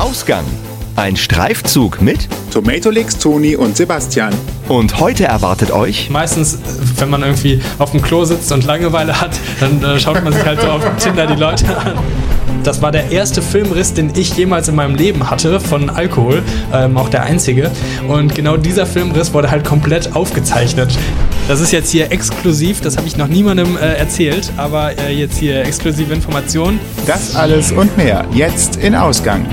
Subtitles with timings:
[0.00, 0.46] Ausgang.
[0.96, 4.32] Ein Streifzug mit Tomatolix, Toni und Sebastian.
[4.66, 6.56] und heute erwartet euch Meistens,
[6.96, 10.42] wenn man irgendwie auf dem Klo sitzt und Langeweile hat, dann äh, schaut man sich
[10.42, 11.98] halt so auf Tinder die Leute an.
[12.64, 16.42] Das war der erste Filmriss, den ich jemals in meinem Leben hatte von Alkohol,
[16.72, 17.70] ähm, auch der einzige.
[18.08, 20.98] Und genau dieser Filmriss wurde halt komplett aufgezeichnet.
[21.46, 25.38] Das ist jetzt hier exklusiv, das habe ich noch niemandem äh, erzählt, aber äh, jetzt
[25.38, 26.80] hier exklusive Informationen.
[27.06, 29.44] Das alles und mehr jetzt in Ausgang.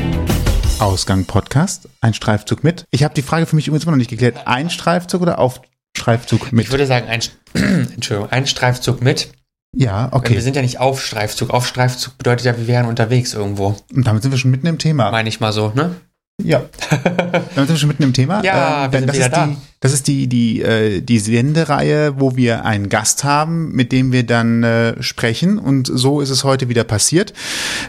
[0.80, 2.86] Ausgang Podcast, ein Streifzug mit.
[2.91, 4.45] Ich habe die Frage für mich übrigens immer noch nicht geklärt.
[4.45, 5.62] Ein Streifzug oder auf
[5.98, 6.66] Streifzug mit?
[6.66, 7.22] Ich würde sagen, ein,
[7.94, 9.31] Entschuldigung, ein Streifzug mit.
[9.76, 10.40] Ja, Weil Wir okay.
[10.40, 11.50] sind ja nicht auf Streifzug.
[11.50, 13.76] Auf Streifzug bedeutet ja, wir wären unterwegs irgendwo.
[13.94, 15.09] Und damit sind wir schon mitten im Thema.
[15.09, 15.95] Meine ich mal so, ne?
[16.44, 16.62] Ja.
[16.91, 18.44] Damit sind wir schon mitten im Thema.
[18.44, 19.48] Ja, wir denn sind das ist da.
[19.48, 24.12] die, das ist die, die, äh, die Sendereihe, wo wir einen Gast haben, mit dem
[24.12, 25.58] wir dann äh, sprechen.
[25.58, 27.34] Und so ist es heute wieder passiert.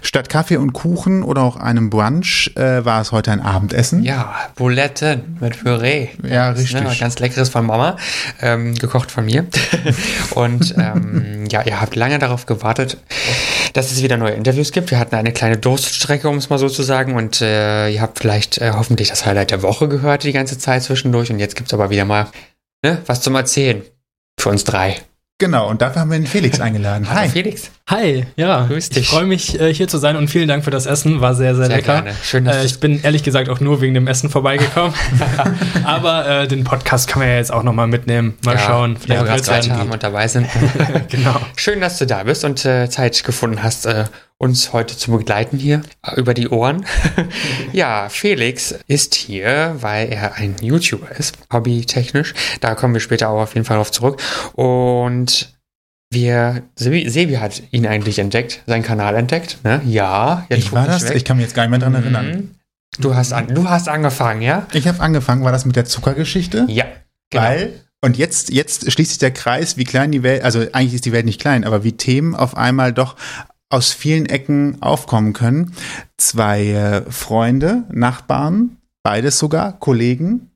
[0.00, 4.02] Statt Kaffee und Kuchen oder auch einem Brunch äh, war es heute ein Abendessen.
[4.02, 6.08] Ja, Buletten mit Püree.
[6.22, 6.82] Ja, ist, richtig.
[6.82, 7.96] Ne, ganz leckeres von Mama,
[8.40, 9.46] ähm, gekocht von mir.
[10.34, 12.96] Und ähm, ja, ihr habt lange darauf gewartet,
[13.72, 14.90] dass es wieder neue Interviews gibt.
[14.90, 17.14] Wir hatten eine kleine Durststrecke, um es mal so zu sagen.
[17.14, 20.82] Und äh, ihr habt vielleicht äh, hoffentlich das Highlight der Woche gehört die ganze Zeit
[20.82, 21.30] zwischendurch.
[21.30, 22.28] Und jetzt gibt's aber wieder mal
[22.82, 23.82] ne, was zum Erzählen.
[24.38, 24.96] Für uns drei.
[25.40, 27.08] Genau, und dafür haben wir den Felix eingeladen.
[27.08, 27.28] Hallo Hi.
[27.28, 27.70] Felix.
[27.86, 29.04] Hi, ja, Grüß dich.
[29.04, 31.54] ich freue mich äh, hier zu sein und vielen Dank für das Essen, war sehr,
[31.54, 32.02] sehr, Sehr lecker.
[32.02, 32.16] gerne.
[32.24, 34.92] Schön, dass äh, ich bin ehrlich gesagt auch nur wegen dem Essen vorbeigekommen.
[35.84, 38.36] Aber äh, den Podcast kann man ja jetzt auch nochmal mitnehmen.
[38.44, 40.48] Mal schauen, wie wir gerade haben und dabei sind.
[41.08, 41.40] Genau.
[41.56, 44.04] Schön, dass du da bist und äh, Zeit gefunden hast, äh,
[44.38, 46.86] uns heute zu begleiten hier äh, über die Ohren.
[47.72, 52.34] ja, Felix ist hier, weil er ein YouTuber ist, hobbytechnisch.
[52.60, 54.22] Da kommen wir später auch auf jeden Fall drauf zurück.
[54.54, 55.58] Und
[56.10, 59.58] wir, Sebi, Sebi hat ihn eigentlich entdeckt, seinen Kanal entdeckt.
[59.64, 59.82] Ne?
[59.84, 61.08] Ja, jetzt Ich war das?
[61.08, 61.16] weg.
[61.16, 62.30] Ich kann mich jetzt gar nicht mehr dran erinnern.
[62.30, 62.50] Mhm.
[62.98, 64.66] Du hast, an, du hast angefangen, ja?
[64.72, 66.64] Ich habe angefangen, war das mit der Zuckergeschichte?
[66.68, 66.86] Ja.
[67.30, 67.44] Genau.
[67.44, 71.04] Weil, und jetzt, jetzt schließt sich der Kreis, wie klein die Welt, also eigentlich ist
[71.04, 73.16] die Welt nicht klein, aber wie Themen auf einmal doch
[73.70, 75.74] aus vielen Ecken aufkommen können.
[76.16, 80.50] Zwei äh, Freunde, Nachbarn, beides sogar, Kollegen,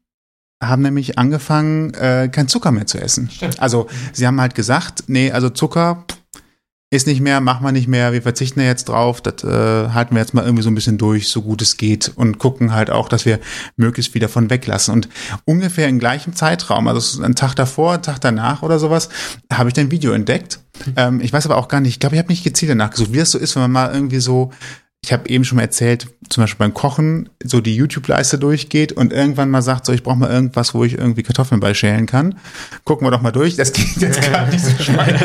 [0.62, 3.28] haben nämlich angefangen, äh, kein Zucker mehr zu essen.
[3.59, 6.22] Also sie haben halt gesagt, nee, also Zucker pff,
[6.92, 10.14] ist nicht mehr, machen wir nicht mehr, wir verzichten da jetzt drauf, das äh, halten
[10.14, 12.91] wir jetzt mal irgendwie so ein bisschen durch, so gut es geht und gucken halt
[12.91, 13.41] auch, dass wir
[13.76, 14.92] möglichst viel davon weglassen.
[14.92, 15.08] Und
[15.47, 19.08] ungefähr im gleichen Zeitraum, also es ist ein Tag davor, ein Tag danach oder sowas,
[19.50, 20.60] habe ich dann ein Video entdeckt.
[20.97, 23.14] Ähm, ich weiß aber auch gar nicht, ich glaube, ich habe nicht gezielt danach gesucht,
[23.14, 24.50] wie das so ist, wenn man mal irgendwie so,
[25.04, 29.12] ich habe eben schon mal erzählt, zum Beispiel beim Kochen, so die YouTube-Leiste durchgeht und
[29.12, 32.36] irgendwann mal sagt, so ich brauche mal irgendwas, wo ich irgendwie Kartoffeln bei schälen kann.
[32.84, 33.56] Gucken wir doch mal durch.
[33.56, 35.18] Das geht jetzt gerade nicht so schnell.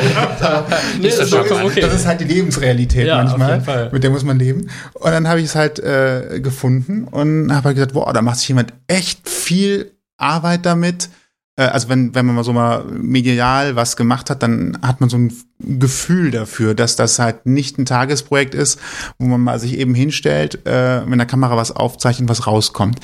[0.99, 1.71] Nee, so vollkommen charmant.
[1.71, 1.81] okay.
[1.81, 3.51] Das ist halt die Lebensrealität Ja, auf manchmal.
[3.51, 3.89] jeden Fall.
[3.91, 4.69] Mit der muss man leben.
[4.93, 8.39] Und dann habe ich es halt äh, gefunden und habe halt gesagt, wow, da macht
[8.39, 11.09] sich jemand echt viel Arbeit damit.
[11.57, 15.09] Äh, also wenn, wenn man mal so mal medial was gemacht hat, dann hat man
[15.09, 18.79] so ein Gefühl dafür, dass das halt nicht ein Tagesprojekt ist,
[19.19, 23.00] wo man mal sich eben hinstellt, äh, mit der Kamera was aufzeichnet, was rauskommt.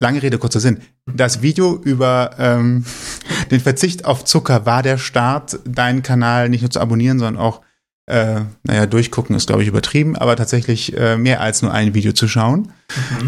[0.00, 0.78] Lange Rede, kurzer Sinn.
[1.12, 2.84] Das Video über ähm,
[3.50, 7.62] den Verzicht auf Zucker war der Start, deinen Kanal nicht nur zu abonnieren, sondern auch,
[8.08, 12.12] äh, naja, durchgucken ist, glaube ich, übertrieben, aber tatsächlich äh, mehr als nur ein Video
[12.12, 12.72] zu schauen.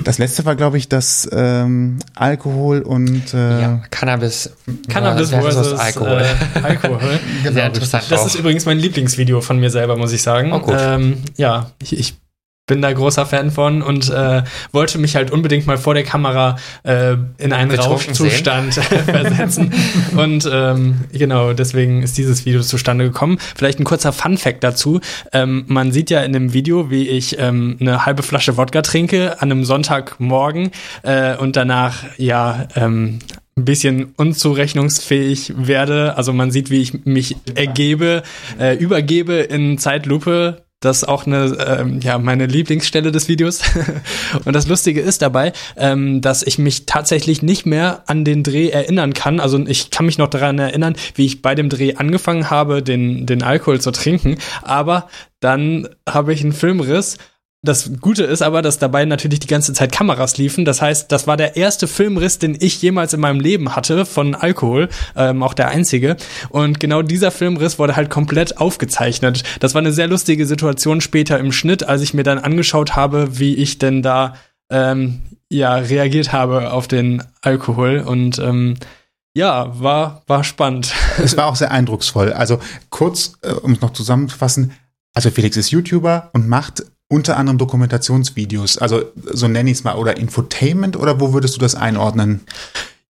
[0.04, 4.50] Das letzte war, glaube ich, das ähm, Alkohol und äh, Ja, Cannabis,
[4.88, 6.22] Cannabis versus versus Alkohol.
[6.22, 7.20] Äh, Alkohol.
[7.44, 8.04] Sehr interessant.
[8.08, 8.26] Das auch.
[8.26, 10.52] ist übrigens mein Lieblingsvideo von mir selber, muss ich sagen.
[10.52, 10.76] Oh, gut.
[10.78, 12.19] Ähm, ja, ich, ich
[12.70, 16.54] bin da großer Fan von und äh, wollte mich halt unbedingt mal vor der Kamera
[16.84, 18.74] äh, in einen Rauschzustand
[19.06, 19.74] versetzen.
[20.16, 23.38] und ähm, genau, deswegen ist dieses Video zustande gekommen.
[23.56, 25.00] Vielleicht ein kurzer Fun-Fact dazu.
[25.32, 29.42] Ähm, man sieht ja in dem Video, wie ich ähm, eine halbe Flasche Wodka trinke
[29.42, 30.70] an einem Sonntagmorgen
[31.02, 33.18] äh, und danach ja ähm,
[33.56, 36.16] ein bisschen unzurechnungsfähig werde.
[36.16, 38.22] Also man sieht, wie ich mich ergebe,
[38.60, 40.62] äh, übergebe in Zeitlupe.
[40.82, 43.60] Das ist auch eine, ähm, ja, meine Lieblingsstelle des Videos.
[44.46, 48.70] Und das Lustige ist dabei, ähm, dass ich mich tatsächlich nicht mehr an den Dreh
[48.70, 49.40] erinnern kann.
[49.40, 53.26] Also ich kann mich noch daran erinnern, wie ich bei dem Dreh angefangen habe, den,
[53.26, 54.38] den Alkohol zu trinken.
[54.62, 55.10] Aber
[55.40, 57.18] dann habe ich einen Filmriss
[57.62, 60.64] das Gute ist aber, dass dabei natürlich die ganze Zeit Kameras liefen.
[60.64, 64.34] Das heißt, das war der erste Filmriss, den ich jemals in meinem Leben hatte von
[64.34, 66.16] Alkohol, ähm, auch der einzige.
[66.48, 69.42] Und genau dieser Filmriss wurde halt komplett aufgezeichnet.
[69.60, 73.38] Das war eine sehr lustige Situation später im Schnitt, als ich mir dann angeschaut habe,
[73.38, 74.36] wie ich denn da
[74.70, 75.20] ähm,
[75.50, 78.76] ja reagiert habe auf den Alkohol und ähm,
[79.34, 80.94] ja, war war spannend.
[81.22, 82.32] es war auch sehr eindrucksvoll.
[82.32, 82.58] Also
[82.88, 84.72] kurz, äh, um es noch zusammenzufassen,
[85.12, 89.02] also Felix ist YouTuber und macht unter anderem Dokumentationsvideos, also
[89.32, 92.40] so nenne ich es mal, oder Infotainment oder wo würdest du das einordnen?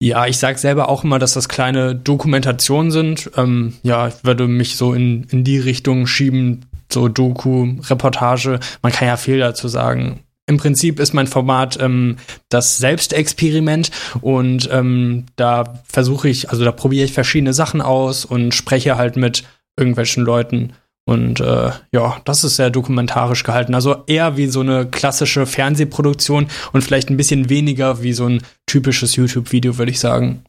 [0.01, 3.31] Ja, ich sage selber auch immer, dass das kleine Dokumentationen sind.
[3.37, 8.61] Ähm, ja, ich würde mich so in, in die Richtung schieben, so Doku, Reportage.
[8.83, 10.21] Man kann ja viel dazu sagen.
[10.47, 12.17] Im Prinzip ist mein Format ähm,
[12.49, 13.91] das Selbstexperiment
[14.21, 19.17] und ähm, da versuche ich, also da probiere ich verschiedene Sachen aus und spreche halt
[19.17, 19.43] mit
[19.77, 20.73] irgendwelchen Leuten.
[21.09, 23.75] Und äh, ja, das ist sehr dokumentarisch gehalten.
[23.75, 28.43] Also eher wie so eine klassische Fernsehproduktion und vielleicht ein bisschen weniger wie so ein
[28.67, 30.43] typisches YouTube-Video, würde ich sagen.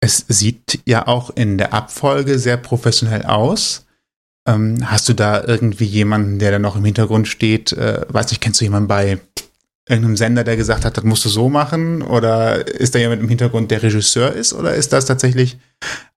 [0.00, 3.84] Es sieht ja auch in der Abfolge sehr professionell aus.
[4.48, 7.72] Ähm, hast du da irgendwie jemanden, der da noch im Hintergrund steht?
[7.72, 9.18] Äh, weiß ich, kennst du jemanden bei
[9.86, 12.00] irgendeinem Sender, der gesagt hat, das musst du so machen?
[12.00, 14.54] Oder ist da jemand im Hintergrund, der Regisseur ist?
[14.54, 15.58] Oder ist das tatsächlich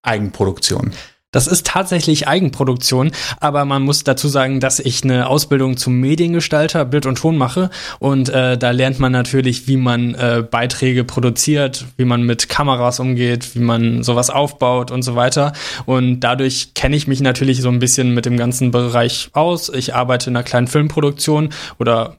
[0.00, 0.92] Eigenproduktion?
[1.36, 3.10] Das ist tatsächlich Eigenproduktion,
[3.40, 7.68] aber man muss dazu sagen, dass ich eine Ausbildung zum Mediengestalter, Bild und Ton mache
[7.98, 13.00] und äh, da lernt man natürlich, wie man äh, Beiträge produziert, wie man mit Kameras
[13.00, 15.52] umgeht, wie man sowas aufbaut und so weiter.
[15.84, 19.68] Und dadurch kenne ich mich natürlich so ein bisschen mit dem ganzen Bereich aus.
[19.68, 22.16] Ich arbeite in einer kleinen Filmproduktion oder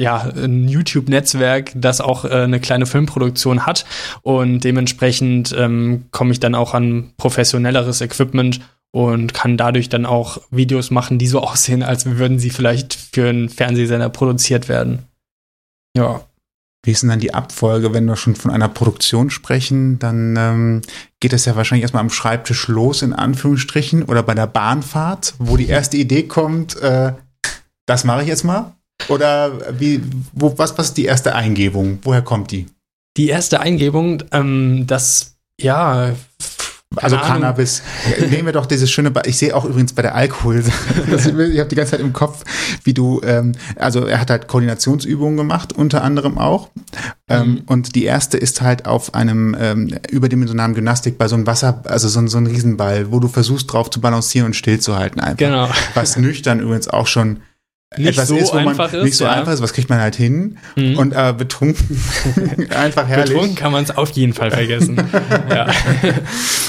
[0.00, 3.84] ja, ein YouTube-Netzwerk, das auch äh, eine kleine Filmproduktion hat.
[4.22, 8.60] Und dementsprechend ähm, komme ich dann auch an professionelleres Equipment
[8.92, 13.28] und kann dadurch dann auch Videos machen, die so aussehen, als würden sie vielleicht für
[13.28, 15.04] einen Fernsehsender produziert werden.
[15.96, 16.20] Ja.
[16.84, 19.98] Wie ist denn dann die Abfolge, wenn wir schon von einer Produktion sprechen?
[19.98, 20.82] Dann ähm,
[21.18, 25.56] geht es ja wahrscheinlich erstmal am Schreibtisch los, in Anführungsstrichen, oder bei der Bahnfahrt, wo
[25.56, 27.14] die erste Idee kommt, äh,
[27.84, 28.77] das mache ich jetzt mal.
[29.06, 30.02] Oder wie,
[30.32, 31.98] wo, was, was ist die erste Eingebung?
[32.02, 32.66] Woher kommt die?
[33.16, 36.14] Die erste Eingebung, ähm, das, ja.
[36.96, 37.28] Also Ahnung.
[37.28, 37.82] Cannabis.
[38.30, 40.64] Nehmen wir doch dieses schöne, ba ich sehe auch übrigens bei der Alkohol,
[41.06, 42.44] ich habe die ganze Zeit im Kopf,
[42.84, 46.70] wie du, ähm, also er hat halt Koordinationsübungen gemacht, unter anderem auch.
[47.28, 47.62] Ähm, mhm.
[47.66, 52.26] Und die erste ist halt auf einem ähm, überdimensionalen Gymnastikball, so ein Wasser, also so,
[52.26, 55.36] so ein Riesenball, wo du versuchst drauf zu balancieren und stillzuhalten einfach.
[55.36, 55.68] Genau.
[55.92, 57.40] Was nüchtern übrigens auch schon
[57.96, 59.32] nicht etwas so ist, wo man ist, nicht so ja.
[59.32, 60.98] einfach ist, was kriegt man halt hin mhm.
[60.98, 61.98] und äh, betrunken
[62.76, 63.30] einfach herrlich.
[63.30, 64.96] Betrunken kann man es auf jeden Fall vergessen.
[65.50, 65.66] ja.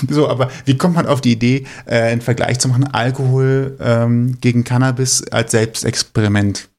[0.09, 4.37] So, aber wie kommt man auf die Idee, äh, einen Vergleich zu machen, Alkohol ähm,
[4.39, 6.69] gegen Cannabis als Selbstexperiment?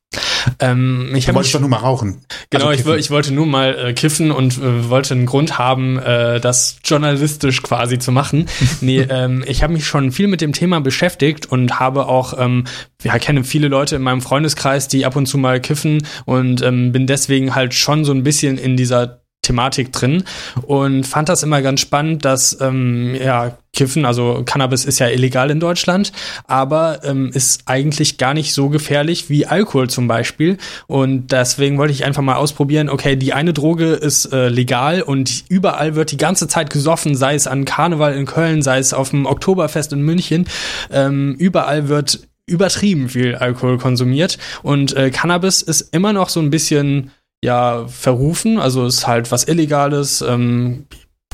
[0.58, 2.22] Ähm, ich du wolltest doch nur mal rauchen.
[2.50, 5.98] Genau, also ich, ich, wollte nur mal äh, kiffen und äh, wollte einen Grund haben,
[5.98, 8.46] äh, das journalistisch quasi zu machen.
[8.80, 12.64] nee, ähm, ich habe mich schon viel mit dem Thema beschäftigt und habe auch, ähm,
[13.02, 16.92] ja, kenne viele Leute in meinem Freundeskreis, die ab und zu mal kiffen und ähm,
[16.92, 20.24] bin deswegen halt schon so ein bisschen in dieser Thematik drin
[20.62, 25.50] und fand das immer ganz spannend, dass ähm, ja Kiffen, also Cannabis ist ja illegal
[25.50, 26.12] in Deutschland,
[26.46, 30.58] aber ähm, ist eigentlich gar nicht so gefährlich wie Alkohol zum Beispiel.
[30.88, 35.44] Und deswegen wollte ich einfach mal ausprobieren, okay, die eine Droge ist äh, legal und
[35.48, 39.10] überall wird die ganze Zeit gesoffen, sei es an Karneval in Köln, sei es auf
[39.10, 40.46] dem Oktoberfest in München.
[40.90, 46.50] Ähm, überall wird übertrieben viel Alkohol konsumiert und äh, Cannabis ist immer noch so ein
[46.50, 50.22] bisschen ja verrufen, also ist halt was Illegales.
[50.22, 50.86] Ähm,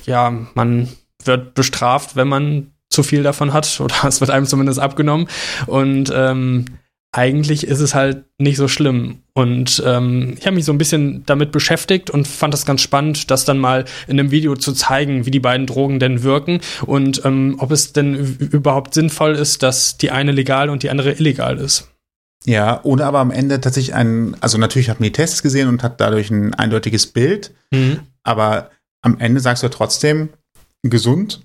[0.04, 0.88] ja, man
[1.24, 5.28] wird bestraft, wenn man zu viel davon hat, oder es wird einem zumindest abgenommen.
[5.66, 6.66] Und ähm,
[7.12, 9.22] eigentlich ist es halt nicht so schlimm.
[9.32, 13.30] Und ähm, ich habe mich so ein bisschen damit beschäftigt und fand das ganz spannend,
[13.30, 17.24] das dann mal in einem Video zu zeigen, wie die beiden Drogen denn wirken und
[17.24, 21.56] ähm, ob es denn überhaupt sinnvoll ist, dass die eine legal und die andere illegal
[21.58, 21.90] ist.
[22.46, 25.82] Ja, ohne aber am Ende tatsächlich ein, also natürlich hat man die Tests gesehen und
[25.82, 28.00] hat dadurch ein eindeutiges Bild, mhm.
[28.22, 28.70] aber
[29.02, 30.30] am Ende sagst du trotzdem,
[30.82, 31.40] gesund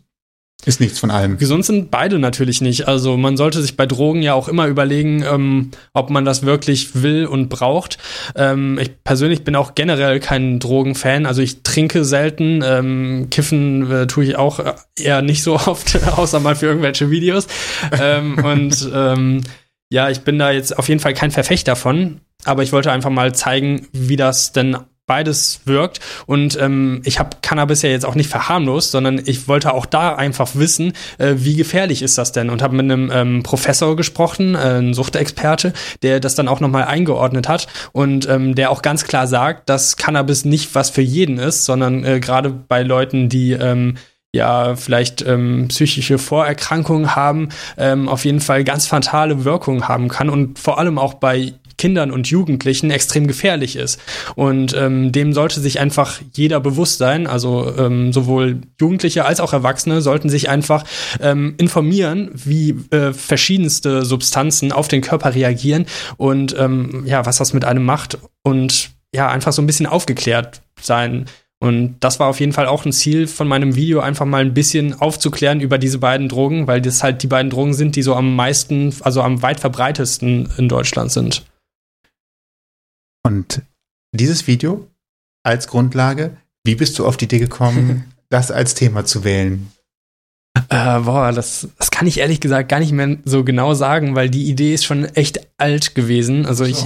[0.64, 1.40] ist nichts von allem.
[1.40, 2.88] Gesund sind beide natürlich nicht.
[2.88, 7.02] Also man sollte sich bei Drogen ja auch immer überlegen, ähm, ob man das wirklich
[7.02, 7.98] will und braucht.
[8.36, 11.26] Ähm, ich persönlich bin auch generell kein Drogenfan.
[11.26, 12.64] Also ich trinke selten.
[12.64, 14.60] Ähm, kiffen äh, tue ich auch
[14.96, 17.48] eher nicht so oft, außer mal für irgendwelche Videos.
[18.00, 19.42] Ähm, und ähm,
[19.92, 23.10] ja, ich bin da jetzt auf jeden Fall kein Verfechter davon, aber ich wollte einfach
[23.10, 26.00] mal zeigen, wie das denn beides wirkt.
[26.26, 30.16] Und ähm, ich habe Cannabis ja jetzt auch nicht verharmlost, sondern ich wollte auch da
[30.16, 32.50] einfach wissen, äh, wie gefährlich ist das denn?
[32.50, 36.86] Und habe mit einem ähm, Professor gesprochen, äh, ein Suchtexperte, der das dann auch nochmal
[36.86, 41.38] eingeordnet hat und ähm, der auch ganz klar sagt, dass Cannabis nicht was für jeden
[41.38, 43.98] ist, sondern äh, gerade bei Leuten, die ähm,
[44.34, 50.30] ja vielleicht ähm, psychische Vorerkrankungen haben, ähm, auf jeden Fall ganz fatale Wirkungen haben kann
[50.30, 54.00] und vor allem auch bei Kindern und Jugendlichen extrem gefährlich ist.
[54.36, 57.26] Und ähm, dem sollte sich einfach jeder bewusst sein.
[57.26, 60.84] Also ähm, sowohl Jugendliche als auch Erwachsene sollten sich einfach
[61.20, 67.52] ähm, informieren, wie äh, verschiedenste Substanzen auf den Körper reagieren und ähm, ja, was das
[67.52, 71.26] mit einem macht und ja, einfach so ein bisschen aufgeklärt sein.
[71.62, 74.56] Und das war auf jeden Fall auch ein Ziel von meinem Video, einfach mal ein
[74.56, 78.16] bisschen aufzuklären über diese beiden Drogen, weil das halt die beiden Drogen sind, die so
[78.16, 81.46] am meisten, also am weit verbreitesten in Deutschland sind.
[83.24, 83.62] Und
[84.12, 84.88] dieses Video
[85.44, 89.72] als Grundlage, wie bist du auf die Idee gekommen, das als Thema zu wählen?
[90.72, 94.30] Äh, boah, das, das kann ich ehrlich gesagt gar nicht mehr so genau sagen, weil
[94.30, 96.46] die Idee ist schon echt alt gewesen.
[96.46, 96.78] Also ich,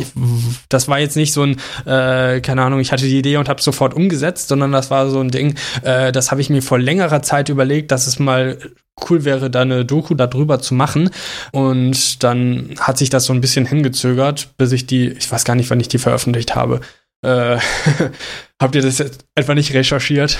[0.69, 3.61] das war jetzt nicht so ein, äh, keine Ahnung, ich hatte die Idee und habe
[3.61, 7.21] sofort umgesetzt, sondern das war so ein Ding, äh, das habe ich mir vor längerer
[7.21, 8.57] Zeit überlegt, dass es mal
[9.07, 11.11] cool wäre, da eine Doku darüber zu machen.
[11.51, 15.53] Und dann hat sich das so ein bisschen hingezögert, bis ich die, ich weiß gar
[15.53, 16.81] nicht, wann ich die veröffentlicht habe.
[17.21, 17.59] Äh,
[18.59, 20.39] habt ihr das jetzt etwa nicht recherchiert?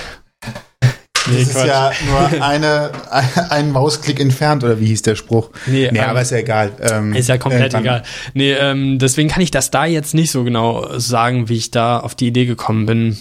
[1.30, 1.62] Nee, das Quatsch.
[1.62, 2.90] ist ja nur eine,
[3.50, 5.50] ein Mausklick entfernt, oder wie hieß der Spruch?
[5.66, 6.72] Nee, nee ähm, aber ist ja egal.
[6.80, 8.02] Ähm, ist ja komplett äh, egal.
[8.34, 12.00] Nee, ähm, deswegen kann ich das da jetzt nicht so genau sagen, wie ich da
[12.00, 13.16] auf die Idee gekommen bin.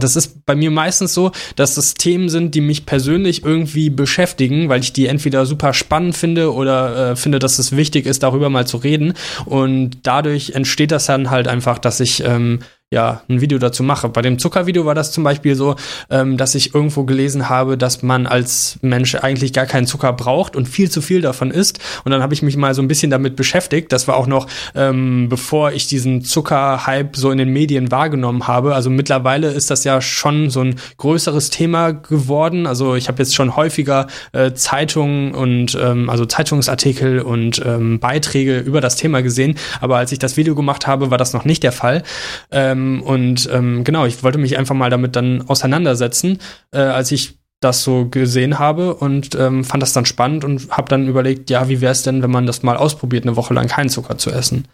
[0.00, 4.70] Das ist bei mir meistens so, dass das Themen sind, die mich persönlich irgendwie beschäftigen,
[4.70, 8.48] weil ich die entweder super spannend finde oder äh, finde, dass es wichtig ist, darüber
[8.48, 9.12] mal zu reden.
[9.44, 12.60] Und dadurch entsteht das dann halt einfach, dass ich ähm,
[12.96, 14.08] ja, ein Video dazu mache.
[14.08, 15.76] Bei dem Zuckervideo war das zum Beispiel so,
[16.08, 20.56] ähm, dass ich irgendwo gelesen habe, dass man als Mensch eigentlich gar keinen Zucker braucht
[20.56, 21.78] und viel zu viel davon isst.
[22.06, 23.92] Und dann habe ich mich mal so ein bisschen damit beschäftigt.
[23.92, 28.74] Das war auch noch, ähm, bevor ich diesen Zuckerhype so in den Medien wahrgenommen habe.
[28.74, 32.66] Also mittlerweile ist das ja schon so ein größeres Thema geworden.
[32.66, 38.60] Also ich habe jetzt schon häufiger äh, Zeitungen und ähm, also Zeitungsartikel und ähm, Beiträge
[38.60, 39.58] über das Thema gesehen.
[39.82, 42.02] Aber als ich das Video gemacht habe, war das noch nicht der Fall.
[42.50, 46.38] Ähm, ähm, und ähm, genau, ich wollte mich einfach mal damit dann auseinandersetzen,
[46.72, 50.88] äh, als ich das so gesehen habe und ähm, fand das dann spannend und habe
[50.88, 53.66] dann überlegt, ja, wie wäre es denn, wenn man das mal ausprobiert, eine Woche lang
[53.66, 54.68] keinen Zucker zu essen?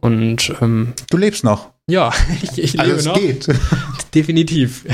[0.00, 1.70] Und ähm, du lebst noch.
[1.88, 3.18] Ja, ich, ich lebe also noch.
[3.18, 3.48] geht.
[4.14, 4.84] Definitiv.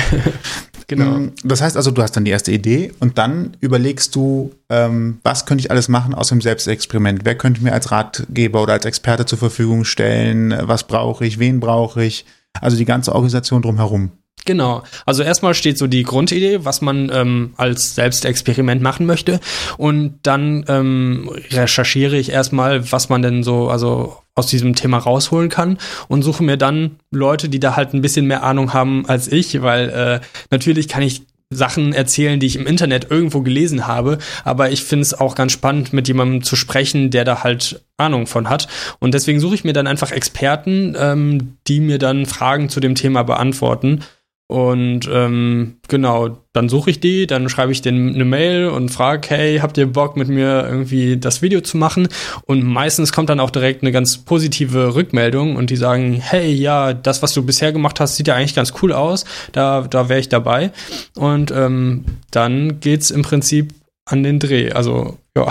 [0.86, 1.18] genau.
[1.18, 5.18] Mm, das heißt also, du hast dann die erste Idee und dann überlegst du, ähm,
[5.22, 7.20] was könnte ich alles machen aus dem Selbstexperiment?
[7.24, 10.54] Wer könnte mir als Ratgeber oder als Experte zur Verfügung stellen?
[10.62, 11.38] Was brauche ich?
[11.38, 12.24] Wen brauche ich?
[12.60, 14.12] Also die ganze Organisation drumherum.
[14.46, 14.82] Genau.
[15.06, 19.38] Also erstmal steht so die Grundidee, was man ähm, als Selbstexperiment machen möchte.
[19.76, 25.50] Und dann ähm, recherchiere ich erstmal, was man denn so, also aus diesem Thema rausholen
[25.50, 25.78] kann
[26.08, 29.60] und suche mir dann Leute, die da halt ein bisschen mehr Ahnung haben als ich,
[29.60, 34.70] weil äh, natürlich kann ich Sachen erzählen, die ich im Internet irgendwo gelesen habe, aber
[34.70, 38.48] ich finde es auch ganz spannend, mit jemandem zu sprechen, der da halt Ahnung von
[38.48, 38.68] hat.
[39.00, 42.94] Und deswegen suche ich mir dann einfach Experten, ähm, die mir dann Fragen zu dem
[42.94, 44.04] Thema beantworten.
[44.50, 49.28] Und ähm, genau, dann suche ich die, dann schreibe ich denen eine Mail und frage,
[49.30, 52.08] hey, habt ihr Bock mit mir irgendwie das Video zu machen?
[52.46, 56.92] Und meistens kommt dann auch direkt eine ganz positive Rückmeldung und die sagen, hey, ja,
[56.94, 60.18] das, was du bisher gemacht hast, sieht ja eigentlich ganz cool aus, da, da wäre
[60.18, 60.72] ich dabei.
[61.14, 63.72] Und ähm, dann geht's im Prinzip
[64.04, 64.72] an den Dreh.
[64.72, 65.46] Also, ja.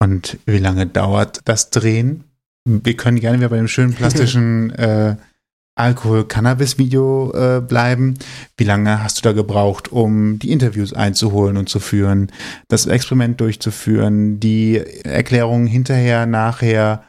[0.00, 2.24] Und wie lange dauert das Drehen?
[2.64, 5.14] Wir können gerne wieder bei dem schönen plastischen äh,
[5.76, 8.14] Alkohol-Cannabis-Video äh, bleiben.
[8.56, 12.32] Wie lange hast du da gebraucht, um die Interviews einzuholen und zu führen,
[12.68, 17.04] das Experiment durchzuführen, die Erklärungen hinterher, nachher,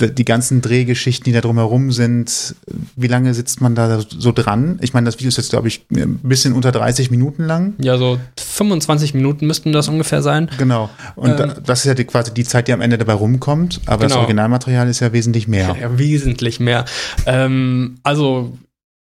[0.00, 2.56] die ganzen Drehgeschichten, die da drumherum sind?
[2.96, 4.78] Wie lange sitzt man da so dran?
[4.82, 7.74] Ich meine, das Video ist jetzt, glaube ich, ein bisschen unter 30 Minuten lang.
[7.78, 10.50] Ja, so 25 Minuten müssten das ungefähr sein.
[10.58, 10.90] Genau.
[11.14, 13.80] Und ähm, das ist ja die, quasi die Zeit, die am Ende dabei rumkommt.
[13.86, 14.08] Aber genau.
[14.08, 15.76] das Originalmaterial ist ja wesentlich mehr.
[15.80, 16.84] Ja, wesentlich mehr.
[17.26, 18.56] Ähm, also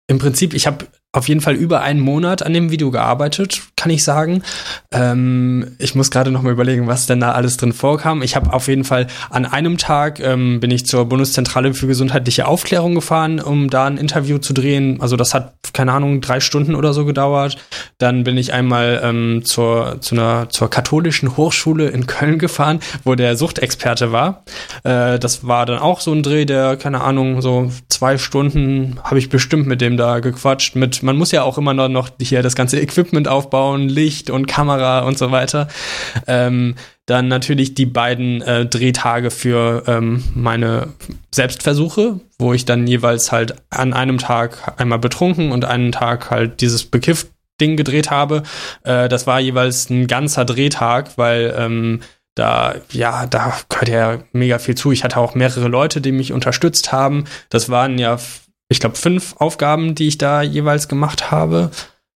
[0.06, 3.90] im Prinzip, ich habe auf jeden Fall über einen Monat an dem Video gearbeitet, kann
[3.90, 4.42] ich sagen.
[4.90, 8.23] Ähm, ich muss gerade noch mal überlegen, was denn da alles drin vorkam.
[8.23, 12.47] Ich habe auf jeden Fall an einem Tag ähm, bin ich zur Bundeszentrale für gesundheitliche
[12.49, 15.00] Aufklärung gefahren, um da ein Interview zu drehen.
[15.00, 17.59] Also das hat keine Ahnung drei Stunden oder so gedauert.
[17.99, 23.14] Dann bin ich einmal ähm, zur zu einer zur katholischen Hochschule in Köln gefahren, wo
[23.14, 24.44] der Suchtexperte war.
[24.83, 29.21] Äh, das war dann auch so ein Dreh, der keine Ahnung so zwei Stunden habe
[29.21, 32.56] ich bestimmt mit dem da gequatscht mit man muss ja auch immer noch hier das
[32.56, 35.68] ganze Equipment aufbauen, Licht und Kamera und so weiter.
[36.26, 36.75] Ähm,
[37.06, 40.88] dann natürlich die beiden äh, Drehtage für ähm, meine
[41.30, 46.61] Selbstversuche, wo ich dann jeweils halt an einem Tag einmal betrunken und einen Tag halt
[46.62, 47.28] dieses bekifft
[47.61, 48.42] Ding gedreht habe.
[48.82, 52.00] Äh, das war jeweils ein ganzer Drehtag, weil ähm,
[52.34, 54.90] da, ja, da gehört ja mega viel zu.
[54.90, 57.25] Ich hatte auch mehrere Leute, die mich unterstützt haben.
[57.49, 58.18] Das waren ja,
[58.68, 61.71] ich glaube, fünf Aufgaben, die ich da jeweils gemacht habe.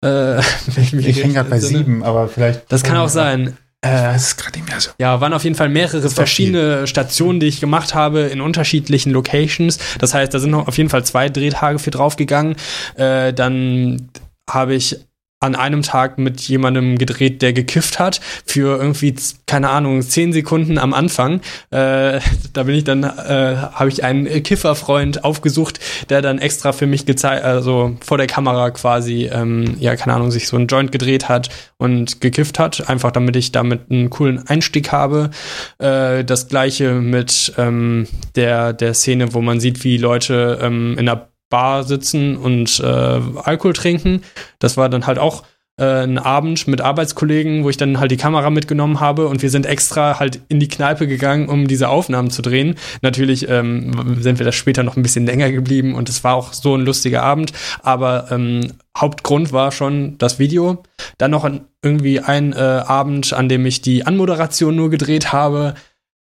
[0.05, 0.39] Äh,
[0.77, 2.71] ich hänge gerade bei sieben, aber vielleicht.
[2.71, 3.57] Das kann auch sein.
[3.85, 4.91] Äh, ist gerade nicht mehr so.
[4.99, 9.79] Ja, waren auf jeden Fall mehrere verschiedene Stationen, die ich gemacht habe in unterschiedlichen Locations.
[9.99, 12.57] Das heißt, da sind noch auf jeden Fall zwei Drehtage für draufgegangen.
[12.97, 14.09] Äh, dann
[14.49, 14.99] habe ich
[15.45, 19.15] an einem Tag mit jemandem gedreht, der gekifft hat, für irgendwie,
[19.47, 21.41] keine Ahnung, zehn Sekunden am Anfang.
[21.71, 22.21] Äh,
[22.53, 27.05] da bin ich dann, äh, habe ich einen Kifferfreund aufgesucht, der dann extra für mich
[27.05, 31.29] gezeigt, also vor der Kamera quasi, ähm, ja, keine Ahnung, sich so ein Joint gedreht
[31.29, 35.31] hat und gekifft hat, einfach damit ich damit einen coolen Einstieg habe.
[35.79, 41.05] Äh, das gleiche mit ähm, der, der Szene, wo man sieht, wie Leute ähm, in
[41.07, 44.23] der Bar sitzen und äh, Alkohol trinken.
[44.59, 45.45] Das war dann halt auch
[45.77, 49.51] äh, ein Abend mit Arbeitskollegen, wo ich dann halt die Kamera mitgenommen habe und wir
[49.51, 52.77] sind extra halt in die Kneipe gegangen, um diese Aufnahmen zu drehen.
[53.03, 56.53] Natürlich ähm, sind wir da später noch ein bisschen länger geblieben und es war auch
[56.53, 60.85] so ein lustiger Abend, aber ähm, Hauptgrund war schon das Video.
[61.19, 65.75] Dann noch ein, irgendwie ein äh, Abend, an dem ich die Anmoderation nur gedreht habe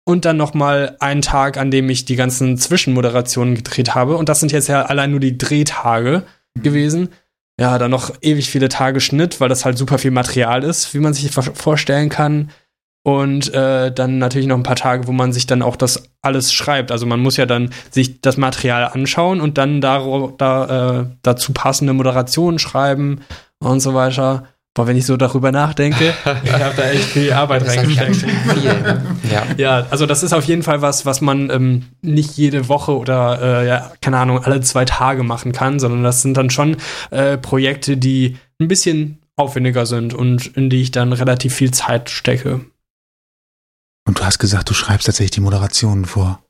[0.06, 4.18] und dann noch mal einen Tag, an dem ich die ganzen Zwischenmoderationen gedreht habe.
[4.18, 6.24] Und das sind jetzt ja allein nur die Drehtage
[6.56, 6.62] mhm.
[6.62, 7.10] gewesen.
[7.60, 11.00] Ja, dann noch ewig viele Tage Schnitt, weil das halt super viel Material ist, wie
[11.00, 12.52] man sich vorstellen kann.
[13.04, 16.52] Und äh, dann natürlich noch ein paar Tage, wo man sich dann auch das alles
[16.52, 16.92] schreibt.
[16.92, 20.04] Also man muss ja dann sich das Material anschauen und dann da,
[20.38, 23.22] da, äh, dazu passende Moderationen schreiben
[23.60, 24.48] und so weiter.
[24.76, 26.14] Boah, wenn ich so darüber nachdenke,
[26.44, 28.28] ich habe da echt viel Arbeit reingesteckt.
[28.58, 29.02] Ne?
[29.32, 29.44] ja.
[29.56, 33.42] ja, also das ist auf jeden Fall was, was man ähm, nicht jede Woche oder,
[33.42, 36.76] äh, ja, keine Ahnung, alle zwei Tage machen kann, sondern das sind dann schon
[37.10, 42.10] äh, Projekte, die ein bisschen aufwendiger sind und in die ich dann relativ viel Zeit
[42.10, 42.60] stecke.
[44.06, 46.45] Und du hast gesagt, du schreibst tatsächlich die Moderationen vor.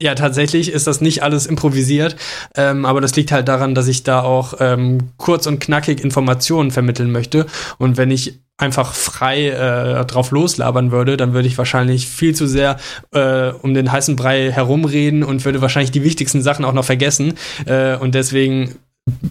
[0.00, 2.16] Ja, tatsächlich ist das nicht alles improvisiert,
[2.56, 6.72] ähm, aber das liegt halt daran, dass ich da auch ähm, kurz und knackig Informationen
[6.72, 7.46] vermitteln möchte.
[7.78, 12.46] Und wenn ich einfach frei äh, drauf loslabern würde, dann würde ich wahrscheinlich viel zu
[12.46, 12.78] sehr
[13.12, 17.34] äh, um den heißen Brei herumreden und würde wahrscheinlich die wichtigsten Sachen auch noch vergessen.
[17.66, 18.76] Äh, und deswegen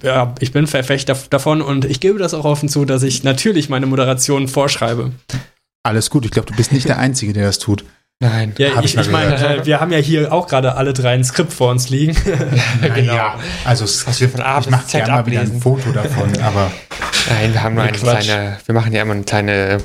[0.03, 3.69] ja, ich bin Verfechter davon und ich gebe das auch offen zu, dass ich natürlich
[3.69, 5.11] meine Moderation vorschreibe.
[5.83, 7.83] Alles gut, ich glaube, du bist nicht der Einzige, der das tut.
[8.23, 11.13] Nein, ja, ich, ich, ich meine, äh, wir haben ja hier auch gerade alle drei
[11.13, 12.15] ein Skript vor uns liegen.
[12.95, 13.13] genau.
[13.13, 16.71] Ja, also Skript, von A ich mache gerne mal wieder ein Foto davon, aber.
[17.29, 18.23] Nein, wir haben nur eine Quatsch.
[18.23, 19.79] kleine, wir machen ja immer eine kleine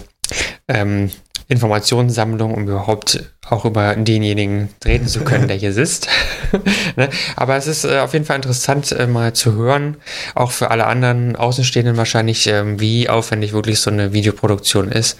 [0.68, 1.10] ähm,
[1.48, 6.08] Informationssammlung, um überhaupt auch über denjenigen reden zu können, der hier sitzt.
[6.96, 7.08] ne?
[7.36, 9.96] Aber es ist äh, auf jeden Fall interessant, äh, mal zu hören,
[10.34, 15.18] auch für alle anderen Außenstehenden wahrscheinlich, äh, wie aufwendig wirklich so eine Videoproduktion ist.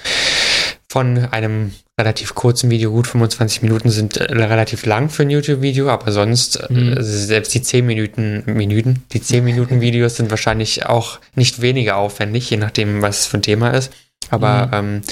[0.91, 5.91] Von einem relativ kurzen Video, gut 25 Minuten sind äh, relativ lang für ein YouTube-Video,
[5.91, 6.97] aber sonst äh, mhm.
[7.01, 12.49] selbst die 10 Minuten, Minuten, die 10 Minuten Videos sind wahrscheinlich auch nicht weniger aufwendig,
[12.49, 13.93] je nachdem, was für ein Thema ist.
[14.31, 14.73] Aber mhm.
[14.73, 15.03] ähm,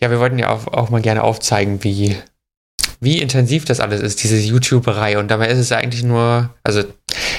[0.00, 2.16] ja, wir wollten ja auch, auch mal gerne aufzeigen, wie,
[3.00, 5.18] wie intensiv das alles ist, diese YouTuberei.
[5.18, 6.84] Und dabei ist es eigentlich nur, also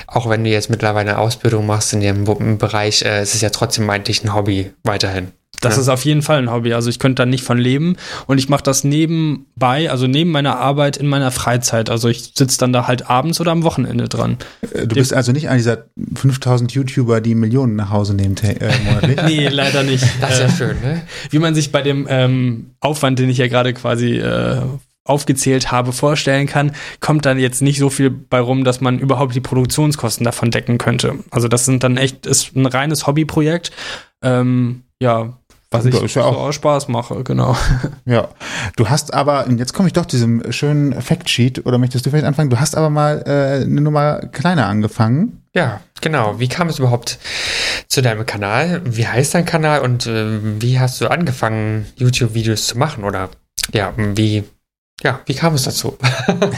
[0.05, 2.25] auch wenn du jetzt mittlerweile eine Ausbildung machst in dem
[2.57, 5.31] Bereich, äh, es ist ja trotzdem eigentlich ein Hobby weiterhin.
[5.61, 5.81] Das ja.
[5.81, 6.73] ist auf jeden Fall ein Hobby.
[6.73, 7.95] Also ich könnte da nicht von leben.
[8.27, 11.89] Und ich mache das nebenbei, also neben meiner Arbeit in meiner Freizeit.
[11.89, 14.37] Also ich sitze dann da halt abends oder am Wochenende dran.
[14.61, 18.71] Äh, du bist also nicht einer dieser 5000 YouTuber, die Millionen nach Hause nehmen äh,
[18.85, 19.19] monatlich?
[19.25, 20.05] nee, leider nicht.
[20.21, 21.01] Das ist ja äh, schön, ne?
[21.31, 24.61] Wie man sich bei dem ähm, Aufwand, den ich ja gerade quasi äh,
[25.07, 29.33] aufgezählt habe, vorstellen kann, kommt dann jetzt nicht so viel bei rum, dass man überhaupt
[29.33, 31.15] die Produktionskosten davon decken könnte.
[31.31, 33.71] Also das sind dann echt, ist ein reines Hobbyprojekt.
[34.21, 35.37] Ähm, ja,
[35.71, 37.55] was ich ja auch, so Spaß mache, genau.
[38.05, 38.29] Ja,
[38.77, 42.25] du hast aber, jetzt komme ich doch zu diesem schönen Factsheet, oder möchtest du vielleicht
[42.25, 42.49] anfangen?
[42.49, 45.43] Du hast aber mal äh, eine Nummer kleiner angefangen.
[45.53, 46.39] Ja, genau.
[46.39, 47.19] Wie kam es überhaupt
[47.87, 48.81] zu deinem Kanal?
[48.85, 53.03] Wie heißt dein Kanal und äh, wie hast du angefangen, YouTube-Videos zu machen?
[53.03, 53.29] Oder
[53.73, 54.43] ja, wie
[55.03, 55.95] ja, wie kam es dazu?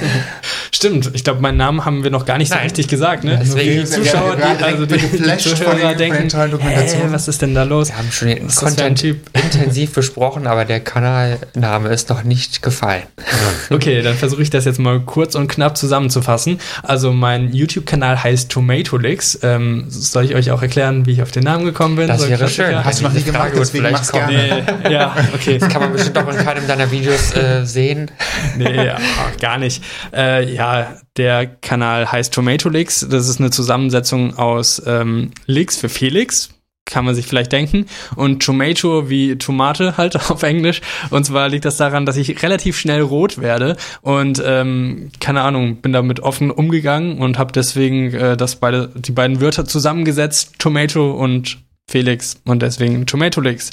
[0.72, 2.64] Stimmt, ich glaube, meinen Namen haben wir noch gar nicht so Nein.
[2.64, 3.26] richtig gesagt.
[3.26, 3.38] Ne?
[3.42, 6.30] Deswegen die Zuschauer, die, also die, die Zuhörer denken,
[6.62, 7.90] hey, was ist denn da los?
[7.90, 13.04] Wir haben schon den Content intensiv besprochen, aber der Kanalname ist noch nicht gefallen.
[13.72, 16.62] okay, dann versuche ich das jetzt mal kurz und knapp zusammenzufassen.
[16.82, 19.40] Also mein YouTube-Kanal heißt Tomatolix.
[19.44, 22.08] Ähm, soll ich euch auch erklären, wie ich auf den Namen gekommen bin?
[22.08, 22.86] Das wäre schön.
[22.86, 24.64] Hast du noch nicht gemacht, deswegen mach's gerne.
[24.86, 25.58] Nee, ja, okay.
[25.58, 28.10] Das kann man bestimmt auch in keinem deiner Videos äh, sehen
[28.58, 28.92] nee,
[29.40, 29.84] gar nicht.
[30.14, 33.06] Äh, ja, der Kanal heißt Tomato Leaks.
[33.10, 36.50] Das ist eine Zusammensetzung aus ähm, Leaks für Felix.
[36.86, 37.86] kann man sich vielleicht denken.
[38.16, 40.82] Und Tomato wie Tomate halt auf Englisch.
[41.10, 45.78] Und zwar liegt das daran, dass ich relativ schnell rot werde und ähm, keine Ahnung,
[45.78, 51.12] bin damit offen umgegangen und habe deswegen äh, das beide die beiden Wörter zusammengesetzt, Tomato
[51.12, 53.72] und Felix und deswegen Tomatolix.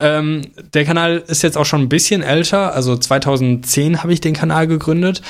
[0.00, 0.42] Ähm,
[0.74, 4.66] der Kanal ist jetzt auch schon ein bisschen älter, also 2010 habe ich den Kanal
[4.66, 5.22] gegründet.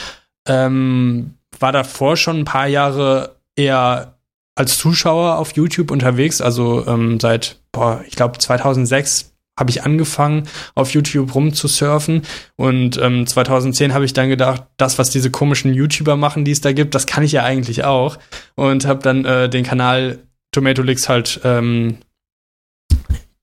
[0.49, 4.15] Ähm, war davor schon ein paar Jahre eher
[4.55, 10.47] als Zuschauer auf YouTube unterwegs, also ähm, seit, boah, ich glaube 2006 habe ich angefangen,
[10.75, 12.23] auf YouTube rumzusurfen.
[12.57, 16.61] Und ähm, 2010 habe ich dann gedacht, das, was diese komischen YouTuber machen, die es
[16.61, 18.19] da gibt, das kann ich ja eigentlich auch.
[18.55, 20.19] Und habe dann äh, den Kanal
[20.53, 21.99] Tomatolix halt ähm,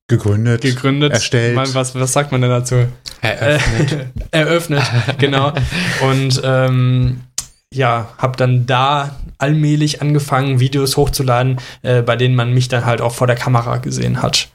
[0.08, 1.58] gegründet, gegründet, erstellt.
[1.74, 2.86] Was, was sagt man denn dazu?
[3.22, 4.08] Eröffnet.
[4.32, 4.84] Eröffnet,
[5.18, 5.54] genau.
[6.02, 7.22] Und ähm,
[7.74, 13.02] ja, habe dann da allmählich angefangen, Videos hochzuladen, äh, bei denen man mich dann halt
[13.02, 14.50] auch vor der Kamera gesehen hat.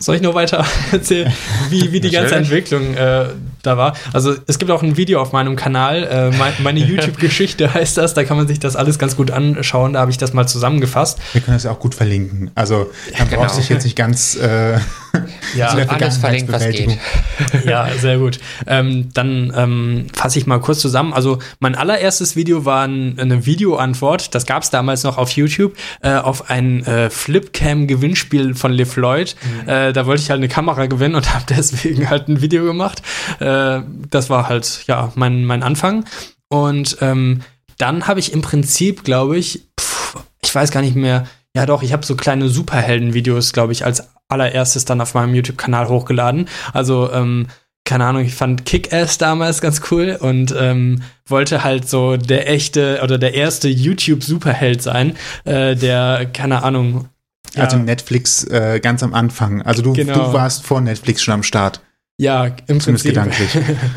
[0.00, 1.32] Soll ich nur weiter erzählen,
[1.70, 3.30] wie, wie die ganze Entwicklung äh,
[3.62, 3.94] da war?
[4.12, 8.14] Also es gibt auch ein Video auf meinem Kanal, äh, mein, meine YouTube-Geschichte heißt das,
[8.14, 11.18] da kann man sich das alles ganz gut anschauen, da habe ich das mal zusammengefasst.
[11.32, 12.50] Wir können das auch gut verlinken.
[12.54, 14.78] Also da ja, brauchst du dich jetzt nicht ganz äh,
[15.56, 16.98] ja, alles verlinkt, was geht.
[17.64, 18.38] ja, sehr gut.
[18.66, 21.12] Ähm, dann ähm, fasse ich mal kurz zusammen.
[21.12, 25.74] Also mein allererstes Video war ein, eine Videoantwort, das gab es damals noch auf YouTube,
[26.02, 29.36] äh, auf ein äh, Flipcam-Gewinnspiel von Liv Lloyd.
[29.64, 29.68] Mhm.
[29.68, 33.02] Äh, da wollte ich halt eine Kamera gewinnen und habe deswegen halt ein Video gemacht.
[33.48, 36.04] Äh, das war halt, ja, mein, mein Anfang.
[36.48, 37.40] Und ähm,
[37.78, 41.82] dann habe ich im Prinzip, glaube ich, pff, ich weiß gar nicht mehr, ja doch,
[41.82, 46.48] ich habe so kleine Superhelden-Videos, glaube ich, als allererstes dann auf meinem YouTube-Kanal hochgeladen.
[46.72, 47.46] Also, ähm,
[47.84, 53.00] keine Ahnung, ich fand Kick-Ass damals ganz cool und ähm, wollte halt so der echte
[53.02, 57.08] oder der erste YouTube-Superheld sein, äh, der, keine Ahnung.
[57.54, 57.64] Ja.
[57.64, 59.62] Also Netflix äh, ganz am Anfang.
[59.62, 60.26] Also du, genau.
[60.26, 61.80] du warst vor Netflix schon am Start.
[62.18, 63.10] Ja, im Zumindest Prinzip.
[63.10, 63.50] gedanklich.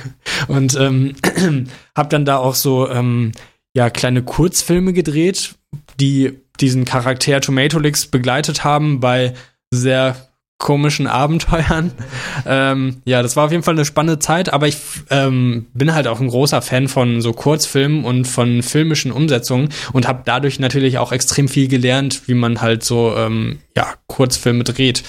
[0.47, 1.15] und ähm,
[1.95, 3.31] hab dann da auch so ähm,
[3.73, 5.55] ja kleine Kurzfilme gedreht,
[5.99, 9.33] die diesen Charakter Tomatolix begleitet haben bei
[9.71, 10.15] sehr
[10.61, 11.91] komischen Abenteuern.
[12.43, 14.77] Ähm, ja, das war auf jeden Fall eine spannende Zeit, aber ich
[15.11, 20.07] ähm, bin halt auch ein großer Fan von so Kurzfilmen und von filmischen Umsetzungen und
[20.07, 25.03] habe dadurch natürlich auch extrem viel gelernt, wie man halt so ähm, ja Kurzfilme dreht.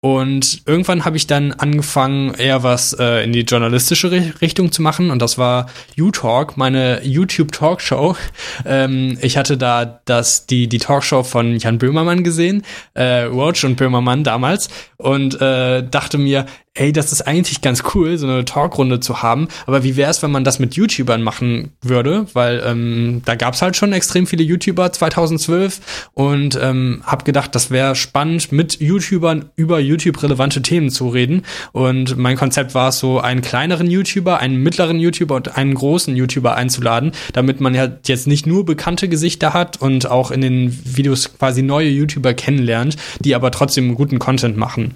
[0.00, 5.10] Und irgendwann habe ich dann angefangen, eher was äh, in die journalistische Richtung zu machen.
[5.10, 5.66] Und das war
[5.98, 8.16] U-Talk, meine YouTube-Talkshow.
[8.64, 12.62] Ähm, ich hatte da das, die, die Talkshow von Jan Böhmermann gesehen,
[12.94, 14.68] äh, Roach und Böhmermann damals.
[14.96, 19.48] Und äh, dachte mir, ey, das ist eigentlich ganz cool, so eine Talkrunde zu haben.
[19.66, 22.26] Aber wie wäre es, wenn man das mit YouTubern machen würde?
[22.32, 27.54] Weil ähm, da gab es halt schon extrem viele YouTuber 2012 und ähm, habe gedacht,
[27.54, 31.42] das wäre spannend, mit YouTubern über YouTube relevante Themen zu reden.
[31.72, 36.14] Und mein Konzept war es so, einen kleineren YouTuber, einen mittleren YouTuber und einen großen
[36.16, 40.78] YouTuber einzuladen, damit man ja jetzt nicht nur bekannte Gesichter hat und auch in den
[40.84, 44.94] Videos quasi neue YouTuber kennenlernt, die aber trotzdem guten Content machen.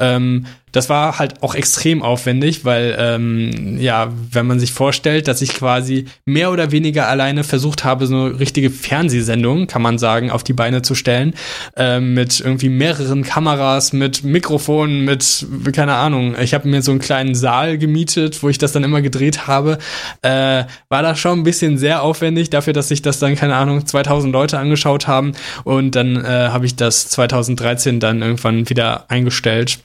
[0.00, 0.46] Ähm,
[0.78, 5.52] das war halt auch extrem aufwendig, weil ähm, ja, wenn man sich vorstellt, dass ich
[5.54, 10.44] quasi mehr oder weniger alleine versucht habe, so eine richtige Fernsehsendung, kann man sagen, auf
[10.44, 11.34] die Beine zu stellen,
[11.76, 16.36] äh, mit irgendwie mehreren Kameras, mit Mikrofonen, mit keine Ahnung.
[16.40, 19.78] Ich habe mir so einen kleinen Saal gemietet, wo ich das dann immer gedreht habe.
[20.22, 23.84] Äh, war das schon ein bisschen sehr aufwendig dafür, dass sich das dann keine Ahnung
[23.84, 25.32] 2000 Leute angeschaut haben
[25.64, 29.80] und dann äh, habe ich das 2013 dann irgendwann wieder eingestellt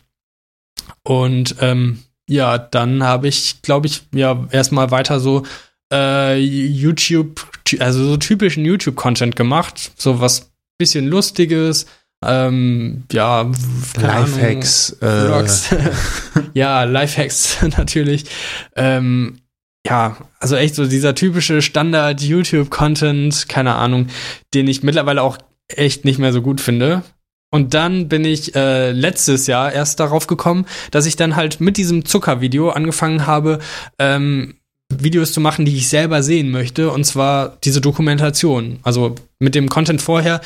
[1.03, 5.43] und ähm, ja, dann habe ich, glaube ich, ja, erstmal weiter so
[5.91, 7.45] äh, YouTube,
[7.79, 9.91] also so typischen YouTube-Content gemacht.
[9.95, 11.86] So was bisschen Lustiges.
[12.25, 13.51] Ähm, ja,
[13.97, 14.97] Lifehacks.
[15.01, 15.27] Äh.
[16.53, 18.25] ja, Lifehacks natürlich.
[18.75, 19.39] Ähm,
[19.86, 24.07] ja, also echt so dieser typische Standard-YouTube-Content, keine Ahnung,
[24.53, 27.03] den ich mittlerweile auch echt nicht mehr so gut finde.
[27.53, 31.77] Und dann bin ich äh, letztes Jahr erst darauf gekommen, dass ich dann halt mit
[31.77, 33.59] diesem Zuckervideo angefangen habe,
[33.99, 34.55] ähm,
[34.89, 38.79] Videos zu machen, die ich selber sehen möchte, und zwar diese Dokumentation.
[38.81, 40.41] Also mit dem Content vorher,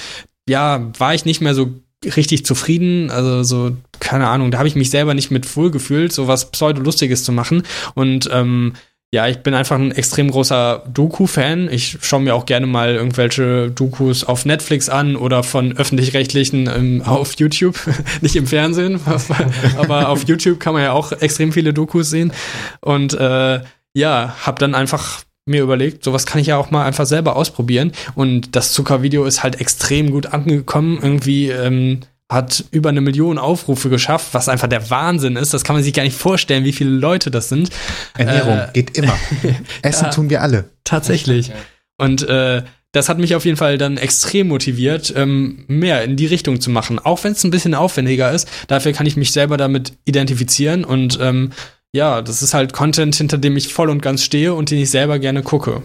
[0.49, 1.69] ja, war ich nicht mehr so
[2.03, 6.11] richtig zufrieden, also so, keine Ahnung, da habe ich mich selber nicht mit wohl gefühlt,
[6.11, 7.63] so was Pseudo-Lustiges zu machen.
[7.95, 8.73] Und ähm,
[9.13, 11.69] ja, ich bin einfach ein extrem großer Doku-Fan.
[11.71, 17.01] Ich schaue mir auch gerne mal irgendwelche Dokus auf Netflix an oder von öffentlich-rechtlichen ähm,
[17.05, 17.79] auf YouTube,
[18.21, 18.99] nicht im Fernsehen,
[19.77, 22.33] aber auf YouTube kann man ja auch extrem viele Dokus sehen.
[22.81, 23.61] Und äh,
[23.93, 27.93] ja, habe dann einfach mir überlegt, sowas kann ich ja auch mal einfach selber ausprobieren.
[28.15, 30.99] Und das Zuckervideo ist halt extrem gut angekommen.
[31.01, 35.53] Irgendwie ähm, hat über eine Million Aufrufe geschafft, was einfach der Wahnsinn ist.
[35.53, 37.69] Das kann man sich gar nicht vorstellen, wie viele Leute das sind.
[38.17, 39.17] Ernährung Äh, geht immer.
[39.81, 40.11] Essen ja.
[40.11, 40.65] tun wir alle.
[40.83, 41.51] Tatsächlich.
[41.97, 46.25] Und äh, das hat mich auf jeden Fall dann extrem motiviert, ähm, mehr in die
[46.25, 46.99] Richtung zu machen.
[46.99, 48.49] Auch wenn es ein bisschen aufwendiger ist.
[48.67, 50.83] Dafür kann ich mich selber damit identifizieren.
[50.83, 51.51] Und ähm,
[51.93, 54.89] ja, das ist halt Content, hinter dem ich voll und ganz stehe und den ich
[54.89, 55.83] selber gerne gucke.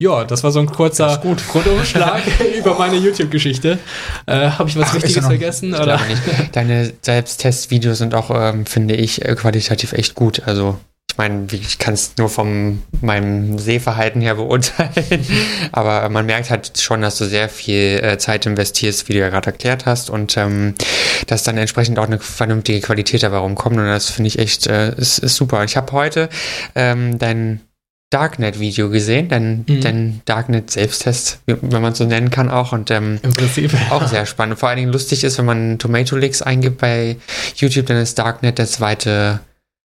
[0.00, 2.22] Ja, das war so ein kurzer Rundumschlag
[2.58, 3.80] über meine YouTube-Geschichte.
[4.26, 5.74] Äh, Habe ich was Ach, Wichtiges noch- vergessen?
[5.74, 6.00] Oder?
[6.52, 10.42] Deine Selbsttestvideos sind auch, ähm, finde ich, äh, qualitativ echt gut.
[10.46, 10.78] Also
[11.10, 15.26] ich meine, ich kann es nur von meinem Sehverhalten her beurteilen,
[15.72, 19.30] aber man merkt halt schon, dass du sehr viel äh, Zeit investierst, wie du ja
[19.30, 20.74] gerade erklärt hast, und ähm,
[21.26, 23.76] dass dann entsprechend auch eine vernünftige Qualität dabei rumkommt.
[23.76, 25.64] Und das finde ich echt, äh, ist, ist super.
[25.64, 26.28] Ich habe heute
[26.76, 27.62] ähm, dein
[28.10, 29.80] Darknet-Video gesehen, dein, Mhm.
[29.82, 32.72] dein Darknet-Selbsttest, wenn man es so nennen kann auch.
[32.72, 33.70] Und ähm, Im Prinzip.
[33.90, 34.58] auch sehr spannend.
[34.58, 37.16] Vor allen Dingen lustig ist, wenn man Tomato Leaks eingibt bei
[37.56, 39.40] YouTube, dann ist Darknet der zweite,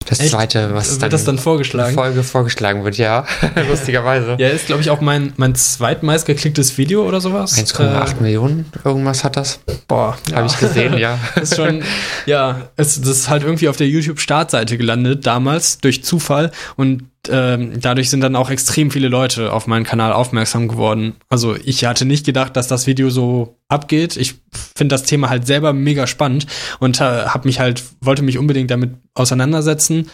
[0.08, 0.32] das Echt?
[0.32, 1.94] zweite, was Wird dann, das dann vorgeschlagen?
[1.94, 3.24] Folge vorgeschlagen wird, ja.
[3.70, 4.36] Lustigerweise.
[4.40, 7.56] Ja, ist, glaube ich, auch mein, mein zweitmeist geklicktes Video oder sowas.
[7.56, 9.60] 1,8 Millionen, irgendwas hat das.
[9.68, 11.20] Äh, boah, Habe ich gesehen, ja.
[11.42, 11.84] ist schon,
[12.26, 16.52] ja, es, das ist halt irgendwie auf der YouTube-Startseite gelandet, damals, durch Zufall.
[16.76, 21.16] Und ähm, dadurch sind dann auch extrem viele Leute auf meinen Kanal aufmerksam geworden.
[21.30, 24.18] Also ich hatte nicht gedacht, dass das Video so abgeht.
[24.18, 24.36] Ich
[24.76, 26.48] finde das Thema halt selber mega spannend
[26.80, 30.10] und äh, habe mich halt, wollte mich unbedingt damit auseinandersetzen.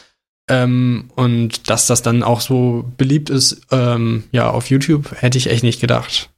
[0.49, 5.49] Ähm, und dass das dann auch so beliebt ist, ähm, ja, auf YouTube, hätte ich
[5.49, 6.29] echt nicht gedacht.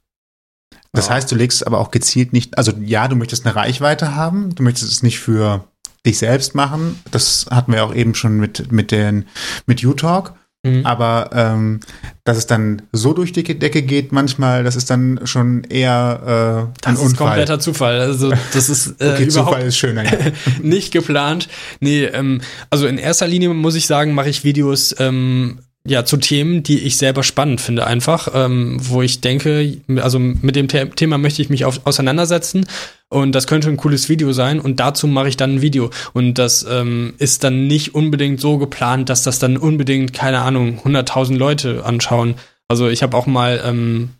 [0.92, 1.14] Das Ja.
[1.14, 4.64] heißt, du legst aber auch gezielt nicht, also ja, du möchtest eine Reichweite haben, du
[4.64, 5.64] möchtest es nicht für
[6.04, 6.98] dich selbst machen.
[7.12, 9.26] Das hatten wir auch eben schon mit, mit den,
[9.66, 10.34] mit U-Talk.
[10.62, 10.84] Mhm.
[10.84, 11.80] Aber ähm,
[12.24, 16.86] dass es dann so durch die Decke geht, manchmal, das ist dann schon eher äh,
[16.86, 17.26] ein Das ist Unfall.
[17.28, 18.00] kompletter Zufall.
[18.00, 20.04] Also das ist äh, okay, Zufall ist schöner.
[20.04, 20.32] Ja.
[20.62, 21.48] nicht geplant.
[21.80, 26.16] Nee, ähm, also in erster Linie muss ich sagen, mache ich Videos ähm, ja zu
[26.16, 30.86] Themen, die ich selber spannend finde, einfach, ähm, wo ich denke, also mit dem The
[30.96, 32.66] Thema möchte ich mich auf, auseinandersetzen
[33.08, 36.34] und das könnte ein cooles Video sein und dazu mache ich dann ein Video und
[36.34, 41.36] das ähm, ist dann nicht unbedingt so geplant, dass das dann unbedingt keine Ahnung 100.000
[41.36, 42.36] Leute anschauen.
[42.68, 44.10] Also ich habe auch mal ähm,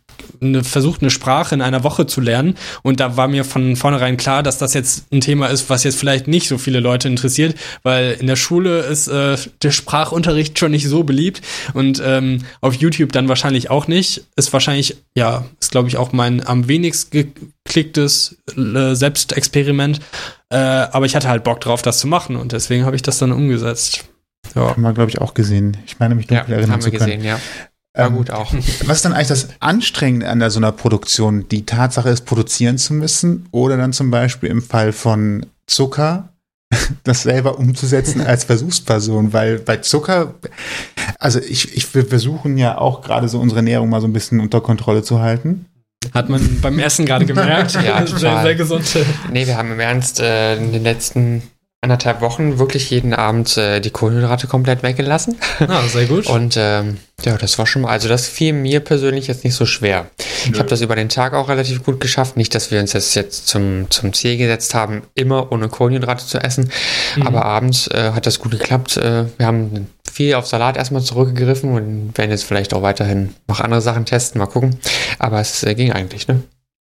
[0.41, 2.55] eine, versucht, eine Sprache in einer Woche zu lernen.
[2.83, 5.97] Und da war mir von vornherein klar, dass das jetzt ein Thema ist, was jetzt
[5.97, 10.71] vielleicht nicht so viele Leute interessiert, weil in der Schule ist äh, der Sprachunterricht schon
[10.71, 11.41] nicht so beliebt
[11.73, 14.25] und ähm, auf YouTube dann wahrscheinlich auch nicht.
[14.35, 19.99] Ist wahrscheinlich, ja, ist glaube ich auch mein am wenigst geklicktes äh, Selbstexperiment.
[20.49, 23.17] Äh, aber ich hatte halt Bock drauf, das zu machen und deswegen habe ich das
[23.19, 24.05] dann umgesetzt.
[24.55, 24.69] Ja.
[24.69, 25.77] Haben wir, glaube ich, auch gesehen.
[25.85, 27.19] Ich meine, mich Ja, dunkel erinnern haben wir zu können.
[27.19, 27.39] gesehen, ja.
[27.93, 28.53] War Ähm, gut auch.
[28.85, 31.47] Was ist dann eigentlich das Anstrengende an der, so einer Produktion?
[31.49, 36.29] Die Tatsache, es produzieren zu müssen oder dann zum Beispiel im Fall von Zucker
[37.03, 40.35] das selber umzusetzen als Versuchsperson, weil bei Zucker,
[41.19, 44.39] also ich, ich, wir versuchen ja auch gerade so unsere Ernährung mal so ein bisschen
[44.39, 45.65] unter Kontrolle zu halten.
[46.13, 47.73] Hat man beim Essen gerade gemerkt.
[47.73, 48.43] Ja, sehr, total.
[48.43, 48.97] sehr gesund.
[49.31, 51.43] Nee, wir haben im Ernst äh, in den letzten
[51.83, 55.37] anderthalb Wochen wirklich jeden Abend äh, die Kohlenhydrate komplett weggelassen.
[55.59, 56.27] Ah, sehr gut.
[56.29, 59.65] Und ähm, ja, das war schon mal, also das fiel mir persönlich jetzt nicht so
[59.65, 60.05] schwer.
[60.51, 62.37] Ich habe das über den Tag auch relativ gut geschafft.
[62.37, 66.37] Nicht, dass wir uns jetzt, jetzt zum, zum Ziel gesetzt haben, immer ohne Kohlenhydrate zu
[66.37, 66.69] essen.
[67.15, 67.23] Mhm.
[67.25, 68.97] Aber abends äh, hat das gut geklappt.
[68.97, 73.59] Äh, wir haben viel auf Salat erstmal zurückgegriffen und werden jetzt vielleicht auch weiterhin noch
[73.59, 74.77] andere Sachen testen, mal gucken.
[75.17, 76.43] Aber es äh, ging eigentlich, ne?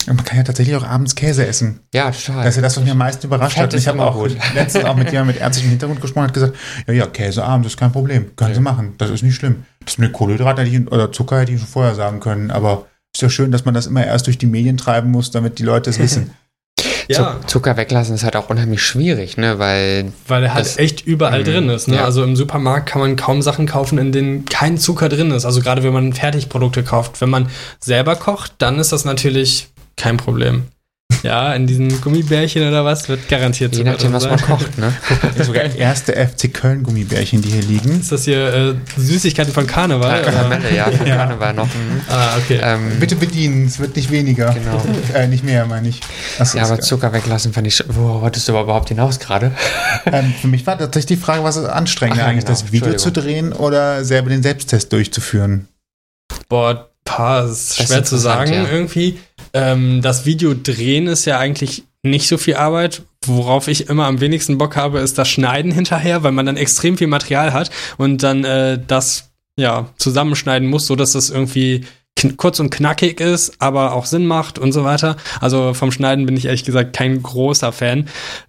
[0.08, 1.80] Und man kann ja tatsächlich auch abends Käse essen.
[1.92, 2.44] Ja, total.
[2.44, 3.72] Das ist ja das, was mich am meisten überrascht Fett hat.
[3.74, 4.36] Und ich habe auch gut.
[4.54, 6.54] letztens auch mit jemandem mit ärztlichem Hintergrund gesprochen und hat gesagt,
[6.86, 8.36] ja, ja, Käse abends ist kein Problem.
[8.36, 8.94] Können Sie machen.
[8.98, 9.64] Das ist nicht schlimm.
[9.84, 12.50] Das mit ich, oder Zucker hätte ich schon vorher sagen können.
[12.50, 15.58] Aber ist ja schön, dass man das immer erst durch die Medien treiben muss, damit
[15.58, 16.30] die Leute es wissen.
[17.08, 19.58] ja, Zuck- Zucker weglassen ist halt auch unheimlich schwierig, ne?
[19.58, 21.88] Weil weil er halt echt überall Mhm, drin ist.
[21.88, 21.96] Ne?
[21.96, 22.04] ja.
[22.04, 25.44] Also im Supermarkt kann man kaum Sachen kaufen, in denen kein Zucker drin ist.
[25.44, 27.20] Also gerade wenn man Fertigprodukte kauft.
[27.20, 27.48] Wenn man
[27.80, 30.64] selber kocht, dann ist das natürlich kein Problem.
[31.22, 34.92] Ja, in diesen Gummibärchen oder was wird garantiert je nachdem, was man kocht, ne?
[35.42, 38.00] Sogar erste FC Köln Gummibärchen, die hier liegen.
[38.00, 40.22] Ist das hier äh, Süßigkeiten von Karneval?
[40.22, 40.30] oder?
[40.30, 41.66] Karamelle, ja, von Karneval noch.
[41.66, 42.00] Mhm.
[42.08, 42.60] Ah, okay.
[42.62, 44.52] Ähm, Bitte bedienen, es wird nicht weniger.
[44.52, 44.82] Genau.
[45.14, 46.00] Äh, nicht mehr, meine ich.
[46.38, 46.84] Achso, ja, aber geil.
[46.84, 47.82] Zucker weglassen fand ich.
[47.88, 49.52] Wo wolltest du aber überhaupt hinaus gerade?
[50.06, 52.58] ähm, für mich war tatsächlich die Frage, was ist anstrengender Ach ja, eigentlich, genau.
[52.60, 55.68] das Video zu drehen oder selber den Selbsttest durchzuführen?
[56.48, 58.68] Boah, paar, das ist Das ist schwer zu sagen ja.
[58.68, 59.18] irgendwie.
[59.56, 63.02] Ähm, das Video drehen ist ja eigentlich nicht so viel Arbeit.
[63.24, 66.98] Worauf ich immer am wenigsten Bock habe, ist das Schneiden hinterher, weil man dann extrem
[66.98, 71.86] viel Material hat und dann äh, das ja zusammenschneiden muss, so dass das irgendwie
[72.36, 75.16] kurz und knackig ist, aber auch Sinn macht und so weiter.
[75.40, 78.08] Also vom Schneiden bin ich ehrlich gesagt kein großer Fan.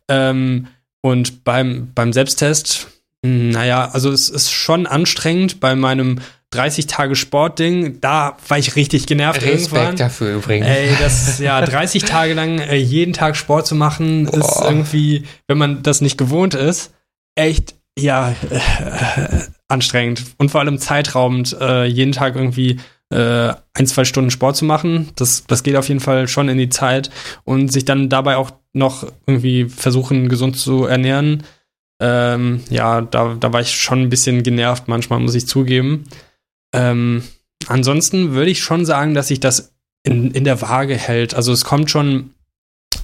[0.10, 0.68] Ähm,
[1.02, 2.88] und beim, beim Selbsttest,
[3.26, 6.20] hm, naja, also es ist schon anstrengend bei meinem
[6.52, 9.96] 30 Tage Sportding, da war ich richtig genervt Respekt irgendwann.
[9.98, 10.68] dafür übrigens.
[10.68, 14.38] Ey, das ja 30 Tage lang äh, jeden Tag Sport zu machen, Boah.
[14.38, 16.94] ist irgendwie, wenn man das nicht gewohnt ist,
[17.36, 22.80] echt ja äh, anstrengend und vor allem zeitraubend, äh, jeden Tag irgendwie
[23.10, 25.10] äh, ein, zwei Stunden Sport zu machen.
[25.16, 27.10] Das, das geht auf jeden Fall schon in die Zeit
[27.44, 31.44] und sich dann dabei auch noch irgendwie versuchen, gesund zu ernähren.
[32.00, 36.06] Ähm, ja, da, da war ich schon ein bisschen genervt manchmal, muss ich zugeben.
[36.74, 37.24] Ähm,
[37.68, 41.34] ansonsten würde ich schon sagen, dass sich das in, in der Waage hält.
[41.34, 42.32] Also es kommt schon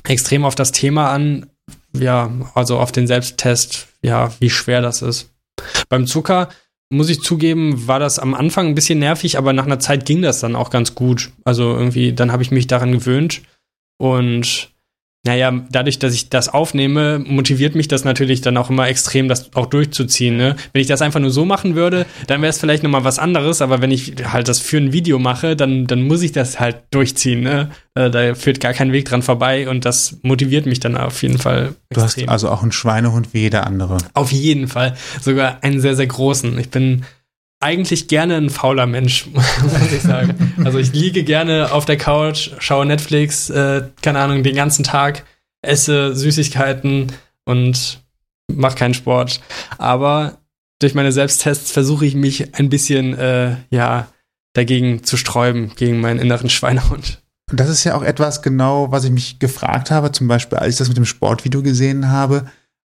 [0.08, 1.48] extrem auf das Thema an,
[1.96, 5.32] ja, also auf den Selbsttest, ja, wie schwer das ist.
[5.90, 6.50] Beim Zucker
[6.90, 10.22] muss ich zugeben, war das am Anfang ein bisschen nervig, aber nach einer Zeit ging
[10.22, 11.32] das dann auch ganz gut.
[11.44, 13.42] Also irgendwie, dann habe ich mich daran gewöhnt
[13.98, 14.73] und
[15.26, 19.56] naja, dadurch, dass ich das aufnehme, motiviert mich das natürlich dann auch immer extrem, das
[19.56, 20.36] auch durchzuziehen.
[20.36, 20.58] Ne?
[20.74, 23.62] Wenn ich das einfach nur so machen würde, dann wäre es vielleicht nochmal was anderes,
[23.62, 26.84] aber wenn ich halt das für ein Video mache, dann, dann muss ich das halt
[26.92, 27.40] durchziehen.
[27.40, 27.70] Ne?
[27.96, 31.38] Äh, da führt gar kein Weg dran vorbei und das motiviert mich dann auf jeden
[31.38, 32.26] Fall extrem.
[32.26, 34.00] Du hast also auch einen Schweinehund wie jeder andere.
[34.14, 34.96] Auf jeden Fall.
[35.22, 36.60] Sogar einen sehr, sehr großen.
[36.60, 37.06] Ich bin
[37.64, 40.54] eigentlich gerne ein fauler Mensch, muss ich sagen.
[40.64, 45.26] Also ich liege gerne auf der Couch, schaue Netflix, äh, keine Ahnung, den ganzen Tag,
[45.62, 47.12] esse Süßigkeiten
[47.46, 48.04] und
[48.52, 49.40] mache keinen Sport.
[49.78, 50.38] Aber
[50.80, 54.08] durch meine Selbsttests versuche ich mich ein bisschen, äh, ja,
[54.54, 57.24] dagegen zu sträuben, gegen meinen inneren Schweinehund.
[57.48, 60.78] Das ist ja auch etwas genau, was ich mich gefragt habe, zum Beispiel, als ich
[60.78, 62.46] das mit dem Sportvideo gesehen habe,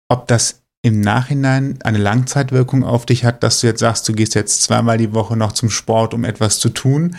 [0.09, 4.35] ob das im Nachhinein eine Langzeitwirkung auf dich hat, dass du jetzt sagst, du gehst
[4.35, 7.15] jetzt zweimal die Woche noch zum Sport, um etwas zu tun,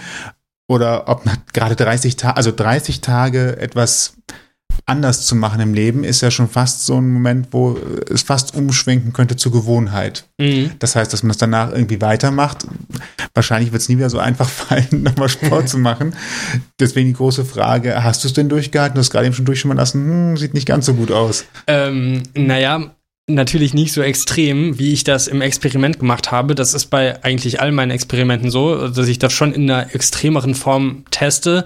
[0.68, 4.14] oder ob gerade 30 Tage, also 30 Tage etwas
[4.84, 7.76] anders zu machen im Leben, ist ja schon fast so ein Moment, wo
[8.08, 10.26] es fast umschwenken könnte zur Gewohnheit.
[10.38, 10.70] Mhm.
[10.78, 12.66] Das heißt, dass man es danach irgendwie weitermacht.
[13.34, 16.14] Wahrscheinlich wird es nie wieder so einfach fallen, nochmal Sport zu machen.
[16.78, 18.94] Deswegen die große Frage, hast du es denn durchgehalten?
[18.94, 21.46] Du hast gerade eben schon durchschimmern lassen, hm, sieht nicht ganz so gut aus.
[21.66, 22.92] Ähm, naja,
[23.28, 26.54] natürlich nicht so extrem, wie ich das im Experiment gemacht habe.
[26.54, 30.54] Das ist bei eigentlich all meinen Experimenten so, dass ich das schon in einer extremeren
[30.54, 31.64] Form teste,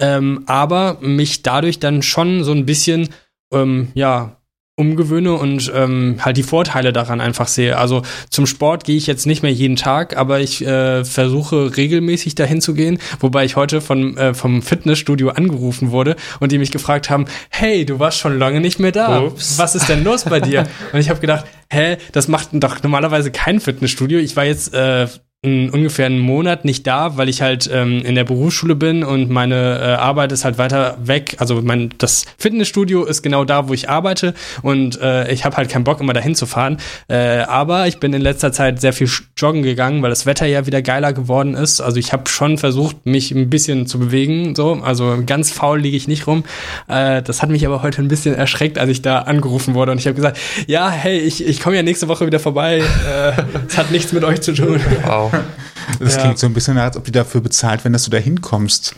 [0.00, 3.10] ähm, aber mich dadurch dann schon so ein bisschen,
[3.52, 4.41] ähm, ja,
[4.76, 7.76] umgewöhne und ähm, halt die Vorteile daran einfach sehe.
[7.76, 12.34] Also zum Sport gehe ich jetzt nicht mehr jeden Tag, aber ich äh, versuche regelmäßig
[12.34, 16.70] dahin zu gehen, wobei ich heute von, äh, vom Fitnessstudio angerufen wurde und die mich
[16.70, 19.20] gefragt haben, hey, du warst schon lange nicht mehr da.
[19.20, 19.58] Ups.
[19.58, 20.66] Was ist denn los bei dir?
[20.92, 24.18] und ich habe gedacht, hä, das macht doch normalerweise kein Fitnessstudio.
[24.20, 25.06] Ich war jetzt äh,
[25.44, 29.80] ungefähr einen Monat nicht da, weil ich halt ähm, in der Berufsschule bin und meine
[29.80, 31.34] äh, Arbeit ist halt weiter weg.
[31.38, 35.68] Also mein das Fitnessstudio ist genau da, wo ich arbeite und äh, ich habe halt
[35.68, 36.76] keinen Bock immer dahin zu fahren.
[37.08, 40.64] Äh, aber ich bin in letzter Zeit sehr viel joggen gegangen, weil das Wetter ja
[40.66, 41.80] wieder geiler geworden ist.
[41.80, 44.54] Also ich habe schon versucht, mich ein bisschen zu bewegen.
[44.54, 46.44] So, also ganz faul liege ich nicht rum.
[46.86, 49.98] Äh, das hat mich aber heute ein bisschen erschreckt, als ich da angerufen wurde und
[49.98, 52.78] ich habe gesagt, ja, hey, ich, ich komme ja nächste Woche wieder vorbei.
[52.78, 53.32] Äh,
[53.66, 54.80] es hat nichts mit euch zu tun.
[55.04, 55.31] Wow.
[55.98, 56.22] Das ja.
[56.22, 58.94] klingt so ein bisschen, als ob die dafür bezahlt werden, dass du da hinkommst.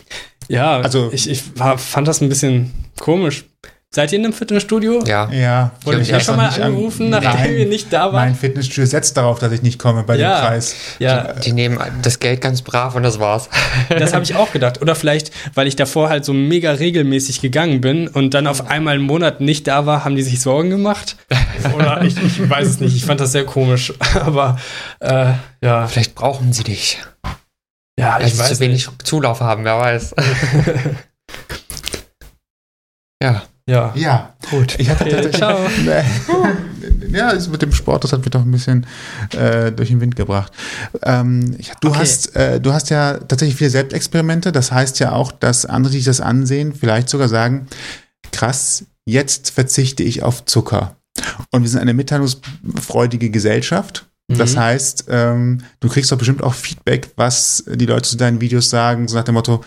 [0.47, 3.45] Ja, also ich, ich war, fand das ein bisschen komisch.
[3.95, 5.05] Seid ihr in einem Fitnessstudio?
[5.05, 5.31] Ja.
[5.31, 5.71] Ja.
[5.85, 8.25] Wurde ich ja schon mal angerufen, an, nachdem nein, wir nicht da waren?
[8.25, 10.75] Mein Fitnessstudio setzt darauf, dass ich nicht komme bei ja, dem Preis.
[10.99, 11.31] Ja.
[11.31, 13.47] Die, die, nehmen das Geld ganz brav und das war's.
[13.87, 14.81] Das habe ich auch gedacht.
[14.81, 18.95] Oder vielleicht, weil ich davor halt so mega regelmäßig gegangen bin und dann auf einmal
[18.95, 21.15] einen Monat nicht da war, haben die sich Sorgen gemacht.
[21.73, 22.97] Oder ich, ich weiß es nicht.
[22.97, 23.93] Ich fand das sehr komisch.
[24.15, 24.57] Aber
[24.99, 25.31] äh,
[25.61, 25.87] ja.
[25.87, 26.97] Vielleicht brauchen sie dich.
[27.97, 28.49] Ja, ich weiß.
[28.49, 29.07] zu wenig nicht.
[29.07, 30.15] Zulauf haben, wer weiß.
[33.23, 33.41] ja.
[33.67, 33.93] Ja.
[33.95, 34.35] Ja.
[34.51, 34.75] Gut.
[34.79, 35.35] Ich hatte tatsächlich.
[35.37, 35.57] Ciao.
[37.11, 38.85] ja, mit dem Sport, das hat mich doch ein bisschen
[39.31, 40.51] äh, durch den Wind gebracht.
[41.01, 41.99] Ähm, du, okay.
[41.99, 44.51] hast, äh, du hast ja tatsächlich viele Selbstexperimente.
[44.51, 47.67] Das heißt ja auch, dass andere, die sich das ansehen, vielleicht sogar sagen:
[48.31, 50.97] krass, jetzt verzichte ich auf Zucker.
[51.51, 54.05] Und wir sind eine mitteilungsfreudige Gesellschaft.
[54.27, 54.59] Das mhm.
[54.59, 59.07] heißt, ähm, du kriegst doch bestimmt auch Feedback, was die Leute zu deinen Videos sagen,
[59.07, 59.63] so nach dem Motto,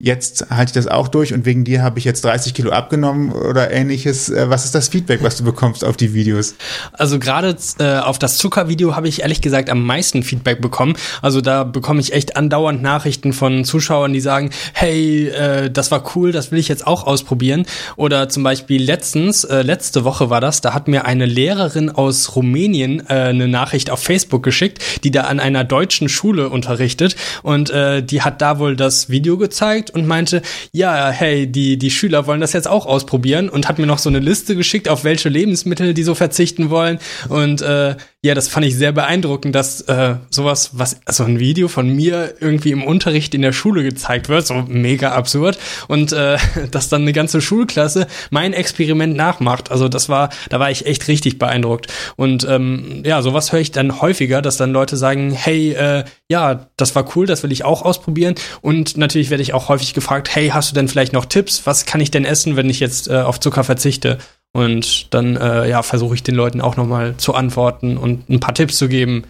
[0.00, 3.32] jetzt halte ich das auch durch und wegen dir habe ich jetzt 30 Kilo abgenommen
[3.32, 4.30] oder ähnliches.
[4.30, 6.54] Äh, was ist das Feedback, was du bekommst auf die Videos?
[6.92, 10.94] Also gerade äh, auf das Zuckervideo habe ich ehrlich gesagt am meisten Feedback bekommen.
[11.20, 16.04] Also da bekomme ich echt andauernd Nachrichten von Zuschauern, die sagen, hey, äh, das war
[16.14, 17.66] cool, das will ich jetzt auch ausprobieren.
[17.96, 22.36] Oder zum Beispiel letztens, äh, letzte Woche war das, da hat mir eine Lehrerin aus
[22.36, 27.70] Rumänien äh, eine Nachricht auf Facebook geschickt, die da an einer deutschen Schule unterrichtet und
[27.70, 32.26] äh, die hat da wohl das Video gezeigt und meinte, ja, hey, die, die Schüler
[32.26, 35.28] wollen das jetzt auch ausprobieren und hat mir noch so eine Liste geschickt, auf welche
[35.28, 40.16] Lebensmittel die so verzichten wollen und äh, ja, das fand ich sehr beeindruckend, dass äh,
[40.28, 44.44] sowas, was, also ein Video von mir irgendwie im Unterricht in der Schule gezeigt wird,
[44.44, 45.56] so mega absurd.
[45.86, 46.36] Und äh,
[46.72, 49.70] dass dann eine ganze Schulklasse mein Experiment nachmacht.
[49.70, 51.92] Also das war, da war ich echt richtig beeindruckt.
[52.16, 56.68] Und ähm, ja, sowas höre ich dann häufiger, dass dann Leute sagen, hey, äh, ja,
[56.76, 58.34] das war cool, das will ich auch ausprobieren.
[58.60, 61.62] Und natürlich werde ich auch häufig gefragt, hey, hast du denn vielleicht noch Tipps?
[61.64, 64.18] Was kann ich denn essen, wenn ich jetzt äh, auf Zucker verzichte?
[64.52, 68.54] Und dann äh, ja, versuche ich den Leuten auch nochmal zu antworten und ein paar
[68.54, 69.24] Tipps zu geben.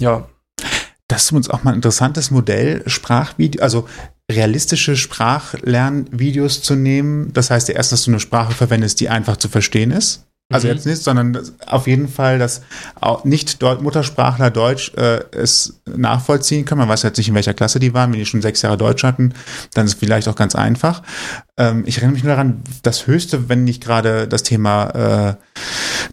[0.00, 0.26] Ja.
[1.06, 3.88] Das ist uns auch mal ein interessantes Modell, Sprachvideo, also
[4.30, 7.32] realistische Sprachlernvideos zu nehmen.
[7.32, 10.27] Das heißt ja erst, dass du eine Sprache verwendest, die einfach zu verstehen ist.
[10.50, 10.74] Also mhm.
[10.74, 12.62] jetzt nicht, sondern auf jeden Fall, dass
[13.00, 16.78] auch nicht Deut Muttersprachler Deutsch äh, es nachvollziehen können.
[16.78, 18.12] Man weiß jetzt nicht, in welcher Klasse die waren.
[18.12, 19.34] Wenn die schon sechs Jahre Deutsch hatten,
[19.74, 21.02] dann ist es vielleicht auch ganz einfach.
[21.58, 25.34] Ähm, ich erinnere mich nur daran, das Höchste, wenn nicht gerade das Thema äh,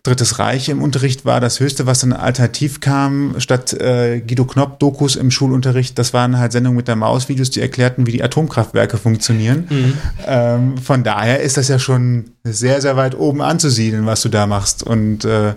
[0.01, 5.15] Drittes Reich im Unterricht war, das Höchste, was dann alternativ kam, statt äh, Guido Knopp-Dokus
[5.15, 8.97] im Schulunterricht, das waren halt Sendungen mit der Maus, Videos, die erklärten, wie die Atomkraftwerke
[8.97, 9.67] funktionieren.
[9.69, 9.93] Mhm.
[10.25, 14.47] Ähm, von daher ist das ja schon sehr, sehr weit oben anzusiedeln, was du da
[14.47, 14.81] machst.
[14.81, 15.53] Und äh,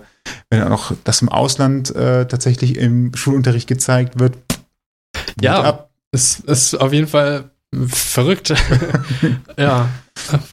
[0.51, 4.37] wenn auch das im Ausland äh, tatsächlich im Schulunterricht gezeigt wird,
[5.41, 7.51] ja, es ist auf jeden Fall
[7.87, 8.55] verrückt.
[9.59, 9.89] ja,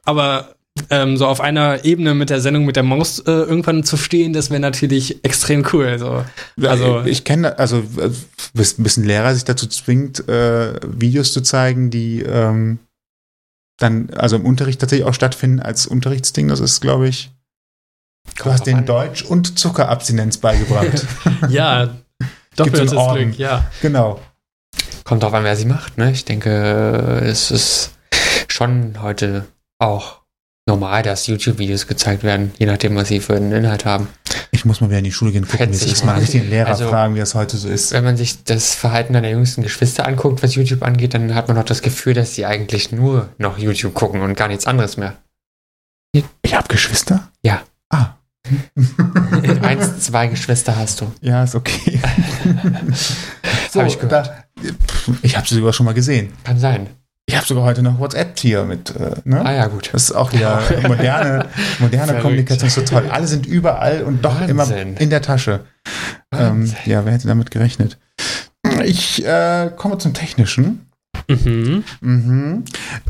[0.03, 0.55] aber
[0.89, 4.33] ähm, so auf einer Ebene mit der Sendung mit der Maus äh, irgendwann zu stehen,
[4.33, 5.97] das wäre natürlich extrem cool.
[5.97, 6.25] So.
[6.67, 8.13] Also ich kenne, also ein
[8.53, 12.79] bisschen Lehrer sich dazu zwingt, äh, Videos zu zeigen, die ähm,
[13.77, 16.49] dann also im Unterricht tatsächlich auch stattfinden als Unterrichtsding.
[16.49, 17.31] Das ist, glaube ich,
[18.37, 21.05] du hast den Deutsch- und Zuckerabstinenz beigebracht.
[21.49, 21.95] ja,
[22.55, 23.69] doppeltes Glück, ja.
[23.81, 24.19] Genau.
[25.05, 26.11] Kommt drauf an, wer sie macht, ne?
[26.11, 26.49] Ich denke,
[27.23, 27.91] es ist
[28.47, 29.45] schon heute
[29.77, 30.21] auch
[30.67, 34.07] normal, dass YouTube-Videos gezeigt werden, je nachdem, was sie für einen Inhalt haben.
[34.49, 36.05] Ich muss mal wieder in die Schule gehen gucken, wie es ist.
[36.05, 37.91] Mal den Lehrer also, fragen, wie das heute so ist.
[37.91, 41.57] Wenn man sich das Verhalten deiner jüngsten Geschwister anguckt, was YouTube angeht, dann hat man
[41.59, 45.17] auch das Gefühl, dass sie eigentlich nur noch YouTube gucken und gar nichts anderes mehr.
[46.41, 47.29] Ich habe Geschwister?
[47.43, 47.61] Ja.
[47.91, 48.15] Ah.
[49.61, 51.11] Eins, zwei Geschwister hast du.
[51.21, 51.99] Ja, ist okay.
[53.71, 54.27] so, hab ich gehört.
[54.27, 54.73] Da,
[55.21, 56.33] ich habe sie sogar schon mal gesehen.
[56.43, 56.87] Kann sein.
[57.27, 58.95] Ich habe sogar heute noch WhatsApp hier mit.
[58.95, 59.43] Äh, ne?
[59.43, 59.89] Ah ja, gut.
[59.91, 61.47] Das ist auch wieder moderne,
[61.79, 63.09] moderne Kommunikation, so toll.
[63.09, 64.89] Alle sind überall und doch Wahnsinn.
[64.89, 65.61] immer in der Tasche.
[66.31, 67.97] Ähm, ja, wer hätte damit gerechnet?
[68.83, 70.85] Ich äh, komme zum Technischen.
[71.27, 71.83] Mhm.
[72.01, 72.63] Mhm.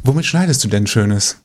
[0.04, 1.44] Womit schneidest du denn Schönes?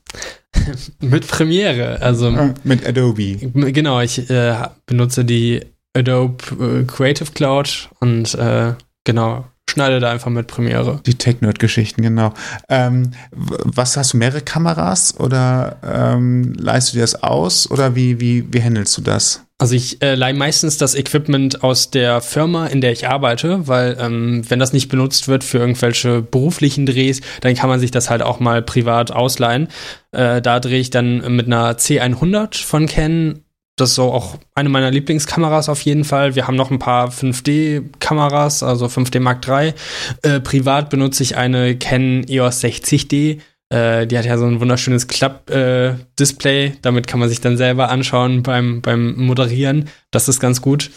[0.99, 3.37] Mit Premiere, also äh, mit Adobe.
[3.71, 4.55] Genau, ich äh,
[4.85, 5.61] benutze die
[5.95, 10.99] Adobe äh, Creative Cloud und äh, genau schneide da einfach mit Premiere.
[11.05, 12.33] Die Tech-Nerd-Geschichten, genau.
[12.69, 18.19] Ähm, was hast du, mehrere Kameras oder ähm, leihst du dir das aus oder wie,
[18.19, 19.45] wie, wie handelst du das?
[19.61, 23.95] Also ich äh, leihe meistens das Equipment aus der Firma, in der ich arbeite, weil
[23.99, 28.09] ähm, wenn das nicht benutzt wird für irgendwelche beruflichen Drehs, dann kann man sich das
[28.09, 29.67] halt auch mal privat ausleihen.
[30.13, 33.43] Äh, da drehe ich dann mit einer C100 von Canon
[33.77, 36.35] das ist so auch eine meiner Lieblingskameras auf jeden Fall.
[36.35, 39.73] Wir haben noch ein paar 5D-Kameras, also 5D Mark III.
[40.21, 43.39] Äh, privat benutze ich eine Canon EOS 60D.
[43.71, 46.65] Äh, die hat ja so ein wunderschönes Klapp-Display.
[46.65, 49.89] Äh, Damit kann man sich dann selber anschauen beim, beim Moderieren.
[50.11, 50.91] Das ist ganz gut.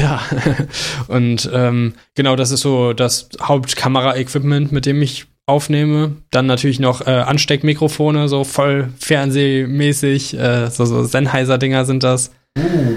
[0.00, 0.22] Ja,
[1.08, 6.16] und ähm, genau, das ist so das Hauptkamera-Equipment, mit dem ich aufnehme.
[6.30, 12.30] Dann natürlich noch äh, Ansteckmikrofone, so voll fernsehmäßig, äh, so, so Sennheiser-Dinger sind das.
[12.56, 12.96] Uh.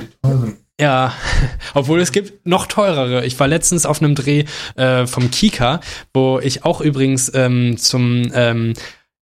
[0.79, 1.13] Ja,
[1.73, 3.25] obwohl es gibt noch teurere.
[3.25, 5.79] Ich war letztens auf einem Dreh äh, vom Kika,
[6.13, 8.73] wo ich auch übrigens ähm, zum ähm,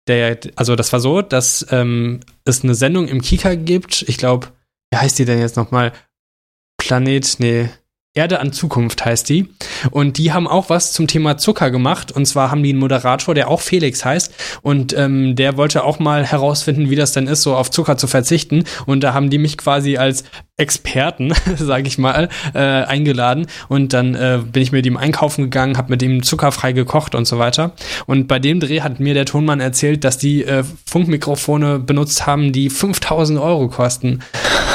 [0.08, 4.04] der, also das war so, dass ähm, es eine Sendung im Kika gibt.
[4.08, 4.48] Ich glaube,
[4.90, 5.92] wie heißt die denn jetzt nochmal?
[6.78, 7.68] Planet, nee,
[8.16, 9.48] Erde an Zukunft heißt die.
[9.90, 12.12] Und die haben auch was zum Thema Zucker gemacht.
[12.12, 14.32] Und zwar haben die einen Moderator, der auch Felix heißt.
[14.62, 18.06] Und ähm, der wollte auch mal herausfinden, wie das denn ist, so auf Zucker zu
[18.06, 18.64] verzichten.
[18.86, 20.24] Und da haben die mich quasi als
[20.58, 25.76] Experten, sage ich mal, äh, eingeladen und dann äh, bin ich mit ihm einkaufen gegangen,
[25.76, 27.72] habe mit ihm zuckerfrei gekocht und so weiter.
[28.06, 32.52] Und bei dem Dreh hat mir der Tonmann erzählt, dass die äh, Funkmikrofone benutzt haben,
[32.52, 34.20] die 5000 Euro kosten.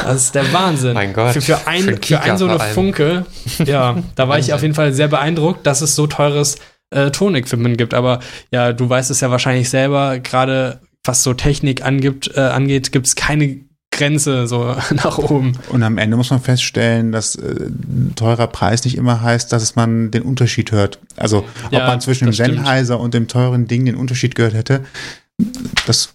[0.04, 0.94] Das ist der Wahnsinn.
[0.94, 1.34] Mein Gott.
[1.34, 2.60] Für, für, ein, Für für, Kika ein so eine.
[2.60, 3.26] Funke,
[3.66, 6.58] ja, da war ich auf jeden Fall sehr beeindruckt, dass es so teures
[6.92, 7.96] äh, Tonequipment gibt.
[7.96, 8.20] Aber
[8.52, 13.08] ja, du weißt es ja wahrscheinlich selber, gerade was so Technik angibt, äh, angeht, gibt
[13.08, 13.62] es keine
[13.92, 15.58] Grenze so nach oben.
[15.70, 17.70] Und am Ende muss man feststellen, dass äh,
[18.16, 21.00] teurer Preis nicht immer heißt, dass man den Unterschied hört.
[21.18, 22.34] Also Ja, ob man zwischen dem.
[22.34, 24.82] Sennheiser und dem teuren Ding den Unterschied gehört hätte,
[25.86, 26.14] das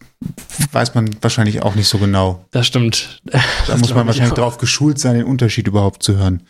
[0.72, 2.44] weiß man wahrscheinlich auch nicht so genau.
[2.50, 3.20] Das stimmt.
[3.24, 4.36] Da Das muss man ich wahrscheinlich auch.
[4.36, 6.42] darauf geschult sein, den Unterschied überhaupt zu hören.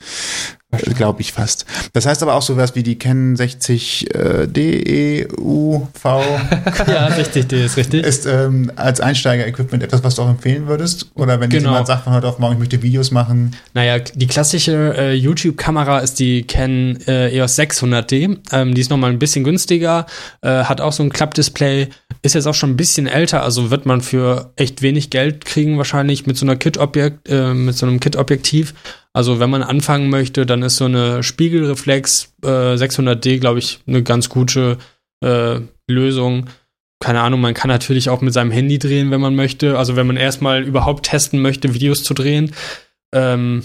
[0.71, 1.65] Glaube ich fast.
[1.95, 6.05] Das heißt aber auch sowas wie die Canon 60 äh, DEUV
[6.87, 8.05] Ja, richtig, die ist richtig.
[8.05, 11.11] ist ähm, als Einsteiger-Equipment etwas, was du auch empfehlen würdest?
[11.15, 11.71] Oder wenn Genau.
[11.71, 16.01] jemand sagt von heute auf morgen, ich möchte Videos machen, Naja, die klassische äh, YouTube-Kamera
[16.01, 18.39] ist die Canon äh, EOS 600D.
[18.53, 20.07] Ähm, die ist nochmal ein bisschen günstiger,
[20.43, 21.89] äh, hat auch so ein Klappdisplay,
[22.23, 25.79] ist jetzt auch schon ein bisschen älter, also wird man für echt wenig Geld kriegen
[25.79, 28.75] wahrscheinlich mit so einer Kit-Objekt, äh, mit so einem Kit-Objektiv.
[29.17, 34.03] Also wenn man anfangen möchte, dann ist so eine Spiegelreflex äh, 600D, glaube ich, eine
[34.03, 34.77] ganz gute
[35.25, 36.51] äh, Lösung.
[37.01, 39.79] Keine Ahnung, man kann natürlich auch mit seinem Handy drehen, wenn man möchte.
[39.79, 42.53] Also wenn man erstmal überhaupt testen möchte, Videos zu drehen.
[43.15, 43.63] Ähm,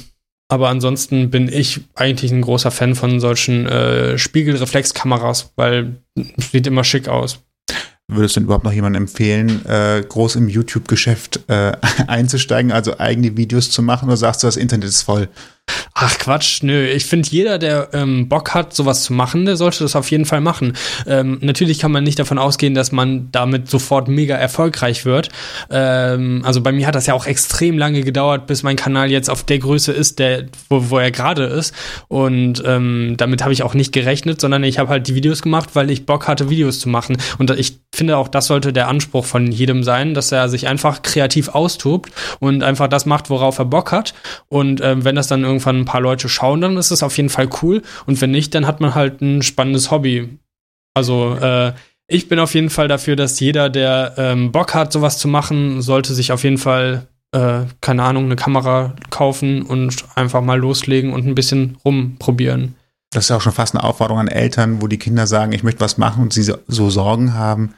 [0.47, 5.97] aber ansonsten bin ich eigentlich ein großer Fan von solchen äh, Spiegelreflexkameras, weil
[6.37, 7.39] es sieht immer schick aus.
[8.13, 11.71] Würdest du denn überhaupt noch jemandem empfehlen, äh, groß im YouTube-Geschäft äh,
[12.07, 15.29] einzusteigen, also eigene Videos zu machen, oder sagst du, das Internet ist voll?
[15.93, 16.85] Ach Quatsch, nö.
[16.85, 20.25] Ich finde, jeder, der ähm, Bock hat, sowas zu machen, der sollte das auf jeden
[20.25, 20.73] Fall machen.
[21.07, 25.29] Ähm, natürlich kann man nicht davon ausgehen, dass man damit sofort mega erfolgreich wird.
[25.69, 29.29] Ähm, also bei mir hat das ja auch extrem lange gedauert, bis mein Kanal jetzt
[29.29, 31.73] auf der Größe ist, der, wo, wo er gerade ist.
[32.07, 35.69] Und ähm, damit habe ich auch nicht gerechnet, sondern ich habe halt die Videos gemacht,
[35.73, 37.17] weil ich Bock hatte, Videos zu machen.
[37.37, 41.01] Und ich finde auch, das sollte der Anspruch von jedem sein, dass er sich einfach
[41.03, 44.13] kreativ austobt und einfach das macht, worauf er Bock hat.
[44.47, 47.29] Und ähm, wenn das dann irgendwann ein paar Leute schauen, dann ist es auf jeden
[47.29, 47.81] Fall cool.
[48.05, 50.37] Und wenn nicht, dann hat man halt ein spannendes Hobby.
[50.93, 51.73] Also äh,
[52.07, 55.81] ich bin auf jeden Fall dafür, dass jeder, der ähm, Bock hat, sowas zu machen,
[55.81, 61.13] sollte sich auf jeden Fall, äh, keine Ahnung, eine Kamera kaufen und einfach mal loslegen
[61.13, 62.75] und ein bisschen rumprobieren.
[63.11, 65.63] Das ist ja auch schon fast eine Aufforderung an Eltern, wo die Kinder sagen, ich
[65.63, 67.75] möchte was machen und sie so, so Sorgen haben.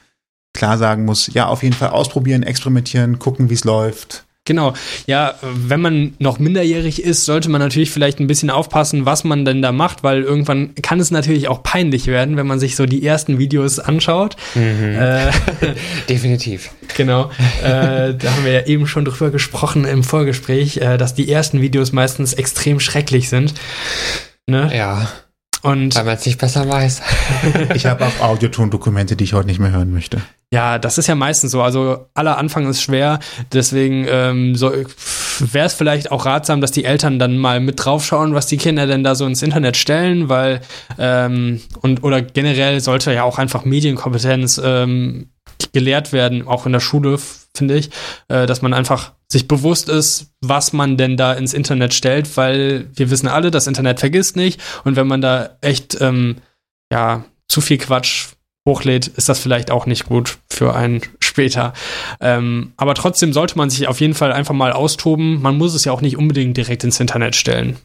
[0.52, 4.23] Klar sagen muss, ja, auf jeden Fall ausprobieren, experimentieren, gucken, wie es läuft.
[4.46, 4.74] Genau.
[5.06, 9.46] Ja, wenn man noch minderjährig ist, sollte man natürlich vielleicht ein bisschen aufpassen, was man
[9.46, 12.84] denn da macht, weil irgendwann kann es natürlich auch peinlich werden, wenn man sich so
[12.84, 14.36] die ersten Videos anschaut.
[14.54, 15.30] Äh,
[16.10, 16.70] Definitiv.
[16.94, 17.30] genau.
[17.62, 21.62] äh, da haben wir ja eben schon drüber gesprochen im Vorgespräch, äh, dass die ersten
[21.62, 23.54] Videos meistens extrem schrecklich sind.
[24.46, 24.70] Ne?
[24.76, 25.08] Ja,
[25.64, 27.00] Und weil man es nicht besser weiß.
[27.74, 30.20] Ich habe auch Audiotondokumente, die ich heute nicht mehr hören möchte.
[30.52, 31.62] Ja, das ist ja meistens so.
[31.62, 33.18] Also aller Anfang ist schwer.
[33.50, 38.34] Deswegen ähm, so, wäre es vielleicht auch ratsam, dass die Eltern dann mal mit draufschauen,
[38.34, 40.60] was die Kinder denn da so ins Internet stellen, weil
[40.98, 45.30] ähm, und oder generell sollte ja auch einfach Medienkompetenz ähm,
[45.72, 47.18] gelehrt werden, auch in der Schule,
[47.56, 47.90] finde ich,
[48.28, 52.88] äh, dass man einfach sich bewusst ist, was man denn da ins Internet stellt, weil
[52.94, 56.36] wir wissen alle, das Internet vergisst nicht und wenn man da echt ähm,
[56.92, 58.28] ja zu viel Quatsch
[58.66, 61.74] hochlädt, ist das vielleicht auch nicht gut für einen später.
[62.20, 65.42] Ähm, aber trotzdem sollte man sich auf jeden Fall einfach mal austoben.
[65.42, 67.76] Man muss es ja auch nicht unbedingt direkt ins Internet stellen.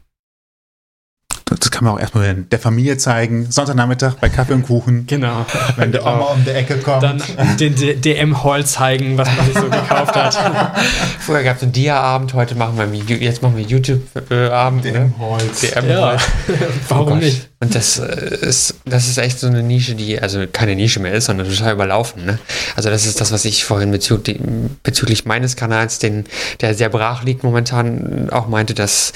[1.49, 3.51] Das kann man auch erstmal der Familie zeigen.
[3.51, 5.05] Sonntagnachmittag bei Kaffee und Kuchen.
[5.07, 5.45] Genau.
[5.77, 7.03] Wenn der Oma um die Ecke kommt.
[7.03, 7.21] Dann
[7.59, 10.37] den DM-Haul zeigen, was man sich so gekauft hat.
[11.19, 14.85] Früher gab es einen Dia-Abend, heute machen wir jetzt machen wir YouTube-Abend.
[14.85, 15.13] Ne?
[15.19, 15.61] Holz.
[15.61, 16.17] DM Ja,
[16.87, 17.49] warum Oh nicht?
[17.61, 21.13] Und das äh, ist, das ist echt so eine Nische, die also keine Nische mehr
[21.13, 22.25] ist, sondern total überlaufen.
[22.25, 22.39] Ne?
[22.75, 24.39] Also das ist das, was ich vorhin bezüglich,
[24.81, 26.23] bezüglich meines Kanals, den,
[26.61, 29.11] der sehr brach liegt momentan, auch meinte, dass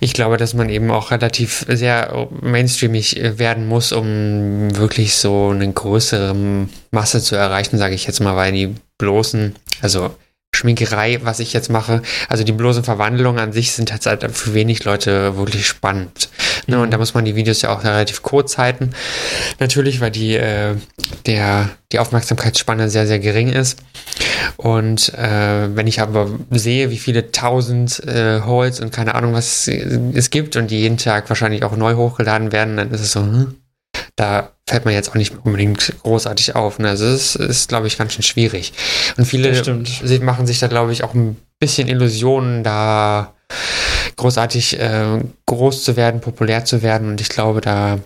[0.00, 5.50] ich glaube, dass man eben auch relativ sehr mainstreamig äh, werden muss, um wirklich so
[5.50, 6.34] eine größere
[6.90, 10.10] Masse zu erreichen, sage ich jetzt mal, weil die bloßen, also
[10.54, 12.02] Schminkerei, was ich jetzt mache.
[12.28, 16.30] Also die bloßen Verwandlungen an sich sind halt für wenig Leute wirklich spannend.
[16.66, 16.80] Ne?
[16.80, 18.90] Und da muss man die Videos ja auch relativ kurz halten.
[19.60, 20.74] Natürlich, weil die, äh,
[21.26, 23.78] der, die Aufmerksamkeitsspanne sehr, sehr gering ist.
[24.56, 29.68] Und äh, wenn ich aber sehe, wie viele tausend äh, Holes und keine Ahnung, was
[29.68, 33.20] es gibt und die jeden Tag wahrscheinlich auch neu hochgeladen werden, dann ist es so,
[33.20, 33.54] hm,
[34.16, 36.78] da fällt man jetzt auch nicht unbedingt großartig auf.
[36.78, 36.88] Ne?
[36.88, 38.72] Also es ist, ist glaube ich, ganz schön schwierig.
[39.16, 39.52] Und viele
[40.20, 43.34] machen sich da, glaube ich, auch ein bisschen Illusionen, da
[44.16, 47.08] großartig äh, groß zu werden, populär zu werden.
[47.08, 47.98] Und ich glaube, da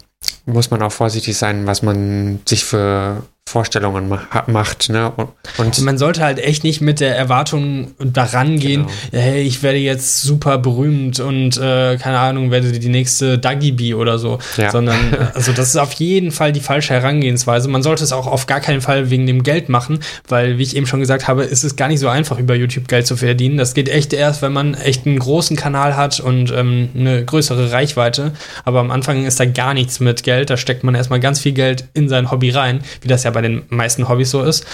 [0.47, 3.23] muss man auch vorsichtig sein, was man sich für
[3.53, 4.89] Vorstellungen ma macht.
[4.89, 5.13] Ne?
[5.59, 9.23] Und, man sollte halt echt nicht mit der Erwartung daran gehen, genau.
[9.23, 14.19] hey, ich werde jetzt super berühmt und äh, keine Ahnung, werde die nächste Dagi oder
[14.19, 14.39] so.
[14.57, 14.71] Ja.
[14.71, 14.97] Sondern,
[15.35, 17.69] also das ist auf jeden Fall die falsche Herangehensweise.
[17.69, 19.99] Man sollte es auch auf gar keinen Fall wegen dem Geld machen,
[20.29, 22.89] weil, wie ich eben schon gesagt habe, ist es gar nicht so einfach, über YouTube
[22.89, 23.59] Geld zu verdienen.
[23.59, 27.71] Das geht echt erst, wenn man echt einen großen Kanal hat und ähm, eine größere
[27.71, 28.33] Reichweite.
[28.65, 30.49] Aber am Anfang ist da gar nichts mit Geld.
[30.49, 33.42] Da steckt man erstmal ganz viel Geld in sein Hobby rein, wie das ja bei
[33.43, 34.67] den meisten Hobbys so ist.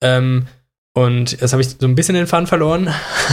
[0.00, 0.46] Ähm,
[0.96, 2.88] und jetzt habe ich so ein bisschen den Fun verloren.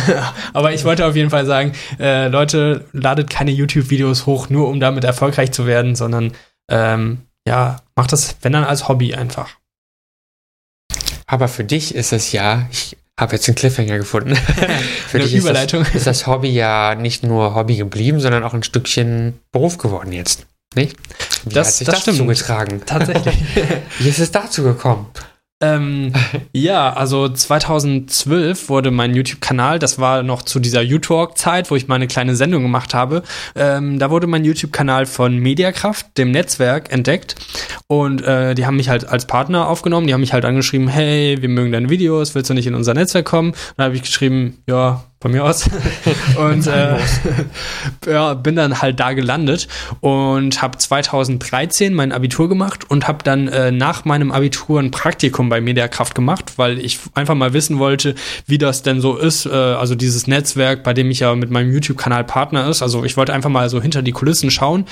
[0.53, 4.79] Aber ich wollte auf jeden Fall sagen, äh, Leute, ladet keine YouTube-Videos hoch, nur um
[4.79, 6.33] damit erfolgreich zu werden, sondern
[6.69, 9.49] ähm, ja, macht das, wenn dann als Hobby einfach.
[11.27, 14.35] Aber für dich ist es ja, ich habe jetzt einen Cliffhanger gefunden.
[15.07, 15.81] für Eine dich Überleitung.
[15.81, 19.77] Ist das, ist das Hobby ja nicht nur Hobby geblieben, sondern auch ein Stückchen Beruf
[19.77, 20.47] geworden jetzt.
[20.75, 20.95] Nicht?
[21.43, 22.17] Wie das, hat sich das, das stimmt.
[22.17, 22.81] zugetragen?
[22.85, 23.35] Tatsächlich.
[23.99, 25.07] Wie ist es dazu gekommen?
[25.61, 26.11] Ähm,
[26.53, 31.95] ja, also 2012 wurde mein YouTube-Kanal, das war noch zu dieser YouTalk-Zeit, wo ich mal
[31.95, 33.21] eine kleine Sendung gemacht habe,
[33.55, 37.35] ähm, da wurde mein YouTube-Kanal von Mediakraft, dem Netzwerk, entdeckt
[37.85, 41.37] und äh, die haben mich halt als Partner aufgenommen, die haben mich halt angeschrieben, hey,
[41.39, 43.51] wir mögen deine Videos, willst du nicht in unser Netzwerk kommen?
[43.51, 45.69] Und dann habe ich geschrieben, ja, von mir aus.
[46.37, 46.97] und äh,
[48.07, 49.67] ja, bin dann halt da gelandet
[49.99, 55.47] und habe 2013 mein Abitur gemacht und habe dann äh, nach meinem Abitur ein Praktikum
[55.47, 58.15] bei Mediakraft gemacht, weil ich einfach mal wissen wollte,
[58.47, 59.45] wie das denn so ist.
[59.45, 62.81] Äh, also dieses Netzwerk, bei dem ich ja mit meinem YouTube-Kanal Partner ist.
[62.81, 64.85] Also ich wollte einfach mal so hinter die Kulissen schauen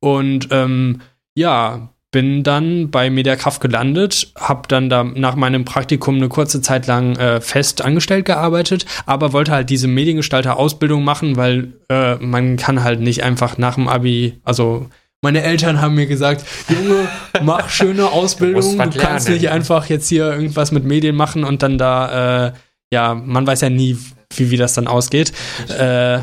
[0.00, 1.02] und ähm,
[1.34, 6.86] ja, bin dann bei Mediakraft gelandet, habe dann da nach meinem Praktikum eine kurze Zeit
[6.86, 12.84] lang äh, fest angestellt gearbeitet, aber wollte halt diese Mediengestalter-Ausbildung machen, weil äh, man kann
[12.84, 14.86] halt nicht einfach nach dem Abi, also
[15.22, 17.08] meine Eltern haben mir gesagt, Junge,
[17.42, 21.64] mach schöne Ausbildung, du, du kannst nicht einfach jetzt hier irgendwas mit Medien machen und
[21.64, 22.52] dann da, äh,
[22.92, 23.98] ja, man weiß ja nie,
[24.36, 25.32] wie, wie das dann ausgeht.
[25.68, 26.20] Äh,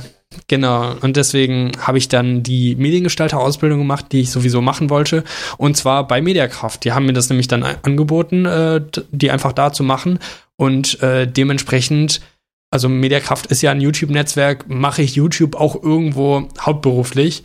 [0.47, 5.23] Genau, und deswegen habe ich dann die Mediengestalter-Ausbildung gemacht, die ich sowieso machen wollte.
[5.57, 6.85] Und zwar bei Mediakraft.
[6.85, 10.19] Die haben mir das nämlich dann angeboten, äh, die einfach da zu machen.
[10.55, 12.21] Und äh, dementsprechend,
[12.69, 17.43] also Mediakraft ist ja ein YouTube-Netzwerk, mache ich YouTube auch irgendwo hauptberuflich,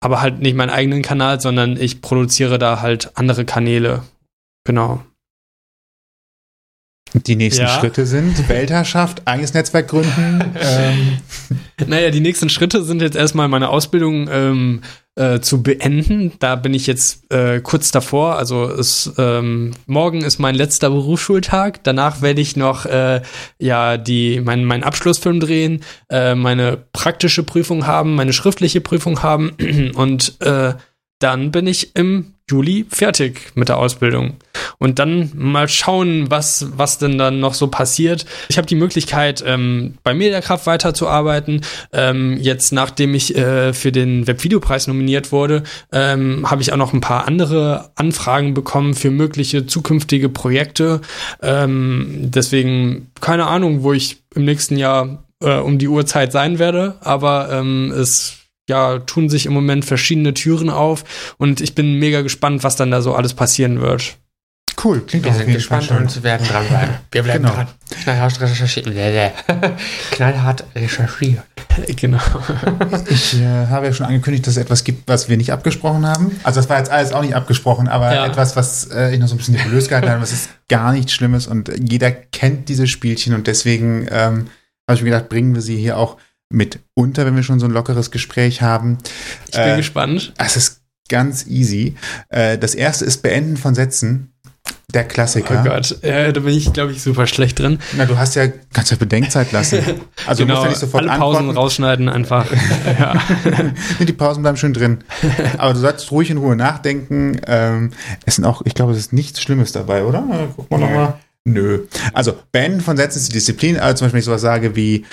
[0.00, 4.04] aber halt nicht meinen eigenen Kanal, sondern ich produziere da halt andere Kanäle.
[4.64, 5.02] Genau.
[7.26, 7.68] Die nächsten ja.
[7.68, 10.44] Schritte sind Weltherrschaft, eigenes Netzwerk gründen.
[10.60, 11.18] ähm.
[11.86, 14.80] Naja, die nächsten Schritte sind jetzt erstmal meine Ausbildung ähm,
[15.18, 16.32] äh, zu beenden.
[16.38, 18.36] Da bin ich jetzt äh, kurz davor.
[18.36, 21.82] Also es, ähm, morgen ist mein letzter Berufsschultag.
[21.84, 23.22] Danach werde ich noch äh,
[23.58, 29.50] ja die meinen mein Abschlussfilm drehen, äh, meine praktische Prüfung haben, meine schriftliche Prüfung haben
[29.94, 30.74] und äh,
[31.18, 34.36] dann bin ich im Juli fertig mit der Ausbildung.
[34.78, 38.26] Und dann mal schauen, was, was denn dann noch so passiert.
[38.48, 41.62] Ich habe die Möglichkeit, ähm, bei Mediakraft weiterzuarbeiten.
[41.92, 46.92] Ähm, jetzt, nachdem ich äh, für den Webvideopreis nominiert wurde, ähm, habe ich auch noch
[46.92, 51.00] ein paar andere Anfragen bekommen für mögliche zukünftige Projekte.
[51.42, 56.96] Ähm, deswegen keine Ahnung, wo ich im nächsten Jahr äh, um die Uhrzeit sein werde,
[57.00, 58.37] aber ähm, es
[58.68, 62.90] ja, tun sich im Moment verschiedene Türen auf und ich bin mega gespannt, was dann
[62.90, 64.16] da so alles passieren wird.
[64.82, 66.94] Cool, klingt Wir sind gespannt und werden dranbleiben.
[67.10, 67.54] Wir bleiben genau.
[67.54, 67.66] dran.
[68.02, 68.86] Knallhart recherchiert.
[70.12, 71.42] Knallhart recherchiert.
[71.96, 72.18] Genau.
[73.08, 76.32] Ich äh, habe ja schon angekündigt, dass es etwas gibt, was wir nicht abgesprochen haben.
[76.42, 78.26] Also das war jetzt alles auch nicht abgesprochen, aber ja.
[78.26, 81.12] etwas, was äh, ich noch so ein bisschen nebulös gehalten habe, was ist gar nichts
[81.12, 84.48] Schlimmes und jeder kennt diese Spielchen und deswegen ähm,
[84.88, 86.16] habe ich mir gedacht, bringen wir sie hier auch
[86.50, 88.98] mit unter, wenn wir schon so ein lockeres Gespräch haben.
[89.48, 90.32] Ich bin äh, gespannt.
[90.38, 91.94] Es ist ganz easy.
[92.28, 94.32] Äh, das erste ist Beenden von Sätzen.
[94.94, 95.62] Der Klassiker.
[95.62, 97.78] Oh Gott, ja, da bin ich, glaube ich, super schlecht drin.
[97.98, 99.82] Na, du hast ja, kannst ja Bedenkzeit lassen.
[100.26, 101.58] Also genau, du musst ja nicht sofort alle Pausen antworten.
[101.58, 102.46] rausschneiden einfach.
[102.98, 103.14] ja.
[104.00, 104.98] die Pausen bleiben schön drin.
[105.58, 107.38] Aber du sollst ruhig in Ruhe nachdenken.
[107.46, 107.90] Ähm,
[108.24, 110.24] es sind auch, ich glaube, es ist nichts Schlimmes dabei, oder?
[110.56, 111.14] Guck mal nochmal.
[111.52, 111.86] Nö.
[112.12, 113.78] Also Beenden von Sätzen ist die Disziplin.
[113.78, 115.04] Also zum Beispiel, wenn ich sowas sage wie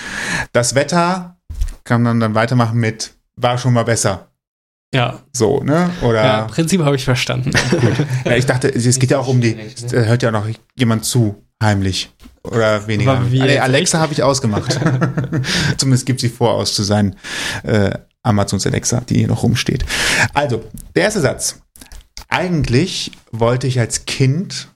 [0.51, 1.37] das Wetter,
[1.83, 4.29] kann man dann weitermachen mit war schon mal besser.
[4.93, 5.19] Ja.
[5.33, 5.89] So, ne?
[6.01, 6.23] Oder.
[6.23, 7.51] Ja, im Prinzip habe ich verstanden.
[7.69, 7.93] Gut.
[8.25, 11.05] Ja, ich dachte, es geht ja auch um die, es hört ja auch noch jemand
[11.05, 12.11] zu, heimlich.
[12.43, 13.19] Oder weniger.
[13.19, 14.79] Nee, Alexa habe ich ausgemacht.
[15.77, 17.15] Zumindest gibt sie vor, aus zu sein.
[17.63, 17.91] Äh,
[18.23, 19.85] Amazons Alexa, die hier noch rumsteht.
[20.33, 20.63] Also,
[20.95, 21.61] der erste Satz.
[22.29, 24.69] Eigentlich wollte ich als Kind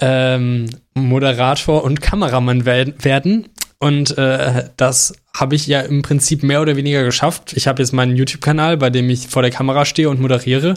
[0.00, 3.48] ähm, Moderator und Kameramann werden.
[3.78, 7.54] Und äh, das habe ich ja im Prinzip mehr oder weniger geschafft.
[7.54, 10.74] Ich habe jetzt meinen YouTube-Kanal, bei dem ich vor der Kamera stehe und moderiere.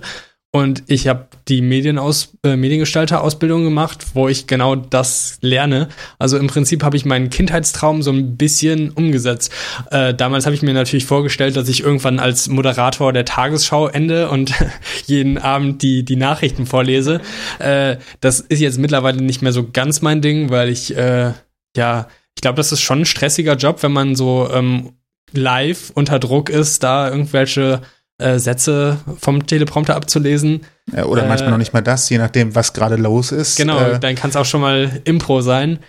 [0.56, 5.90] Und ich habe die Medienaus äh, Mediengestalter-Ausbildung gemacht, wo ich genau das lerne.
[6.20, 9.52] Also im Prinzip habe ich meinen Kindheitstraum so ein bisschen umgesetzt.
[9.90, 14.30] Äh, damals habe ich mir natürlich vorgestellt, dass ich irgendwann als Moderator der Tagesschau ende
[14.30, 14.54] und
[15.08, 17.20] jeden Abend die, die Nachrichten vorlese.
[17.58, 21.32] Äh, das ist jetzt mittlerweile nicht mehr so ganz mein Ding, weil ich, äh,
[21.76, 24.92] ja, ich glaube, das ist schon ein stressiger Job, wenn man so ähm,
[25.32, 27.82] live unter Druck ist, da irgendwelche
[28.24, 30.62] äh, Sätze vom Teleprompter abzulesen.
[30.96, 33.58] Ja, oder Äh, manchmal noch nicht mal das, je nachdem, was gerade los ist.
[33.58, 35.80] Genau, Äh, dann kann es auch schon mal Impro sein.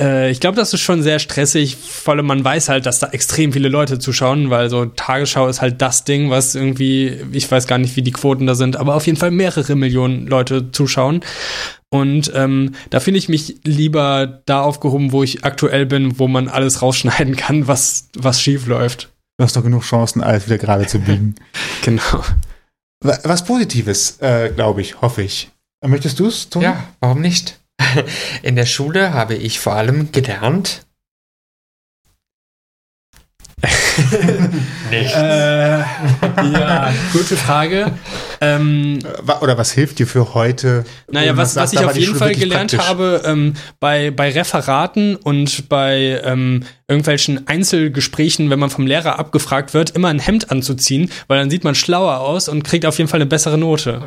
[0.00, 3.08] Äh, ich glaube, das ist schon sehr stressig, vor allem man weiß halt, dass da
[3.08, 7.66] extrem viele Leute zuschauen, weil so Tagesschau ist halt das Ding, was irgendwie, ich weiß
[7.66, 11.20] gar nicht, wie die Quoten da sind, aber auf jeden Fall mehrere Millionen Leute zuschauen.
[11.88, 16.48] Und ähm, da finde ich mich lieber da aufgehoben, wo ich aktuell bin, wo man
[16.48, 19.11] alles rausschneiden kann, was, was schief läuft.
[19.42, 21.34] Du hast doch genug Chancen, alles wieder gerade zu biegen.
[21.82, 22.24] Genau.
[23.04, 25.50] Wa- Was Positives, äh, glaube ich, hoffe ich.
[25.84, 26.62] Möchtest du es tun?
[26.62, 27.58] Ja, warum nicht?
[28.44, 30.86] In der Schule habe ich vor allem gelernt.
[34.92, 35.14] nicht.
[35.16, 37.92] Äh, ja, gute Frage.
[38.40, 40.84] Ähm, Äh, Oder was hilft dir für heute?
[41.10, 42.88] Naja, was, sagt, was ich auf jeden Fall gelernt praktisch?
[42.88, 49.72] habe, ähm, bei, bei Referaten und bei ähm, irgendwelchen Einzelgesprächen, wenn man vom Lehrer abgefragt
[49.72, 53.08] wird, immer ein Hemd anzuziehen, weil dann sieht man schlauer aus und kriegt auf jeden
[53.08, 54.02] Fall eine bessere Note.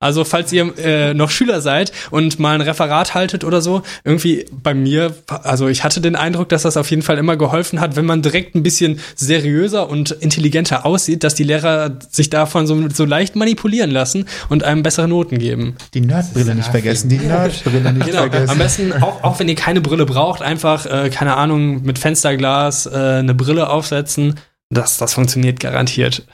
[0.00, 4.46] Also falls ihr äh, noch Schüler seid und mal ein Referat haltet oder so, irgendwie
[4.50, 7.96] bei mir, also ich hatte den Eindruck, dass das auf jeden Fall immer geholfen hat,
[7.96, 12.88] wenn man direkt ein bisschen seriöser und intelligenter aussieht, dass die Lehrer sich davon so,
[12.90, 15.76] so leicht manipulieren lassen und einem bessere Noten geben.
[15.94, 18.58] Die Nerdbrille nicht vergessen, die Nerdbrille nicht Genau, am vergessen.
[18.58, 22.90] besten, auch, auch wenn ihr keine Brille braucht, einfach, äh, keine Ahnung, mit Fensterglas äh,
[23.18, 24.38] eine Brille aufsetzen.
[24.70, 26.26] Das, das funktioniert garantiert.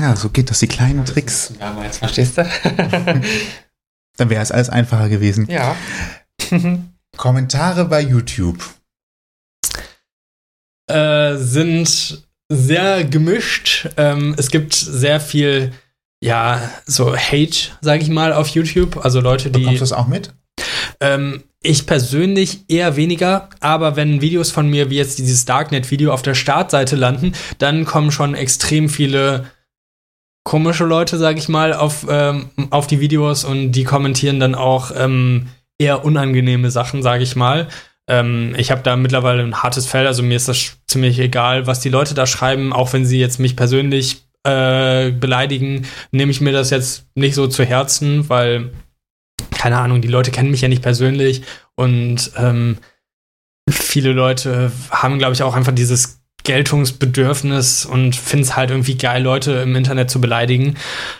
[0.00, 1.52] Ja, so geht das, die kleinen Tricks.
[1.58, 2.42] Damals, verstehst du?
[4.16, 5.46] Dann wäre es alles einfacher gewesen.
[5.50, 5.76] ja.
[7.16, 8.58] Kommentare bei YouTube.
[10.88, 13.88] Äh, sind sehr gemischt.
[13.96, 15.72] Ähm, es gibt sehr viel,
[16.22, 19.02] ja, so Hate, sage ich mal, auf YouTube.
[19.02, 19.60] Also Leute, die.
[19.60, 20.34] Bekommst du das auch mit?
[21.00, 26.22] Ähm, ich persönlich eher weniger, aber wenn Videos von mir wie jetzt dieses Darknet-Video auf
[26.22, 29.46] der Startseite landen, dann kommen schon extrem viele
[30.42, 34.90] komische Leute, sag ich mal, auf, ähm, auf die Videos und die kommentieren dann auch
[34.96, 35.48] ähm,
[35.78, 37.68] eher unangenehme Sachen, sag ich mal.
[38.10, 41.80] Ähm, ich habe da mittlerweile ein hartes Fell, also mir ist das ziemlich egal, was
[41.80, 46.52] die Leute da schreiben, auch wenn sie jetzt mich persönlich äh, beleidigen, nehme ich mir
[46.52, 48.70] das jetzt nicht so zu Herzen, weil
[49.52, 51.42] keine Ahnung, die Leute kennen mich ja nicht persönlich.
[51.76, 52.78] Und ähm,
[53.68, 56.19] viele Leute haben, glaube ich, auch einfach dieses
[56.50, 60.74] Geltungsbedürfnis und finden es halt irgendwie geil, Leute im Internet zu beleidigen.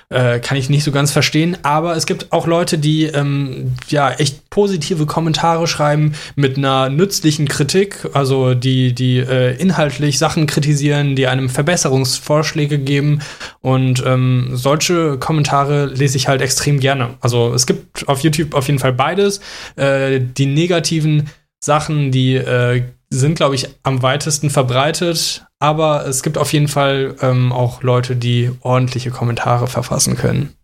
[0.08, 1.56] Äh, kann ich nicht so ganz verstehen.
[1.62, 7.46] Aber es gibt auch Leute, die ähm, ja echt positive Kommentare schreiben mit einer nützlichen
[7.46, 13.20] Kritik, also die, die äh, inhaltlich Sachen kritisieren, die einem Verbesserungsvorschläge geben.
[13.60, 17.10] Und ähm, solche Kommentare lese ich halt extrem gerne.
[17.20, 19.40] Also es gibt auf YouTube auf jeden Fall beides.
[19.76, 25.44] Äh, die negativen Sachen, die äh, sind, glaube ich, am weitesten verbreitet.
[25.58, 30.54] Aber es gibt auf jeden Fall ähm, auch Leute, die ordentliche Kommentare verfassen können.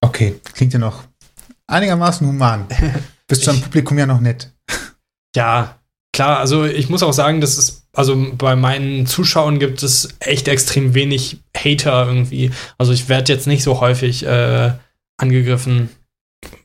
[0.00, 1.04] Okay, klingt ja noch
[1.66, 2.66] einigermaßen human.
[3.26, 4.52] Bist du am Publikum ja noch nett.
[5.34, 5.78] Ja,
[6.12, 10.46] klar, also ich muss auch sagen, dass es, also bei meinen Zuschauern gibt es echt
[10.48, 12.52] extrem wenig Hater irgendwie.
[12.78, 14.72] Also ich werde jetzt nicht so häufig äh,
[15.16, 15.88] angegriffen.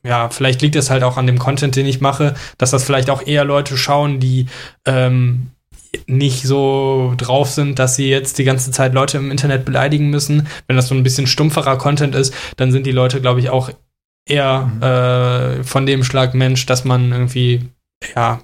[0.04, 3.10] Ja, vielleicht liegt es halt auch an dem Content, den ich mache, dass das vielleicht
[3.10, 4.45] auch eher Leute schauen, die
[4.86, 5.47] ähm,
[6.08, 10.47] nicht so drauf sind, dass sie jetzt die ganze Zeit Leute im Internet beleidigen müssen.
[10.68, 13.72] Wenn das so ein bisschen stumpferer Content ist, dann sind die Leute, glaube ich, auch
[14.28, 17.66] eher äh, von dem Schlag Mensch, dass man irgendwie,
[18.16, 18.41] ja,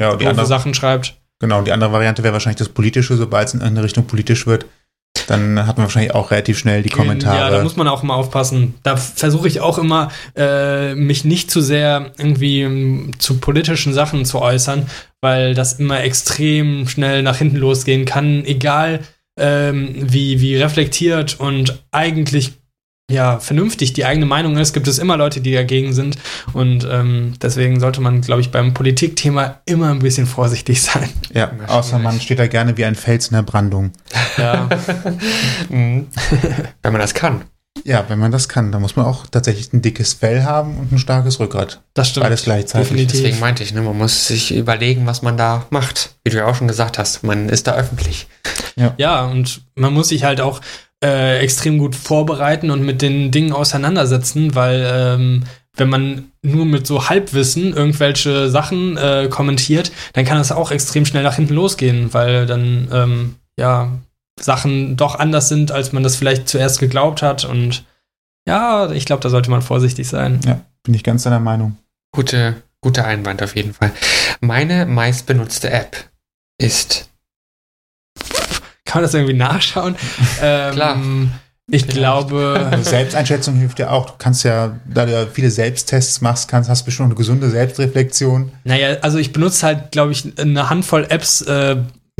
[0.00, 1.18] Ja, die andere, Sachen schreibt.
[1.40, 4.46] genau, und die andere Variante wäre wahrscheinlich das Politische, sobald es in eine Richtung politisch
[4.46, 4.66] wird.
[5.26, 7.38] Dann hat man wahrscheinlich auch relativ schnell die Kommentare.
[7.38, 8.74] Ja, da muss man auch immer aufpassen.
[8.82, 14.24] Da versuche ich auch immer, äh, mich nicht zu sehr irgendwie ähm, zu politischen Sachen
[14.24, 14.86] zu äußern,
[15.20, 19.00] weil das immer extrem schnell nach hinten losgehen kann, egal
[19.38, 22.52] ähm, wie, wie reflektiert und eigentlich
[23.14, 26.18] ja, vernünftig die eigene Meinung ist, gibt es immer Leute, die dagegen sind.
[26.52, 31.08] Und ähm, deswegen sollte man, glaube ich, beim Politikthema immer ein bisschen vorsichtig sein.
[31.32, 33.92] ja, außer man steht da gerne wie ein Fels in der Brandung.
[34.36, 34.68] Ja.
[35.68, 36.08] Mhm.
[36.82, 37.44] Wenn man das kann.
[37.84, 40.92] Ja, wenn man das kann, dann muss man auch tatsächlich ein dickes Fell haben und
[40.92, 41.80] ein starkes Rückgrat.
[41.94, 42.24] Das stimmt.
[42.24, 42.88] Beides gleichzeitig.
[42.88, 43.20] Definitiv.
[43.20, 46.14] Deswegen meinte ich, ne, man muss sich überlegen, was man da macht.
[46.22, 48.26] Wie du ja auch schon gesagt hast, man ist da öffentlich.
[48.96, 50.60] Ja, und man muss sich halt auch
[51.04, 55.44] äh, extrem gut vorbereiten und mit den Dingen auseinandersetzen, weil ähm,
[55.76, 61.04] wenn man nur mit so Halbwissen irgendwelche Sachen äh, kommentiert, dann kann das auch extrem
[61.04, 63.90] schnell nach hinten losgehen, weil dann ähm, ja
[64.40, 67.44] Sachen doch anders sind, als man das vielleicht zuerst geglaubt hat.
[67.44, 67.84] Und
[68.48, 70.40] ja, ich glaube, da sollte man vorsichtig sein.
[70.46, 71.76] Ja, bin ich ganz deiner Meinung.
[72.12, 73.92] Gute, guter Einwand auf jeden Fall.
[74.40, 75.96] Meine meistbenutzte App
[76.58, 77.10] ist
[78.94, 79.96] Kann man das irgendwie nachschauen?
[80.40, 81.02] ähm, Klar.
[81.68, 81.98] Ich Vielleicht.
[81.98, 84.06] glaube, Also Selbsteinschätzung hilft ja auch.
[84.10, 88.52] Du kannst ja, da du ja viele Selbsttests machst, kannst, hast bestimmt eine gesunde Selbstreflexion.
[88.62, 91.78] Naja, also ich benutze halt, glaube ich, eine Handvoll Apps äh,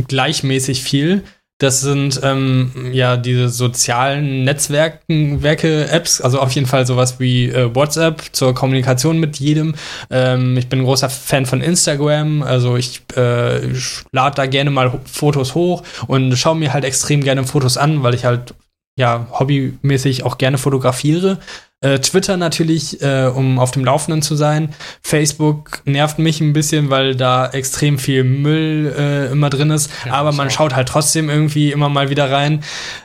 [0.09, 1.23] gleichmäßig viel.
[1.59, 7.49] Das sind ähm, ja diese sozialen Netzwerken, Werke, Apps, also auf jeden Fall sowas wie
[7.49, 9.77] äh, WhatsApp zur Kommunikation mit jedem.
[10.11, 13.73] Ähm, ich bin ein großer Fan von Instagram, also ich äh,
[14.11, 18.15] lade da gerne mal Fotos hoch und schaue mir halt extrem gerne Fotos an, weil
[18.15, 18.55] ich halt
[18.97, 21.39] ja hobbymäßig auch gerne fotografiere.
[21.85, 24.75] Äh, Twitter natürlich, äh, um auf dem Laufenden zu sein.
[25.03, 29.91] Facebook nervt mich ein bisschen, weil da extrem viel Müll äh, immer drin ist.
[30.07, 32.65] Ja, aber man schaut halt trotzdem irgendwie immer mal wieder rein.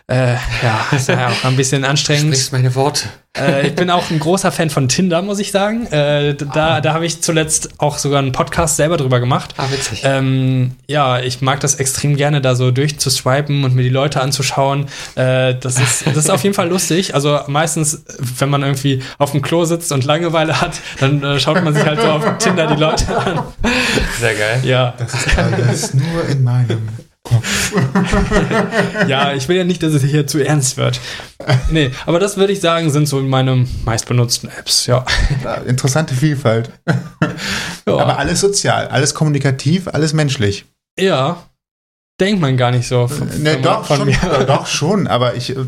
[0.10, 0.34] Äh,
[0.64, 2.34] ja, ist ja auch ein bisschen anstrengend.
[2.34, 3.04] Sprichst meine Worte.
[3.38, 5.86] äh, ich bin auch ein großer Fan von Tinder, muss ich sagen.
[5.88, 9.54] Äh, da da habe ich zuletzt auch sogar einen Podcast selber drüber gemacht.
[9.58, 10.02] Ah, witzig.
[10.04, 14.88] Ähm, ja, ich mag das extrem gerne, da so durchzuswipen und mir die Leute anzuschauen.
[15.14, 17.14] Äh, das, ist, das ist auf jeden Fall lustig.
[17.14, 21.64] Also meistens, wenn man irgendwie auf dem Klo sitzt und Langeweile hat, dann äh, schaut
[21.64, 23.44] man sich halt so auf Tinder die Leute an.
[24.20, 24.62] Sehr geil.
[24.64, 26.88] Ja, Das ist alles nur in meinem
[27.30, 27.72] Kopf.
[29.08, 31.00] ja, ich will ja nicht, dass es hier zu ernst wird.
[31.72, 35.06] Nee, aber das würde ich sagen, sind so meine meistbenutzten Apps, ja.
[35.66, 36.72] Interessante Vielfalt.
[37.88, 37.98] ja.
[37.98, 40.66] Aber alles sozial, alles kommunikativ, alles menschlich.
[41.00, 41.44] ja.
[42.20, 43.08] Denkt man gar nicht so.
[43.08, 45.60] von- Ne, von- doch, von schon, äh, doch schon, aber ich äh,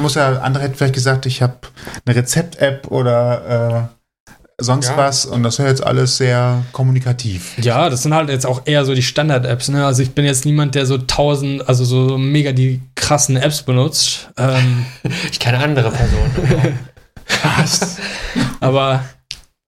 [0.00, 1.58] muss ja, andere hätten vielleicht gesagt, ich habe
[2.06, 3.99] eine Rezept-App oder äh,
[4.60, 4.96] sonst Ja.
[4.96, 7.52] was und das wäre jetzt alles sehr kommunikativ.
[7.60, 9.84] Ja, das sind halt jetzt auch eher so die Standard-Apps, ne?
[9.86, 14.30] Also ich bin jetzt niemand, der so tausend, also so mega die krassen Apps benutzt.
[14.36, 14.86] Ähm,
[15.32, 16.78] Ich kenne andere Personen.
[18.60, 19.04] aber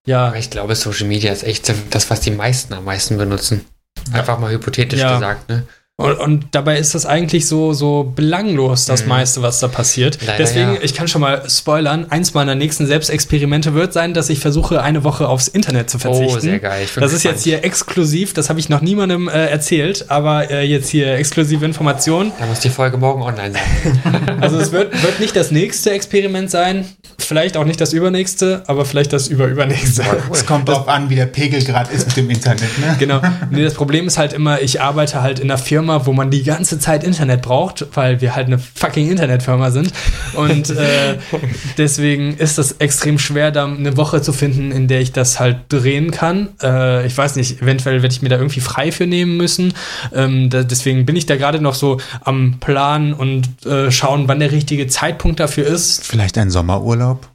[0.05, 3.17] ja, Aber ich glaube, Social Media ist echt so das, was die meisten am meisten
[3.17, 3.65] benutzen.
[4.11, 5.13] Einfach mal hypothetisch Ja.
[5.13, 5.63] gesagt, ne?
[5.95, 9.09] Und, und dabei ist das eigentlich so, so belanglos, das Mhm.
[9.09, 10.17] meiste, was da passiert.
[10.25, 10.79] Leider Deswegen, ja.
[10.81, 15.03] ich kann schon mal spoilern, eins meiner nächsten Selbstexperimente wird sein, dass ich versuche, eine
[15.03, 16.35] Woche aufs Internet zu verzichten.
[16.35, 16.87] Oh, sehr geil.
[16.95, 17.35] Das ist gespannt.
[17.35, 21.63] jetzt hier exklusiv, das habe ich noch niemandem äh, erzählt, aber äh, jetzt hier exklusive
[21.63, 22.31] Informationen.
[22.39, 24.01] Da muss die Folge morgen online sein.
[24.41, 26.85] Also es wird, wird nicht das nächste Experiment sein,
[27.19, 30.03] vielleicht auch nicht das übernächste, aber vielleicht das überübernächste.
[30.31, 32.77] Es kommt drauf an, wie der Pegel gerade ist mit dem Internet.
[32.79, 32.95] Ne?
[32.99, 33.21] Genau.
[33.51, 36.43] Nee, das Problem ist halt immer, ich arbeite halt in einer Firma, wo man die
[36.43, 39.91] ganze Zeit Internet braucht, weil wir halt eine fucking Internetfirma sind.
[40.33, 41.17] Und äh,
[41.77, 45.57] deswegen ist das extrem schwer, da eine Woche zu finden, in der ich das halt
[45.69, 46.49] drehen kann.
[46.61, 49.73] Äh, ich weiß nicht, eventuell werde ich mir da irgendwie frei für nehmen müssen.
[50.13, 54.39] Ähm, da, deswegen bin ich da gerade noch so am Plan und äh, schauen, wann
[54.39, 56.05] der richtige Zeitpunkt dafür ist.
[56.05, 57.27] Vielleicht ein Sommerurlaub.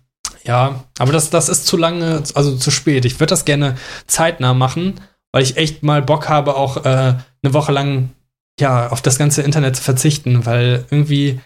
[0.45, 3.05] Ja, aber das, das ist zu lange, also zu spät.
[3.05, 3.77] Ich würde das gerne
[4.07, 4.95] zeitnah machen,
[5.31, 6.89] weil ich echt mal Bock habe, auch äh,
[7.43, 8.11] eine Woche lang
[8.61, 11.41] ja auf das ganze Internet zu verzichten, weil irgendwie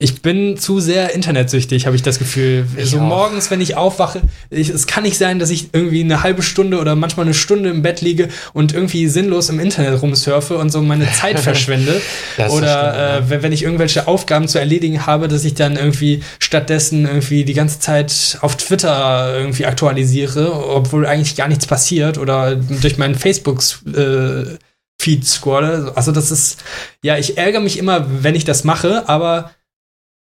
[0.00, 2.66] ich bin zu sehr internetsüchtig, habe ich das Gefühl.
[2.76, 3.02] Ich so auch.
[3.02, 6.78] morgens, wenn ich aufwache, ich, es kann nicht sein, dass ich irgendwie eine halbe Stunde
[6.78, 10.80] oder manchmal eine Stunde im Bett liege und irgendwie sinnlos im Internet rumsurfe und so
[10.82, 12.00] meine Zeit verschwende.
[12.48, 13.16] Oder ja.
[13.16, 17.44] äh, wenn, wenn ich irgendwelche Aufgaben zu erledigen habe, dass ich dann irgendwie stattdessen irgendwie
[17.44, 23.16] die ganze Zeit auf Twitter irgendwie aktualisiere, obwohl eigentlich gar nichts passiert oder durch meinen
[23.16, 23.64] Facebook
[23.96, 24.58] äh,
[25.00, 25.92] Feed scrolle.
[25.94, 26.62] Also das ist,
[27.02, 29.52] ja, ich ärgere mich immer, wenn ich das mache, aber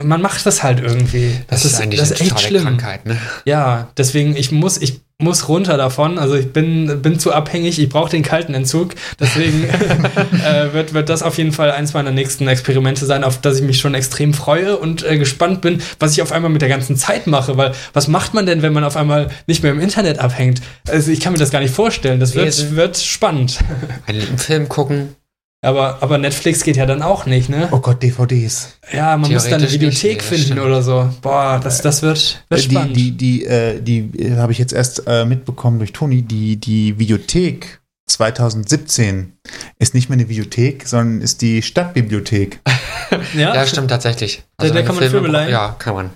[0.04, 1.40] man macht das halt irgendwie.
[1.48, 2.64] Das, ist eigentlich das eine ist echt schlimm.
[2.64, 3.18] Krankheit, ne?
[3.46, 6.18] Ja, deswegen, ich muss, ich muss runter davon.
[6.18, 8.96] Also ich bin, bin zu abhängig, ich brauche den kalten Entzug.
[9.20, 9.64] Deswegen
[10.46, 13.64] äh, wird, wird das auf jeden Fall eins meiner nächsten Experimente sein, auf das ich
[13.64, 16.96] mich schon extrem freue und äh, gespannt bin, was ich auf einmal mit der ganzen
[16.96, 17.58] Zeit mache.
[17.58, 20.62] Weil was macht man denn, wenn man auf einmal nicht mehr im Internet abhängt?
[20.88, 22.20] Also ich kann mir das gar nicht vorstellen.
[22.20, 22.76] Das wird, Lesen.
[22.76, 23.60] wird spannend.
[24.08, 25.16] Einen Film gucken.
[25.64, 27.68] Aber, aber Netflix geht ja dann auch nicht, ne?
[27.72, 28.80] Oh Gott, DVDs.
[28.92, 30.60] Ja, man muss dann eine nicht, Videothek das finden stimmt.
[30.62, 31.08] oder so.
[31.22, 32.98] Boah, das, das wird, wird die spannend.
[32.98, 36.24] die, die, äh, die äh, habe ich jetzt erst äh, mitbekommen durch Toni.
[36.24, 39.34] Die, die Videothek 2017
[39.78, 42.60] ist nicht mehr eine Videothek, sondern ist die Stadtbibliothek.
[43.36, 44.44] ja, Ja, stimmt tatsächlich.
[44.58, 45.52] Da- da kann man Filme leihen?
[45.52, 46.10] Ja, kann man.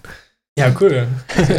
[0.57, 1.07] Ja, cool.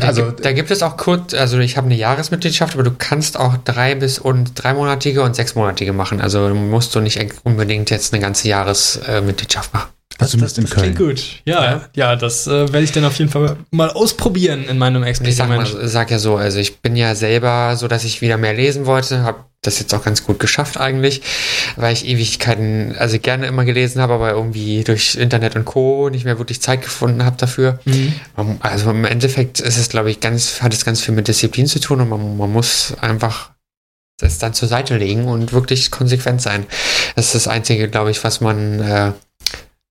[0.00, 3.58] Also da gibt es auch kurz, also ich habe eine Jahresmitgliedschaft, aber du kannst auch
[3.58, 6.22] drei bis und dreimonatige und sechsmonatige machen.
[6.22, 9.90] Also musst du nicht unbedingt jetzt eine ganze Jahresmitgliedschaft machen.
[10.18, 11.22] Also das, das, das klingt gut.
[11.44, 15.02] Ja, ja, ja das äh, werde ich dann auf jeden Fall mal ausprobieren in meinem
[15.02, 15.30] Experiment.
[15.30, 18.38] Ich sag, mal, sag ja so, also ich bin ja selber so, dass ich wieder
[18.38, 21.22] mehr lesen wollte, habe das jetzt auch ganz gut geschafft eigentlich,
[21.76, 26.08] weil ich Ewigkeiten, also gerne immer gelesen habe, aber irgendwie durch Internet und Co.
[26.08, 27.80] nicht mehr wirklich Zeit gefunden habe dafür.
[27.84, 28.14] Mhm.
[28.60, 31.80] Also im Endeffekt ist es, glaube ich, ganz, hat es ganz viel mit Disziplin zu
[31.80, 33.50] tun und man, man muss einfach
[34.18, 36.64] das dann zur Seite legen und wirklich konsequent sein.
[37.16, 39.12] Das ist das Einzige, glaube ich, was man äh,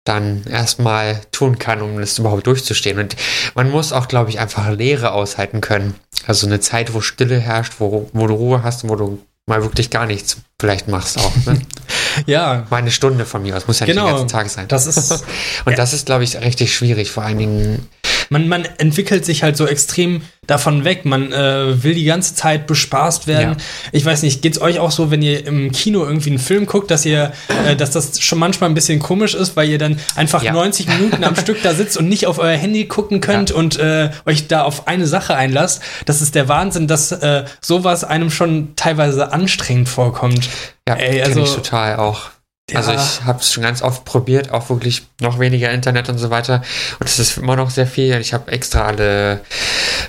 [0.06, 3.00] dann erstmal tun kann, um das überhaupt durchzustehen.
[3.00, 3.16] Und
[3.56, 5.96] man muss auch, glaube ich, einfach Leere aushalten können.
[6.28, 9.62] Also eine Zeit, wo Stille herrscht, wo, wo du Ruhe hast und wo du mal
[9.64, 11.36] wirklich gar nichts vielleicht machst auch.
[11.46, 11.60] Ne?
[12.26, 12.66] ja.
[12.70, 14.04] Mal eine Stunde von mir aus, muss ja genau.
[14.04, 14.68] nicht den ganzen Tag sein.
[14.68, 15.26] Das ist,
[15.66, 17.90] und das ist, glaube ich, richtig schwierig, vor allen Dingen
[18.30, 21.06] man, man entwickelt sich halt so extrem davon weg.
[21.06, 23.58] Man äh, will die ganze Zeit bespaßt werden.
[23.58, 23.66] Ja.
[23.92, 26.92] Ich weiß nicht, geht's euch auch so, wenn ihr im Kino irgendwie einen Film guckt,
[26.92, 27.32] dass ihr,
[27.66, 30.54] äh, dass das schon manchmal ein bisschen komisch ist, weil ihr dann einfach ja.
[30.54, 33.56] 90 Minuten am Stück da sitzt und nicht auf euer Handy gucken könnt ja.
[33.56, 35.82] und äh, euch da auf eine Sache einlasst.
[36.06, 40.50] Das ist der Wahnsinn, dass äh, sowas einem schon teilweise anstrengend vorkommt.
[40.88, 42.30] Ja, Ey, also ich total auch.
[42.72, 42.80] Ja.
[42.80, 46.32] Also ich habe es schon ganz oft probiert, auch wirklich noch weniger Internet und so
[46.32, 46.64] weiter.
[47.00, 48.20] Und es ist immer noch sehr viel.
[48.20, 49.42] Ich habe extra alle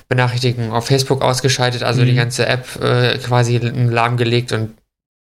[0.08, 2.06] Benachrichtigungen auf Facebook ausgeschaltet, also mhm.
[2.06, 4.74] die ganze App äh, quasi lahmgelegt und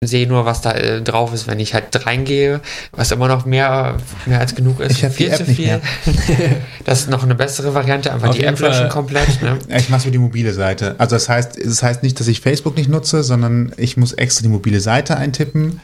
[0.04, 2.60] sehe nur, was da äh, drauf ist, wenn ich halt reingehe,
[2.92, 4.92] was immer noch mehr, mehr als genug ist.
[4.92, 5.80] Ich habe viel zu viel.
[6.86, 9.42] das ist noch eine bessere Variante, einfach Auf die App löschen komplett.
[9.42, 9.58] Ne?
[9.76, 10.96] Ich mache so die mobile Seite.
[10.98, 14.44] Also das heißt, das heißt nicht, dass ich Facebook nicht nutze, sondern ich muss extra
[14.44, 15.80] die mobile Seite eintippen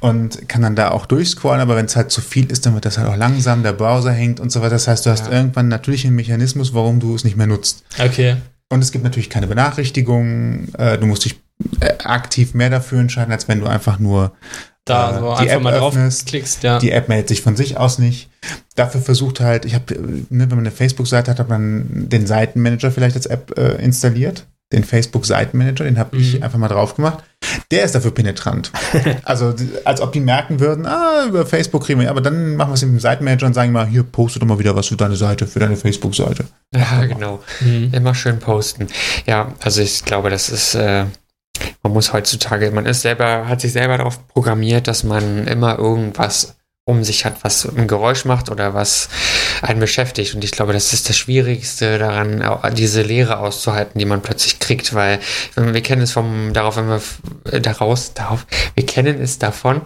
[0.00, 2.84] und kann dann da auch durchscrollen, aber wenn es halt zu viel ist, dann wird
[2.84, 4.70] das halt auch langsam, der Browser hängt und so weiter.
[4.70, 5.32] Das heißt, du hast ja.
[5.32, 7.84] irgendwann natürlich einen Mechanismus, warum du es nicht mehr nutzt.
[7.98, 8.36] Okay.
[8.70, 10.74] Und es gibt natürlich keine Benachrichtigungen.
[10.74, 11.36] Äh, du musst dich
[12.04, 14.32] aktiv mehr dafür entscheiden, als wenn du einfach nur
[14.84, 15.96] da äh, so die einfach App mal drauf
[16.26, 16.78] klickst, ja.
[16.78, 18.28] Die App meldet sich von sich aus nicht.
[18.74, 22.90] Dafür versucht halt, ich habe, ne, wenn man eine Facebook-Seite hat, hat man den Seitenmanager
[22.90, 24.46] vielleicht als App äh, installiert.
[24.72, 26.22] Den Facebook-Seitenmanager, den habe mhm.
[26.22, 27.22] ich einfach mal drauf gemacht.
[27.70, 28.72] Der ist dafür penetrant.
[29.22, 32.74] also, als ob die merken würden, ah, über Facebook kriegen wir, aber dann machen wir
[32.74, 35.16] es mit dem Seitenmanager und sagen mal, hier, poste doch mal wieder was für deine
[35.16, 36.46] Seite, für deine Facebook-Seite.
[36.74, 37.42] Ja, genau.
[37.60, 37.90] Mhm.
[37.92, 38.88] Immer schön posten.
[39.26, 41.04] Ja, also ich glaube, das ist, äh,
[41.84, 46.56] man muss heutzutage, man ist selber, hat sich selber darauf programmiert, dass man immer irgendwas
[46.86, 49.08] um sich hat, was ein Geräusch macht oder was
[49.62, 50.34] einen beschäftigt.
[50.34, 54.94] Und ich glaube, das ist das Schwierigste daran, diese Leere auszuhalten, die man plötzlich kriegt,
[54.94, 55.18] weil
[55.56, 57.00] wir kennen es vom, darauf, wenn wir
[57.50, 59.80] äh, daraus, darauf, wir kennen es davon,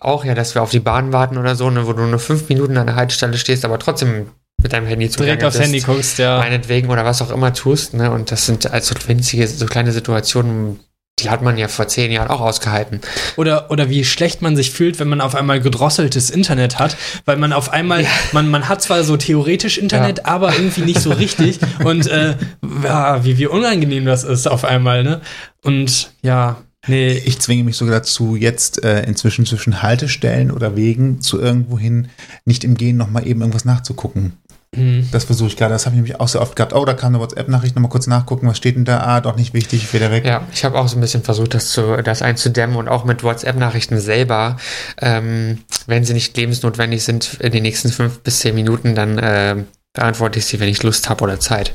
[0.00, 2.48] auch ja, dass wir auf die Bahn warten oder so, ne, wo du nur fünf
[2.48, 4.30] Minuten an der Haltestelle stehst, aber trotzdem
[4.60, 6.38] mit deinem Handy zu Direkt aufs bist, Handy guckst, ja.
[6.38, 10.80] Meinetwegen oder was auch immer tust, ne, und das sind also winzige, so kleine Situationen,
[11.18, 13.00] die hat man ja vor zehn Jahren auch ausgehalten.
[13.36, 17.36] Oder, oder wie schlecht man sich fühlt, wenn man auf einmal gedrosseltes Internet hat, weil
[17.36, 18.08] man auf einmal, ja.
[18.32, 20.24] man, man hat zwar so theoretisch Internet, ja.
[20.24, 21.60] aber irgendwie nicht so richtig.
[21.84, 22.36] und äh,
[22.82, 25.20] ja, wie, wie unangenehm das ist auf einmal, ne?
[25.62, 26.56] Und ja,
[26.88, 27.12] Nee.
[27.12, 32.08] Ich zwinge mich sogar dazu, jetzt äh, inzwischen zwischen Haltestellen oder Wegen zu irgendwohin
[32.44, 34.32] nicht im Gehen nochmal eben irgendwas nachzugucken.
[34.74, 35.08] Mhm.
[35.12, 35.74] Das versuche ich gerade.
[35.74, 36.72] Das habe ich nämlich auch sehr oft gehabt.
[36.72, 37.76] Oh, da kam eine WhatsApp-Nachricht.
[37.76, 39.00] Nochmal kurz nachgucken, was steht denn da?
[39.00, 40.24] Ah, doch nicht wichtig, wieder weg.
[40.24, 43.22] Ja, ich habe auch so ein bisschen versucht, das, zu, das einzudämmen und auch mit
[43.22, 44.56] WhatsApp-Nachrichten selber.
[45.00, 49.56] Ähm, wenn sie nicht lebensnotwendig sind in den nächsten fünf bis zehn Minuten, dann äh,
[49.92, 51.72] beantworte ich sie, wenn ich Lust habe oder Zeit.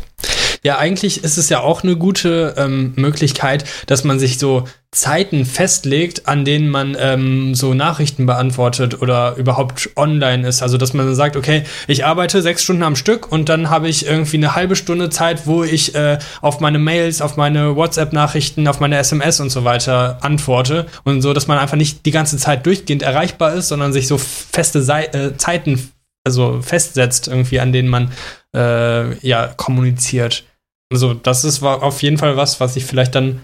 [0.63, 4.67] Ja, eigentlich ist es ja auch eine gute ähm, Möglichkeit, dass man sich so
[4.97, 10.63] Zeiten festlegt, an denen man ähm, so Nachrichten beantwortet oder überhaupt online ist.
[10.63, 14.07] Also dass man sagt, okay, ich arbeite sechs Stunden am Stück und dann habe ich
[14.07, 18.79] irgendwie eine halbe Stunde Zeit, wo ich äh, auf meine Mails, auf meine WhatsApp-Nachrichten, auf
[18.79, 20.87] meine SMS und so weiter antworte.
[21.03, 24.17] Und so, dass man einfach nicht die ganze Zeit durchgehend erreichbar ist, sondern sich so
[24.17, 25.91] feste Sei äh, Zeiten
[26.25, 28.11] also festsetzt, irgendwie, an denen man
[28.53, 30.43] äh, ja kommuniziert.
[30.91, 33.41] Also, das ist auf jeden Fall was, was ich vielleicht dann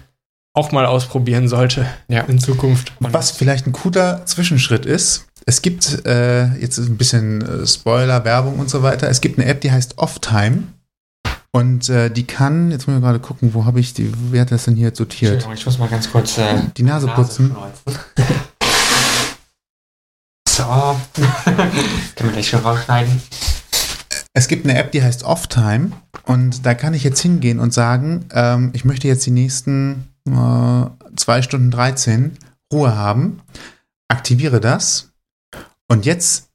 [0.54, 2.22] auch mal ausprobieren sollte ja.
[2.22, 2.92] in Zukunft.
[3.00, 8.58] Was vielleicht ein cooler Zwischenschritt ist, es gibt äh, jetzt ein bisschen äh, Spoiler, Werbung
[8.60, 9.08] und so weiter.
[9.10, 10.62] Es gibt eine App, die heißt Offtime.
[11.50, 14.50] Und äh, die kann, jetzt muss ich gerade gucken, wo habe ich die, wer hat
[14.50, 15.46] das denn hier sortiert?
[15.54, 17.54] Ich muss mal ganz kurz äh, die Nase putzen.
[20.48, 20.64] so.
[20.64, 23.22] Können wir gleich schon rausschneiden.
[24.32, 25.92] Es gibt eine App, die heißt Offtime
[26.24, 30.86] und da kann ich jetzt hingehen und sagen, ähm, ich möchte jetzt die nächsten äh,
[31.16, 32.38] 2 Stunden 13
[32.72, 33.40] Ruhe haben,
[34.08, 35.12] aktiviere das
[35.88, 36.50] und jetzt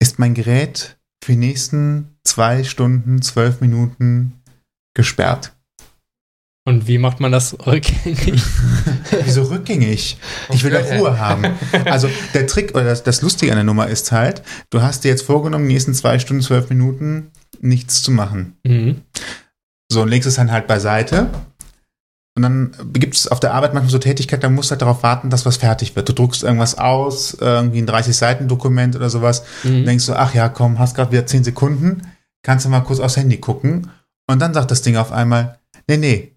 [0.00, 4.40] ist mein Gerät für die nächsten 2 Stunden, 12 Minuten
[4.94, 5.52] gesperrt.
[6.66, 8.42] Und wie macht man das rückgängig?
[9.24, 10.18] Wieso rückgängig?
[10.50, 11.46] Ich will doch Ruhe haben.
[11.86, 15.08] Also der Trick oder das, das Lustige an der Nummer ist halt, du hast dir
[15.08, 18.56] jetzt vorgenommen, die nächsten zwei Stunden, zwölf Minuten nichts zu machen.
[18.64, 19.00] Mhm.
[19.90, 21.30] So, und legst es dann halt beiseite.
[22.40, 25.02] Und dann gibt es auf der Arbeit manchmal so Tätigkeit, da musst du halt darauf
[25.02, 26.08] warten, dass was fertig wird.
[26.08, 29.42] Du druckst irgendwas aus, irgendwie ein 30-Seiten-Dokument oder sowas.
[29.62, 29.80] Mhm.
[29.80, 32.08] Und denkst du, ach ja, komm, hast gerade wieder 10 Sekunden,
[32.42, 33.90] kannst du mal kurz aufs Handy gucken.
[34.26, 36.32] Und dann sagt das Ding auf einmal, nee, nee,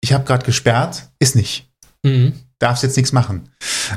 [0.00, 1.70] ich habe gerade gesperrt, ist nicht.
[2.02, 2.32] Mhm.
[2.58, 3.50] Darfst jetzt nichts machen.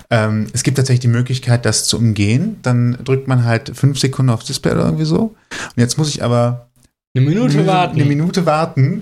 [0.10, 2.58] Ähm, es gibt tatsächlich die Möglichkeit, das zu umgehen.
[2.64, 5.20] Dann drückt man halt fünf Sekunden aufs Display oder irgendwie so.
[5.20, 6.70] Und jetzt muss ich aber
[7.16, 7.95] Eine Minute warten.
[7.95, 9.01] eine Minute warten,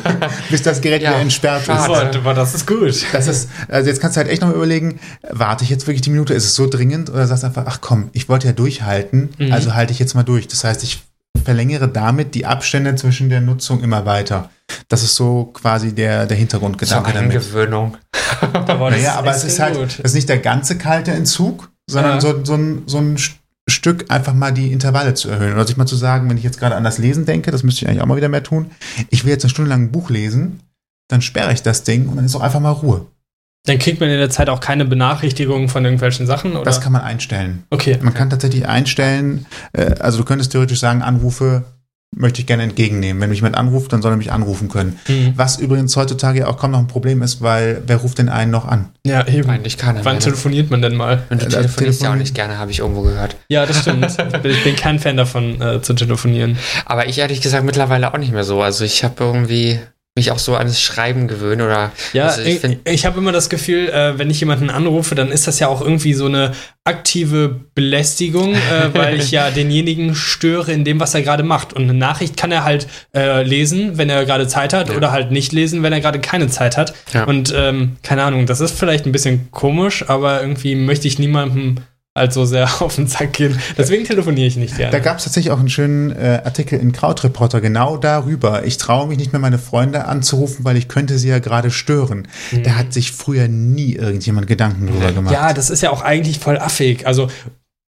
[0.50, 1.66] bis das Gerät Ja, wieder entsperrt ist.
[1.66, 2.18] schade.
[2.18, 3.04] Aber das ist gut.
[3.12, 4.98] Das ist, also jetzt kannst du halt echt noch überlegen,
[5.30, 8.08] warte ich jetzt wirklich die Minute, ist es so dringend oder sagst einfach, ach komm,
[8.12, 9.52] ich wollte ja durchhalten, Mhm.
[9.52, 10.48] also halte ich jetzt mal durch.
[10.48, 11.02] Das heißt, ich
[11.44, 14.50] verlängere damit die Abstände zwischen der Nutzung immer weiter.
[14.88, 17.30] Das ist so quasi der, der Hintergrundgedanke damit.
[17.36, 17.96] Angewöhnung.
[18.40, 19.98] Aber Naja, aber es ist halt, gut.
[19.98, 22.20] das ist nicht der ganze kalte Entzug, sondern Ja.
[22.20, 23.16] so, so, ein, so ein
[23.70, 25.54] Stück einfach mal die Intervalle zu erhöhen.
[25.54, 27.84] Oder sich mal zu sagen, wenn ich jetzt gerade an das Lesen denke, das müsste
[27.84, 28.70] ich eigentlich auch mal wieder mehr tun,
[29.10, 30.60] ich will jetzt eine Stunde lang ein Buch lesen,
[31.08, 33.06] dann sperre ich das Ding und dann ist auch einfach mal Ruhe.
[33.66, 36.64] Dann kriegt man in der Zeit auch keine Benachrichtigungen von irgendwelchen Sachen, oder?
[36.64, 37.64] Das kann man einstellen.
[37.70, 37.98] okay.
[38.00, 41.64] Man kann tatsächlich einstellen, äh, also du könntest theoretisch sagen, Anrufe
[42.16, 43.20] möchte ich gerne entgegennehmen.
[43.22, 44.98] Wenn mich jemand anruft, dann soll er mich anrufen können.
[45.08, 45.32] Mhm.
[45.36, 48.66] Was übrigens heutzutage auch kaum noch ein Problem ist, weil wer ruft denn einen noch
[48.66, 48.88] an?
[49.06, 49.48] Ja, eben.
[49.48, 50.12] Eigentlich keiner Wann mehr.
[50.14, 50.18] ne?
[50.18, 51.22] telefoniert man denn mal?
[51.30, 53.36] Und du Äh, telefonierst ja auch nicht gerne, habe ich irgendwo gehört.
[53.48, 54.04] Ja, das stimmt.
[54.06, 56.58] ich, bin, ich bin kein Fan davon, äh, zu telefonieren.
[56.84, 58.60] Aber ich ehrlich gesagt mittlerweile auch nicht mehr so.
[58.60, 59.78] Also ich habe irgendwie
[60.16, 63.30] mich auch so an das Schreiben gewöhnt oder Ja, also ich ich, ich habe immer
[63.30, 66.50] das Gefühl, äh, wenn ich jemanden anrufe, dann ist das ja auch irgendwie so eine
[66.84, 68.58] aktive Belästigung, äh,
[68.92, 71.72] weil ich ja denjenigen störe in dem, was er gerade macht.
[71.74, 74.96] Und eine Nachricht kann er halt äh, lesen, wenn er gerade Zeit hat, Ja.
[74.96, 76.92] oder halt nicht lesen, wenn er gerade keine Zeit hat.
[77.14, 77.24] Ja.
[77.24, 81.76] Und ähm, keine Ahnung, das ist vielleicht ein bisschen komisch, aber irgendwie möchte ich niemandem
[82.16, 83.58] halt so sehr auf den Sack gehen.
[83.78, 85.00] Deswegen telefoniere ich nicht Da gerne.
[85.00, 88.64] gab es tatsächlich auch einen schönen äh, Artikel in Krautreporter genau darüber.
[88.64, 92.26] Ich traue mich nicht mehr, meine Freunde anzurufen, weil ich könnte sie ja gerade stören.
[92.64, 95.32] Da hat sich früher nie irgendjemand Gedanken drüber gemacht.
[95.32, 97.06] Ja, das ist ja auch eigentlich voll affig.
[97.06, 97.28] Also,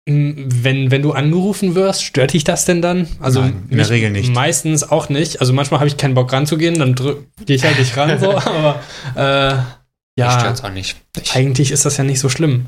[0.10, 3.08] wenn, wenn du angerufen wirst, stört dich das denn dann?
[3.20, 4.34] Also, Nein, in der Regel nicht.
[4.34, 5.42] Meistens auch nicht.
[5.42, 8.38] Also, manchmal habe ich keinen Bock ranzugehen, dann gehe ich halt nicht ran, so.
[8.38, 8.80] Aber,
[9.16, 9.58] äh,
[10.18, 10.96] ja, stört's auch nicht.
[11.22, 12.68] Ich, eigentlich ist das ja nicht so schlimm.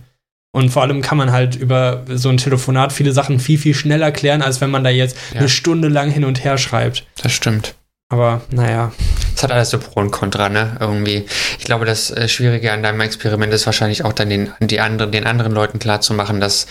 [0.51, 4.11] Und vor allem kann man halt über so ein Telefonat viele Sachen viel, viel schneller
[4.11, 5.39] klären, als wenn man da jetzt Ja.
[5.39, 7.05] eine Stunde lang hin und her schreibt.
[7.21, 7.75] das stimmt.
[8.11, 8.91] Aber naja.
[9.35, 10.75] Es hat alles so Pro und Contra, ne?
[10.79, 11.25] Irgendwie.
[11.59, 15.11] Ich glaube, das äh, Schwierige an deinem Experiment ist wahrscheinlich auch dann den, die anderen,
[15.11, 16.65] den anderen Leuten klarzumachen, dass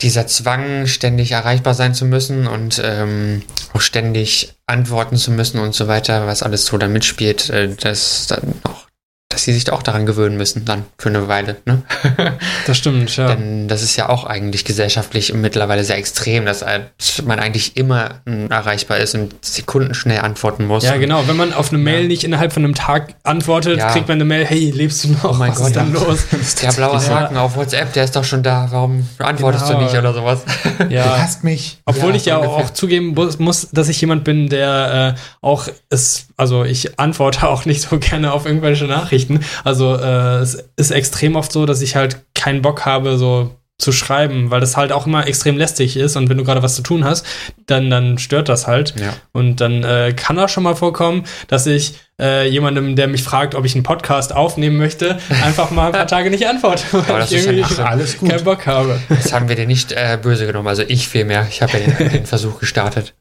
[0.00, 3.42] dieser Zwang, ständig erreichbar sein zu müssen und ähm,
[3.74, 8.28] auch ständig antworten zu müssen und so weiter, was alles so da mitspielt, äh, dass
[8.28, 8.86] dann auch,
[9.34, 11.82] dass sie sich auch daran gewöhnen müssen, dann für eine Weile, ne?
[12.66, 13.26] Das stimmt, ja.
[13.34, 16.64] Denn das ist ja auch eigentlich gesellschaftlich mittlerweile sehr extrem, dass
[17.24, 20.84] man eigentlich immer mm, erreichbar ist und sekundenschnell antworten muss.
[20.84, 21.26] Ja, genau.
[21.26, 23.90] Wenn man auf eine Mail nicht innerhalb von einem Tag antwortet, Ja.
[23.90, 25.24] kriegt man eine Mail, hey, lebst du noch?
[25.24, 26.00] Oh mein Was Gott, ist denn ja.
[26.00, 26.26] los?
[26.62, 27.08] Der blaue Ja.
[27.20, 28.68] Haken auf WhatsApp, der ist doch schon da.
[28.70, 29.78] Warum antwortest Genau.
[29.80, 30.40] du nicht oder sowas?
[30.78, 31.18] Du Ja.
[31.22, 31.78] hasst mich.
[31.86, 32.74] Obwohl Ja, ich ja so auch ungefähr.
[32.74, 37.64] zugeben muss, muss, dass ich jemand bin, der äh, auch es, also ich antworte auch
[37.64, 39.40] nicht so gerne auf irgendwelche Nachrichten.
[39.64, 43.90] Also äh, es ist extrem oft so, dass ich halt keinen Bock habe, so zu
[43.90, 46.82] schreiben, weil das halt auch immer extrem lästig ist und wenn du gerade was zu
[46.82, 47.26] tun hast,
[47.66, 48.94] dann, dann stört das halt.
[48.98, 49.14] Ja.
[49.32, 53.56] Und dann äh, kann auch schon mal vorkommen, dass ich äh, jemandem, der mich fragt,
[53.56, 57.18] ob ich einen Podcast aufnehmen möchte, einfach mal ein paar Tage nicht antworte, weil Aber
[57.18, 57.86] das ich ist ja irgendwie schlimm.
[57.86, 58.30] Alles gut.
[58.30, 59.00] keinen Bock habe.
[59.08, 60.68] Das haben wir dir nicht äh, böse genommen.
[60.68, 61.44] Also ich vielmehr.
[61.50, 63.14] Ich habe ja den, den Versuch gestartet.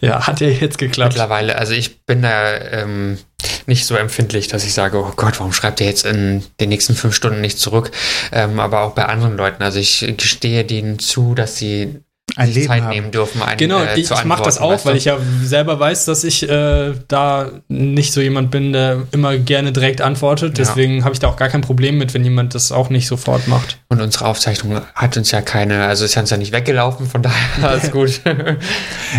[0.00, 1.12] Ja, hat ja jetzt geklappt.
[1.12, 3.18] Mittlerweile, also ich bin da ähm,
[3.66, 6.94] nicht so empfindlich, dass ich sage, oh Gott, warum schreibt er jetzt in den nächsten
[6.94, 7.90] fünf Stunden nicht zurück?
[8.32, 9.62] Ähm, aber auch bei anderen Leuten.
[9.62, 12.00] Also ich gestehe denen zu, dass sie
[12.36, 12.90] Ein sich Leben Zeit haben.
[12.90, 14.98] nehmen dürfen, einen Genau, äh, ich, ich mache das auch, weißt weil du?
[14.98, 19.72] ich ja selber weiß, dass ich äh, da nicht so jemand bin, der immer gerne
[19.72, 20.58] direkt antwortet.
[20.58, 20.64] Ja.
[20.64, 23.46] Deswegen habe ich da auch gar kein Problem mit, wenn jemand das auch nicht sofort
[23.48, 23.78] macht.
[23.88, 27.36] Und unsere Aufzeichnung hat uns ja keine, also ist uns ja nicht weggelaufen, von daher
[27.68, 28.08] alles gut.
[28.08, 28.58] Ich habe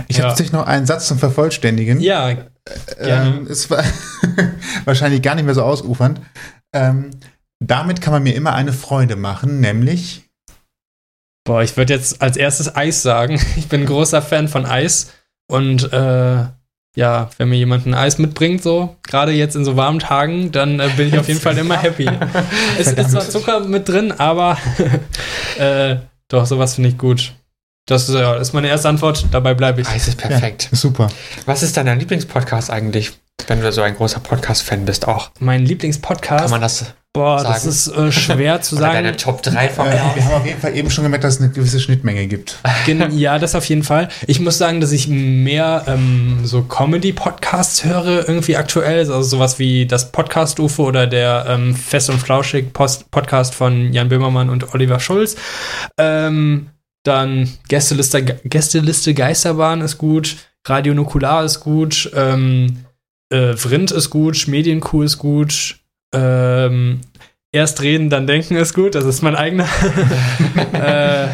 [0.09, 0.21] Ja.
[0.27, 1.99] tatsächlich noch einen Satz zum Vervollständigen.
[2.01, 2.31] Ja.
[2.99, 3.83] Ähm, es war
[4.85, 6.19] wahrscheinlich gar nicht mehr so ausufernd.
[6.73, 7.11] Ähm,
[7.59, 10.24] damit kann man mir immer eine Freude machen, nämlich
[11.45, 13.39] Boah, ich würde jetzt als erstes Eis sagen.
[13.55, 15.13] Ich bin ein großer Fan von Eis.
[15.47, 16.45] Und äh,
[16.95, 20.79] ja, wenn mir jemand ein Eis mitbringt, so, gerade jetzt in so warmen Tagen, dann
[20.79, 22.09] äh, bin ich auf jeden Fall immer happy.
[22.79, 24.57] es ist zwar Zucker mit drin, aber
[25.59, 25.97] äh,
[26.29, 27.33] doch, sowas finde ich gut.
[27.85, 29.87] Das ist, ja, ist meine erste Antwort, dabei bleibe ich.
[29.87, 30.69] Eis ist perfekt.
[30.71, 31.09] super.
[31.45, 33.19] Was ist dein Lieblingspodcast eigentlich?
[33.47, 35.29] Wenn du so ein großer Podcast-Fan bist, auch.
[35.39, 36.41] Mein Lieblingspodcast.
[36.45, 37.53] Kann man das Boah, sagen?
[37.53, 38.93] das ist äh, schwer zu sagen.
[38.95, 41.41] deine Top 3 von Äh, wir haben auf jeden Fall eben schon gemerkt, dass es
[41.41, 42.57] eine gewisse Schnittmenge gibt.
[42.87, 44.09] Gen- ja, das auf jeden Fall.
[44.25, 48.99] Ich muss sagen, dass ich mehr ähm, so Comedy-Podcasts höre irgendwie aktuell.
[48.99, 54.09] Also sowas wie das Podcast-UFO oder der ähm, Fest und Flauschig Post Podcast von Jan
[54.09, 55.35] Böhmermann und Oliver Schulz.
[55.99, 56.71] Ähm,
[57.03, 60.37] dann Gästeliste, Gästeliste Geisterbahn ist gut.
[60.67, 62.09] Radio Nukular ist gut.
[62.15, 62.84] Ähm,
[63.29, 64.47] äh, Vrind ist gut.
[64.47, 65.79] Medienkuh ist gut.
[66.13, 67.01] Ähm,
[67.55, 68.95] Erst reden, dann denken ist gut.
[68.95, 69.63] Das ist mein eigener.
[70.73, 71.27] äh,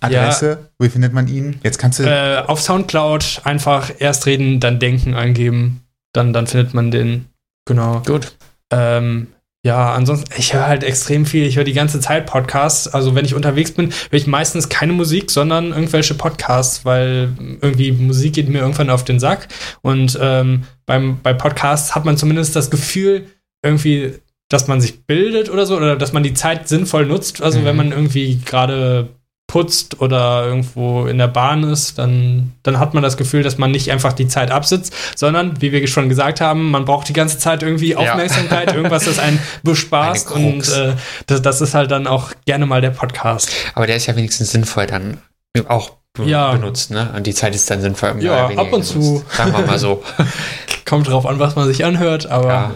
[0.00, 1.58] Adresse, wie findet man ihn?
[1.62, 2.02] Jetzt kannst du.
[2.02, 5.80] äh, auf Soundcloud einfach erst reden, dann denken eingeben.
[6.12, 7.30] Dann, dann findet man den.
[7.64, 8.02] Genau.
[8.04, 8.36] Gut.
[8.70, 9.28] Ähm,
[9.64, 11.44] ja, ansonsten, ich höre halt extrem viel.
[11.46, 12.86] Ich höre die ganze Zeit Podcasts.
[12.86, 17.30] Also, wenn ich unterwegs bin, höre ich meistens keine Musik, sondern irgendwelche Podcasts, weil
[17.60, 19.48] irgendwie Musik geht mir irgendwann auf den Sack.
[19.82, 23.26] Und ähm, beim, bei Podcasts hat man zumindest das Gefühl,
[23.62, 24.14] irgendwie,
[24.48, 27.42] dass man sich bildet oder so, oder dass man die Zeit sinnvoll nutzt.
[27.42, 27.64] Also, Mhm.
[27.64, 29.08] wenn man irgendwie gerade
[29.48, 33.70] putzt oder irgendwo in der Bahn ist, dann, dann hat man das Gefühl, dass man
[33.72, 37.38] nicht einfach die Zeit absitzt, sondern, wie wir schon gesagt haben, man braucht die ganze
[37.38, 37.98] Zeit irgendwie Ja.
[37.98, 40.92] Aufmerksamkeit, irgendwas, das einen bespaßt und äh,
[41.26, 43.50] das, das ist halt dann auch gerne mal der Podcast.
[43.74, 45.16] Aber der ist ja wenigstens sinnvoll dann
[45.66, 45.92] auch
[46.24, 46.52] Ja.
[46.52, 47.10] benutzt, ne?
[47.16, 48.16] Und die Zeit ist dann sinnvoll.
[48.22, 48.98] Ja, ab und zu.
[48.98, 49.24] genutzt.
[49.36, 50.02] Sagen wir mal so.
[50.84, 52.72] Kommt drauf an, was man sich anhört, aber Ja.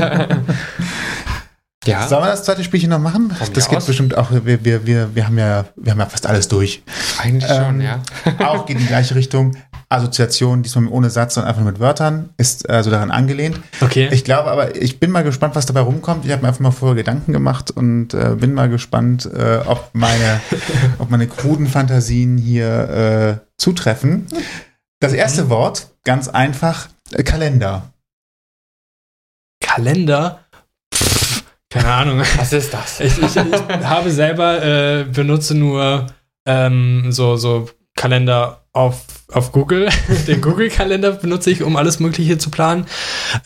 [0.00, 0.26] ja.
[2.06, 3.30] Sollen wir das zweite Spielchen noch machen?
[3.30, 3.86] Von Das geht aus.
[3.86, 4.30] bestimmt auch.
[4.30, 6.82] Wir, wir, wir, wir, haben ja, wir haben ja fast alles durch.
[7.18, 8.00] Eigentlich schon, Ähm, ja.
[8.46, 9.56] Auch geht in die gleiche Richtung.
[9.90, 13.58] Assoziation, diesmal ohne Satz, sondern einfach nur mit Wörtern, ist also daran angelehnt.
[13.80, 14.08] okay.
[14.12, 16.26] Ich glaube aber, ich bin mal gespannt, was dabei rumkommt.
[16.26, 19.88] Ich habe mir einfach mal vorher Gedanken gemacht und äh, bin mal gespannt, äh, ob
[19.94, 20.42] meine,
[20.98, 24.26] ob meine kruden Fantasien hier äh, zutreffen.
[25.00, 26.88] Das erste Wort, ganz einfach,
[27.24, 27.90] Kalender.
[29.60, 30.40] Kalender.
[31.70, 32.22] Keine Ahnung.
[32.36, 33.00] Was ist das?
[33.00, 36.06] Ich, ich, ich habe selber äh, benutze nur
[36.46, 39.88] ähm, so, so Kalender auf, auf Google.
[40.28, 42.86] Den Google-Kalender benutze ich, um alles Mögliche zu planen.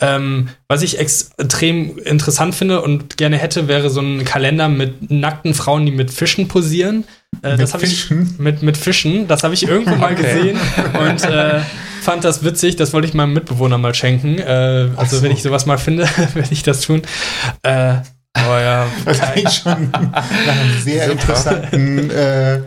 [0.01, 5.55] Ähm, was ich extrem interessant finde und gerne hätte, wäre so ein Kalender mit nackten
[5.55, 7.05] Frauen, die mit Fischen posieren.
[7.43, 8.35] Äh, Mit das habe ich Fischen?
[8.39, 9.27] mit, mit Fischen.
[9.27, 10.23] Das habe ich irgendwo mal Okay.
[10.23, 10.59] gesehen
[11.01, 11.61] und äh,
[12.03, 12.77] fand das witzig.
[12.77, 14.39] Das wollte ich meinem Mitbewohner mal schenken.
[14.39, 15.23] Äh, also so.
[15.23, 16.05] wenn ich sowas mal finde,
[16.35, 17.03] werde ich das tun.
[17.63, 17.95] Äh,
[18.35, 21.13] aber ja, Das klingt schon nach einem sehr Super.
[21.13, 22.61] interessanten äh,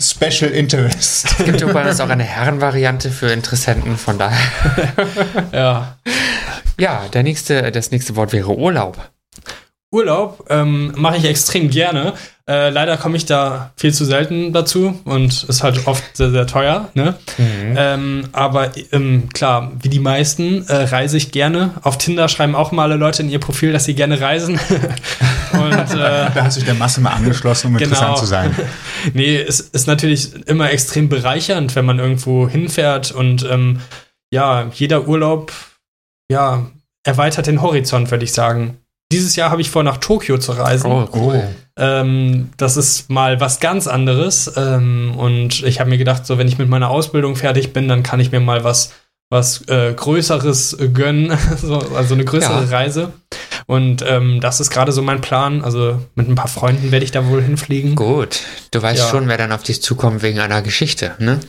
[0.00, 1.26] Special Interest.
[1.38, 4.38] Es gibt übrigens auch eine Herrenvariante für Interessenten, von daher.
[5.52, 5.98] ja.
[6.78, 8.98] Ja, der nächste, das nächste Wort wäre Urlaub.
[9.94, 12.12] Urlaub ähm, mache ich extrem gerne.
[12.46, 16.46] Äh, leider komme ich da viel zu selten dazu und ist halt oft sehr, sehr
[16.46, 16.90] teuer.
[16.92, 17.14] Ne?
[17.38, 21.70] Ähm, aber ähm, klar, wie die meisten äh, reise ich gerne.
[21.82, 24.58] Auf Tinder schreiben auch mal alle Leute in ihr Profil, dass sie gerne reisen.
[25.52, 27.84] und äh, Da hast du dich der Masse mal angeschlossen, um Genau.
[27.90, 28.54] interessant zu sein.
[29.14, 33.80] nee, es ist natürlich immer extrem bereichernd, wenn man irgendwo hinfährt und ähm,
[34.30, 35.52] ja, jeder Urlaub,
[36.30, 36.66] ja,
[37.06, 38.78] erweitert den Horizont, würde ich sagen.
[39.14, 40.90] Dieses Jahr habe ich vor, nach Tokio zu reisen.
[40.90, 41.32] Oh.
[41.76, 44.52] Ähm, das ist mal was ganz anderes.
[44.56, 48.02] Ähm, und ich habe mir gedacht, so wenn ich mit meiner Ausbildung fertig bin, dann
[48.02, 48.92] kann ich mir mal was,
[49.30, 52.68] was äh, Größeres gönnen, so, also eine größere Ja.
[52.70, 53.12] Reise.
[53.66, 55.62] Und ähm, das ist gerade so mein Plan.
[55.64, 57.94] Also mit ein paar Freunden werde ich da wohl hinfliegen.
[57.94, 59.08] Gut, du weißt Ja.
[59.08, 61.40] schon, wer dann auf dich zukommt wegen einer Geschichte, ne?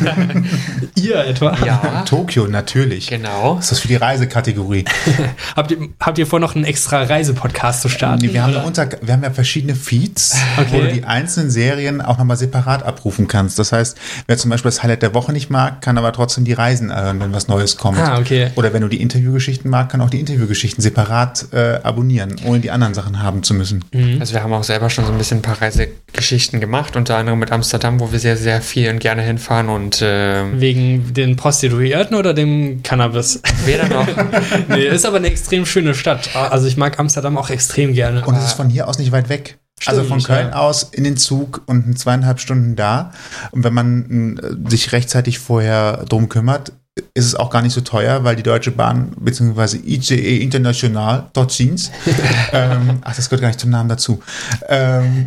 [0.94, 1.56] Ihr etwa?
[1.64, 3.08] Ja, Tokio, natürlich.
[3.08, 3.56] genau.
[3.56, 4.84] Was ist das für die Reisekategorie?
[5.56, 8.22] Habt ihr, habt ihr vor, noch einen extra Reisepodcast zu starten?
[8.24, 10.68] Nee, wir, haben ja unter, wir haben ja verschiedene Feeds, Okay.
[10.72, 13.58] wo du die einzelnen Serien auch nochmal separat abrufen kannst.
[13.58, 13.96] Das heißt,
[14.26, 17.20] wer zum Beispiel das Highlight der Woche nicht mag, kann aber trotzdem die Reisen hören,
[17.20, 17.98] wenn was Neues kommt.
[17.98, 18.50] Ah, okay.
[18.56, 22.70] Oder wenn du die Interviewgeschichten mag, kann auch die Interviewgeschichten separat äh, abonnieren, ohne die
[22.70, 23.84] anderen Sachen haben zu müssen.
[24.20, 27.38] Also wir haben auch selber schon so ein bisschen ein paar Reisegeschichten gemacht, unter anderem
[27.38, 32.16] mit Amsterdam, wo wir sehr, sehr viel und gerne hinfahren und äh, Wegen den Prostituierten
[32.16, 33.40] oder dem Cannabis?
[33.64, 34.06] weder noch.
[34.68, 36.34] nee, ist aber eine extrem schöne Stadt.
[36.34, 38.24] Also ich mag Amsterdam auch extrem gerne.
[38.24, 39.58] Und es ist von hier aus nicht weit weg.
[39.78, 40.56] Stimmt, also von Köln ja.
[40.56, 43.12] aus in den Zug und in zweieinhalb Stunden da.
[43.50, 46.72] Und wenn man äh, sich rechtzeitig vorher drum kümmert,
[47.14, 49.78] ist es auch gar nicht so teuer, weil die Deutsche Bahn bzw.
[49.84, 51.90] ICE International, Deutschins,
[52.52, 54.20] ähm, ach, das gehört gar nicht zum Namen dazu,
[54.68, 55.26] ähm,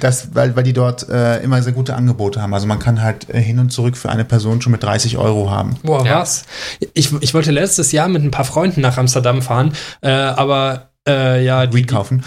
[0.00, 2.54] das, weil, weil die dort äh, immer sehr gute Angebote haben.
[2.54, 5.50] Also man kann halt äh, hin und zurück für eine Person schon mit 30 Euro
[5.50, 5.76] haben.
[5.82, 6.20] Boah, Ja.
[6.20, 6.44] was?
[6.94, 11.44] Ich, ich wollte letztes Jahr mit ein paar Freunden nach Amsterdam fahren, äh, aber äh,
[11.44, 12.24] ja, die, Weed kaufen.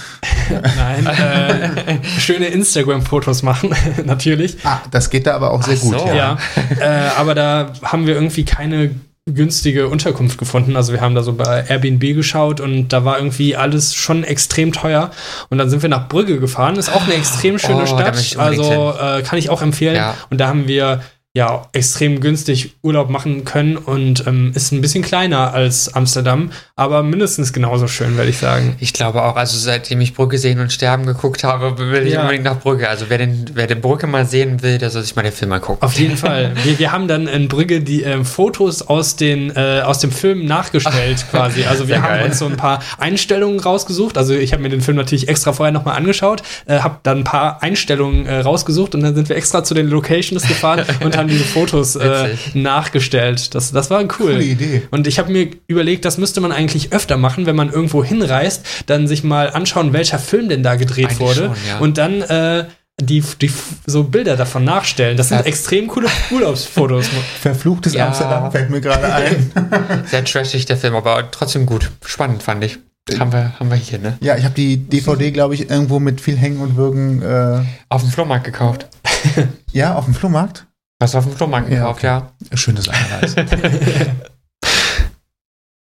[0.78, 3.74] nein, äh, schöne Instagram-Fotos machen,
[4.06, 4.58] natürlich.
[4.64, 6.00] Ah, das geht da aber auch sehr Ach gut.
[6.00, 6.08] so.
[6.08, 6.16] Ja.
[6.16, 6.38] Ja,
[6.80, 8.92] äh, aber da haben wir irgendwie keine
[9.28, 10.76] günstige Unterkunft gefunden.
[10.76, 14.72] Also wir haben da so bei Airbnb geschaut und da war irgendwie alles schon extrem
[14.72, 15.10] teuer.
[15.50, 16.76] Und dann sind wir nach Brügge gefahren.
[16.76, 18.38] Ist auch eine extrem schöne Oh, Stadt.
[18.38, 19.96] Also äh, kann ich auch empfehlen.
[19.96, 20.16] Ja.
[20.30, 21.02] Und da haben wir
[21.36, 27.04] ja extrem günstig Urlaub machen können und ähm, ist ein bisschen kleiner als Amsterdam, aber
[27.04, 28.78] mindestens genauso schön, würde ich sagen.
[28.80, 32.22] Ich glaube auch, also seitdem ich Brücke sehen und sterben geguckt habe, will ich Ja.
[32.22, 32.88] unbedingt nach Brücke.
[32.88, 35.52] Also wer den, wer den Brücke mal sehen will, der soll sich mal den Film
[35.52, 35.84] angucken.
[35.84, 36.54] Auf jeden Fall.
[36.64, 40.46] Wir, wir haben dann in Brügge die ähm, Fotos aus, den, äh, aus dem Film
[40.46, 41.66] nachgestellt quasi.
[41.66, 42.26] Also wir Sehr haben geil.
[42.28, 44.18] uns so ein paar Einstellungen rausgesucht.
[44.18, 47.24] Also ich habe mir den Film natürlich extra vorher nochmal angeschaut, äh, habe dann ein
[47.26, 51.25] paar Einstellungen äh, rausgesucht und dann sind wir extra zu den Locations gefahren und haben
[51.28, 53.56] diese Fotos äh, nachgestellt.
[53.56, 54.08] Das, das war cool.
[54.08, 54.84] Coole Idee.
[54.92, 58.66] Und ich habe mir überlegt, das müsste man eigentlich öfter machen, wenn man irgendwo hinreist,
[58.86, 61.36] dann sich mal anschauen, welcher Film denn da gedreht Eigentlich wurde.
[61.36, 61.78] schon, ja.
[61.80, 62.66] Und dann äh,
[63.02, 63.52] die, die
[63.86, 65.18] so Bilder davon nachstellen.
[65.18, 65.44] Das sind Ja.
[65.46, 67.08] extrem coole Urlaubsfotos.
[67.42, 68.08] Verfluchtes Ja.
[68.08, 69.52] Amsterdam fällt mir gerade ein.
[70.10, 71.92] Sehr trashig der Film, aber trotzdem gut.
[72.06, 72.78] Spannend fand ich.
[73.20, 74.18] Haben wir, haben wir hier, ne?
[74.20, 77.22] ja, ich habe die DVD, glaube ich, irgendwo mit viel Hängen und Würgen.
[77.22, 78.88] Äh, Auf dem Flohmarkt gekauft.
[79.72, 80.66] ja, auf dem Flohmarkt.
[81.00, 82.08] Was auf dem Flohmarkt Ja, gekauft, okay.
[82.08, 82.32] ja.
[82.58, 83.36] Schönes Anreis.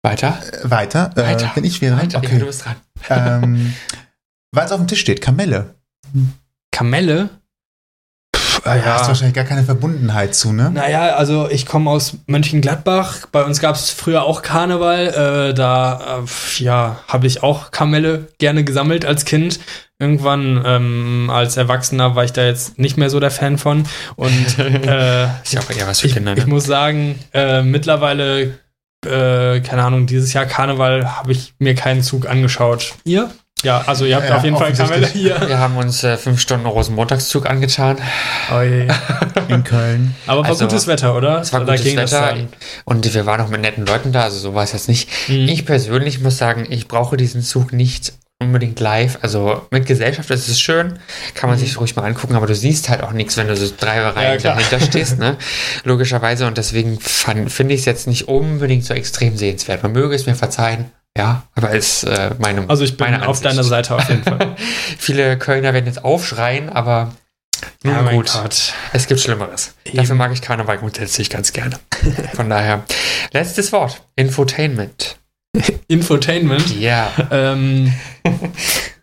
[0.04, 0.40] Weiter?
[0.64, 1.12] Äh, Weiter.
[1.16, 1.52] Äh, Weiter.
[1.56, 2.02] Bin ich wieder dran?
[2.04, 2.20] Weiter.
[2.22, 2.40] Ja, Okay.
[2.40, 2.76] du bist dran.
[3.10, 3.74] ähm,
[4.52, 5.76] Weil es auf dem Tisch steht, Kamelle.
[6.72, 7.30] Kamelle?
[8.64, 10.72] Pff, Da hast du wahrscheinlich gar keine Verbundenheit zu, ne?
[10.72, 13.28] Naja, also ich komme aus Mönchengladbach.
[13.32, 15.50] Bei uns gab es früher auch Karneval.
[15.50, 19.60] Äh, da äh, ja, habe ich auch Kamelle gerne gesammelt als Kind.
[20.00, 23.86] Irgendwann ähm, als Erwachsener war ich da jetzt nicht mehr so der Fan von.
[24.16, 26.50] Und äh, Ist ja auch eher was für ich, Kinder, ich ne?
[26.50, 28.60] muss sagen, äh, mittlerweile,
[29.06, 32.96] äh, keine Ahnung, dieses Jahr Karneval habe ich mir keinen Zug angeschaut.
[33.04, 33.30] Ihr?
[33.64, 35.42] Ja, also ihr habt Ja, auf jeden Fall Kamelle hier.
[35.48, 37.98] Wir haben uns äh, fünf Stunden Rosenmontagszug angetan.
[38.54, 38.88] Oi.
[39.48, 40.16] In Köln.
[40.28, 41.40] Aber war Also, gutes Wetter, oder?
[41.40, 42.36] Es war Da gutes Wetter
[42.86, 45.10] und wir waren auch mit netten Leuten da, also so war es jetzt nicht.
[45.30, 45.48] Mhm.
[45.48, 49.20] Ich persönlich muss sagen, ich brauche diesen Zug nicht unbedingt live.
[49.22, 51.00] Also mit Gesellschaft ist es schön,
[51.34, 53.72] kann man sich ruhig mal angucken, aber du siehst halt auch nichts, wenn du so
[53.78, 54.56] drei Reihen klar.
[54.56, 55.38] dahinter stehst, ne?
[55.86, 59.84] Logischerweise und deswegen finde ich es jetzt nicht unbedingt so extrem sehenswert.
[59.84, 60.92] Man möge es mir verzeihen.
[61.18, 64.56] Ja, aber ist äh, meine Also ich bin auf deiner Seite auf jeden Fall.
[64.98, 67.14] Viele Kölner werden jetzt aufschreien, aber
[67.84, 68.32] nun Ja, gut.
[68.32, 68.74] Gott.
[68.94, 69.76] Es gibt Schlimmeres.
[69.86, 69.98] Eben.
[69.98, 71.80] Dafür mag ich Karneval grundsätzlich ganz gerne.
[72.34, 72.84] Von daher,
[73.32, 74.02] letztes Wort.
[74.16, 75.18] Infotainment.
[75.88, 76.76] Infotainment.
[76.80, 77.12] Ja.
[77.30, 77.94] Ähm,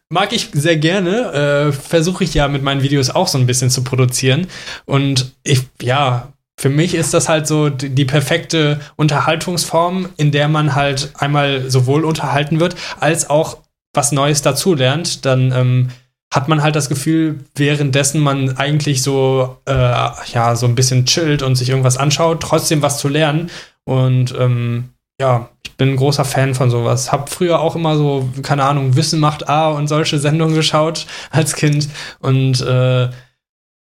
[0.09, 1.69] mag ich sehr gerne.
[1.69, 4.49] Äh, Versuche ich ja mit meinen Videos auch so ein bisschen zu produzieren.
[4.85, 10.47] Und ich, ja, für mich ist das halt so die, die perfekte Unterhaltungsform, in der
[10.47, 13.57] man halt einmal sowohl unterhalten wird, als auch
[13.95, 15.25] was Neues dazulernt.
[15.25, 15.89] Dann ähm,
[16.31, 21.43] hat man halt das Gefühl, währenddessen man eigentlich so, äh, ja, so ein bisschen chillt
[21.43, 23.51] und sich irgendwas anschaut, trotzdem was zu lernen.
[23.85, 27.11] Und ähm, ja, ich bin ein großer Fan von sowas.
[27.11, 31.55] Hab früher auch immer so, keine Ahnung, Wissen macht A und solche Sendungen geschaut als
[31.55, 31.89] Kind.
[32.19, 33.09] Und äh,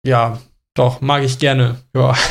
[0.06, 0.38] ja,
[0.78, 1.76] doch, mag ich gerne.
[1.95, 2.14] Ja,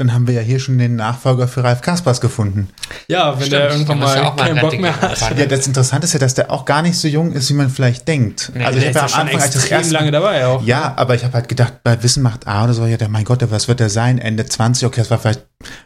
[0.00, 2.68] Dann haben wir ja hier schon den Nachfolger für Ralf Kaspers gefunden.
[3.08, 5.36] ja wenn Stimmt, der irgendwann ja mal auch mal keinen ein Bock mehr hat.
[5.36, 7.68] Ja, das Interessante ist ja, dass der auch gar nicht so jung ist, wie man
[7.68, 8.52] vielleicht denkt.
[8.54, 10.64] Nee, also Der ich habe ja am Anfang als das extrem erste lange dabei auch.
[10.64, 13.24] Ja, aber ich habe halt gedacht, bei Wissen macht A oder so, ja, der, mein
[13.24, 14.18] Gott, der, was wird der sein?
[14.18, 15.44] Ende 20, okay, das war vielleicht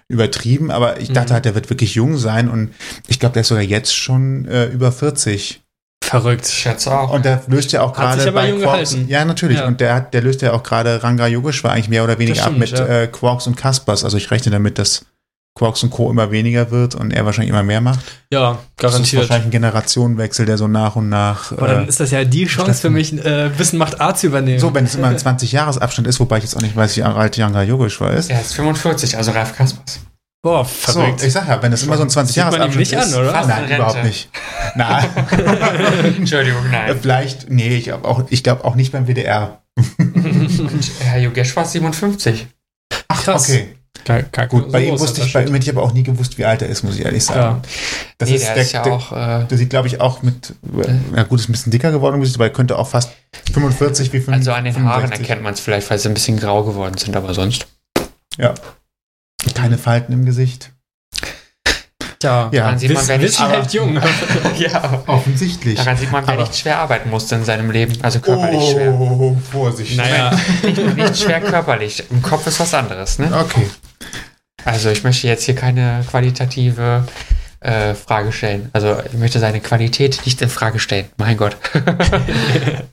[0.09, 1.35] übertrieben, aber ich dachte Mhm.
[1.37, 2.75] halt, der wird wirklich jung sein und
[3.09, 5.63] ich glaube, der ist sogar jetzt schon äh, über 40.
[6.03, 6.47] Verrückt.
[6.47, 7.11] Ich schätze auch.
[7.13, 8.63] Und der löst ja auch gerade bei Quarks.
[8.63, 9.07] gehalten.
[9.09, 9.59] Ja, natürlich.
[9.59, 9.67] Ja.
[9.67, 12.53] Und der der löst ja auch gerade Ranga Yogeshwar eigentlich mehr oder weniger Das ab
[12.55, 12.87] stimmt, mit ja.
[12.87, 14.05] äh, Quarks und Kaspers.
[14.05, 15.07] Also ich rechne damit, dass
[15.55, 16.11] Quarks und Co.
[16.11, 18.01] immer weniger wird und er wahrscheinlich immer mehr macht.
[18.33, 19.23] Ja, Das ist garantiert.
[19.23, 21.53] wahrscheinlich ein Generationenwechsel, der so nach und nach.
[21.53, 24.29] Aber äh, dann ist das ja die Chance für mich, äh, Wissen macht A zu
[24.29, 24.59] übernehmen.
[24.59, 27.39] so, wenn es immer ein 20-Jahres-Abstand ist, wobei ich jetzt auch nicht weiß, wie alt
[27.39, 28.31] Ranga Yogeshwar ist.
[28.31, 30.01] er ist 45, also Ralf Kaspers.
[30.45, 31.23] Boah, So, verrückt.
[31.23, 33.15] ich sag ja, wenn es immer so ein 20 Sieht man Jahres ihm nicht an,
[33.15, 33.31] oder?
[33.31, 34.29] Fast Nein, überhaupt nicht.
[34.75, 35.05] Nein,
[36.19, 36.99] Entschuldigung, Äh, nein.
[37.01, 39.63] vielleicht, nee, ich glaube auch, ich glaub auch nicht beim WDR.
[41.01, 42.49] Herr Yogeshwar ist 57.
[43.09, 43.49] Ach, Krass.
[43.51, 43.77] okay.
[44.05, 45.93] Gar- gar- Gut, so bei ihm wusste ich, bei das ihm hätte ich aber auch
[45.93, 47.39] nie gewusst, wie alt er ist, muss ich ehrlich sagen.
[47.41, 47.63] Ja.
[48.19, 49.13] Das nee, ist, der, der, ist ja der, auch.
[49.13, 50.55] Äh, der sieht, glaube ich, auch mit,
[51.15, 53.13] ja gut, ist ein bisschen dicker geworden, muss ich, aber er könnte auch fast
[53.53, 54.37] 45 wie 5.
[54.37, 57.15] also an den Haaren erkennt man es vielleicht, weil sie ein bisschen grau geworden sind,
[57.15, 57.69] aber sonst.
[58.39, 58.55] Ja.
[59.55, 60.71] Keine Falten im Gesicht.
[62.19, 64.01] Tja, Ja, Daran sieht man, wer nicht, hält jung.
[64.59, 65.03] ja.
[65.07, 65.77] Offensichtlich.
[65.77, 67.93] Daran sieht man, wer Aber- nicht schwer arbeiten musste in seinem Leben.
[68.03, 68.93] Also körperlich schwer.
[68.95, 69.97] Oh, Vorsicht.
[69.97, 70.31] naja,
[70.63, 72.05] Nicht, nicht schwer körperlich.
[72.11, 73.29] Im Kopf ist was anderes, ne?
[73.37, 73.67] Okay.
[74.65, 77.05] Also ich möchte jetzt hier keine qualitative
[77.59, 78.71] äh, Frage stellen.
[78.73, 81.07] Also ich möchte seine Qualität nicht in Frage stellen.
[81.17, 81.57] Mein Gott.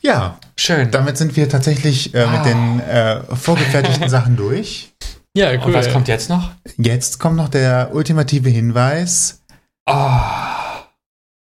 [0.00, 0.92] Ja, Schön.
[0.92, 2.42] damit sind wir tatsächlich äh, mit Ah.
[2.44, 4.92] den äh, vorgefertigten Sachen durch.
[5.36, 5.66] Ja, cool.
[5.66, 6.50] Und was kommt jetzt noch?
[6.76, 9.42] Jetzt kommt noch der ultimative Hinweis.
[9.86, 10.10] Oh.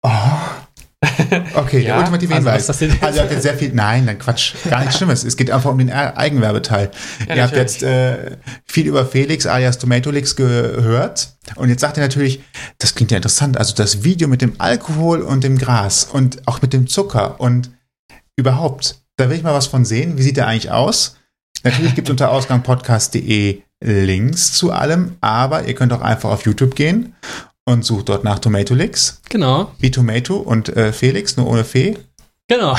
[0.02, 0.08] Oh.
[1.54, 2.68] Okay, Ja, der ultimative also Hinweis.
[2.68, 3.02] was ist das denn?
[3.02, 3.72] Also ihr habt jetzt sehr viel.
[3.74, 4.54] Nein, dann Quatsch.
[4.68, 5.24] Gar nichts Schlimmes.
[5.24, 6.90] Es geht einfach um den Eigenwerbeteil.
[7.28, 8.36] Ja, ihr habt jetzt äh,
[8.66, 11.36] viel über Felix alias Tomatolix gehört.
[11.56, 12.40] Und jetzt sagt ihr natürlich,
[12.78, 13.56] das klingt ja interessant.
[13.58, 17.70] Also das Video mit dem Alkohol und dem Gras und auch mit dem Zucker und
[18.36, 19.02] überhaupt.
[19.16, 20.18] Da will ich mal was von sehen.
[20.18, 21.16] Wie sieht der eigentlich aus?
[21.64, 26.74] Natürlich gibt es unter ausgangpodcast.de Links zu allem, aber ihr könnt auch einfach auf YouTube
[26.74, 27.14] gehen
[27.64, 31.96] und sucht dort nach Tomatolix, Genau, wie Tomato und äh, Felix, nur ohne Fee.
[32.54, 32.76] Genau.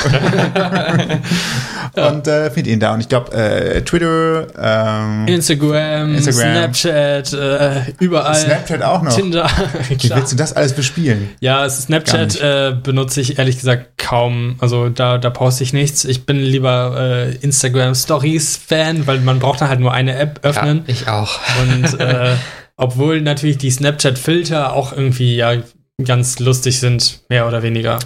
[1.95, 2.07] Ja.
[2.09, 2.93] Und äh, findet ihn da.
[2.93, 6.73] Und ich glaube, äh, Twitter, ähm, Instagram, Instagram.
[6.73, 8.35] Snapchat, äh, überall.
[8.35, 9.15] Snapchat auch noch.
[9.15, 9.47] Tinder.
[9.89, 11.29] Wie willst du das alles bespielen?
[11.39, 14.55] Ja, Snapchat äh, benutze ich ehrlich gesagt kaum.
[14.59, 16.03] Also da, da poste ich nichts.
[16.05, 20.39] Ich bin lieber äh, Instagram Stories Fan, weil man braucht dann halt nur eine App
[20.43, 20.83] Ja, öffnen.
[20.87, 21.39] ich auch.
[21.61, 22.31] Und äh,
[22.75, 25.53] obwohl natürlich die Snapchat-Filter auch irgendwie ja
[26.03, 27.99] ganz lustig sind, mehr oder weniger.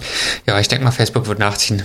[0.46, 1.82] Ja, ich denke mal, Facebook wird nachziehen.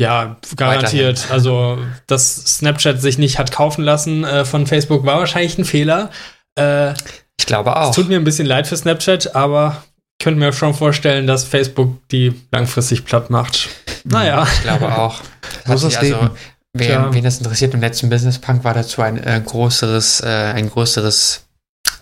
[0.00, 1.26] Ja, garantiert.
[1.30, 6.10] Also, dass Snapchat sich nicht hat kaufen lassen äh, von Facebook, war wahrscheinlich ein Fehler.
[6.58, 6.92] Äh,
[7.38, 7.90] Ich glaube auch.
[7.90, 9.82] es tut mir ein bisschen leid für Snapchat, aber
[10.20, 13.68] ich könnte mir schon vorstellen, dass Facebook die langfristig platt macht.
[14.04, 15.20] Naja, Ich glaube auch.
[15.20, 15.28] So
[15.64, 16.30] ist Hat das sich Leben.
[16.74, 20.70] Wen, wen das interessiert, im letzten Business Punk war dazu ein äh, größeres, äh, ein
[20.70, 21.46] größeres,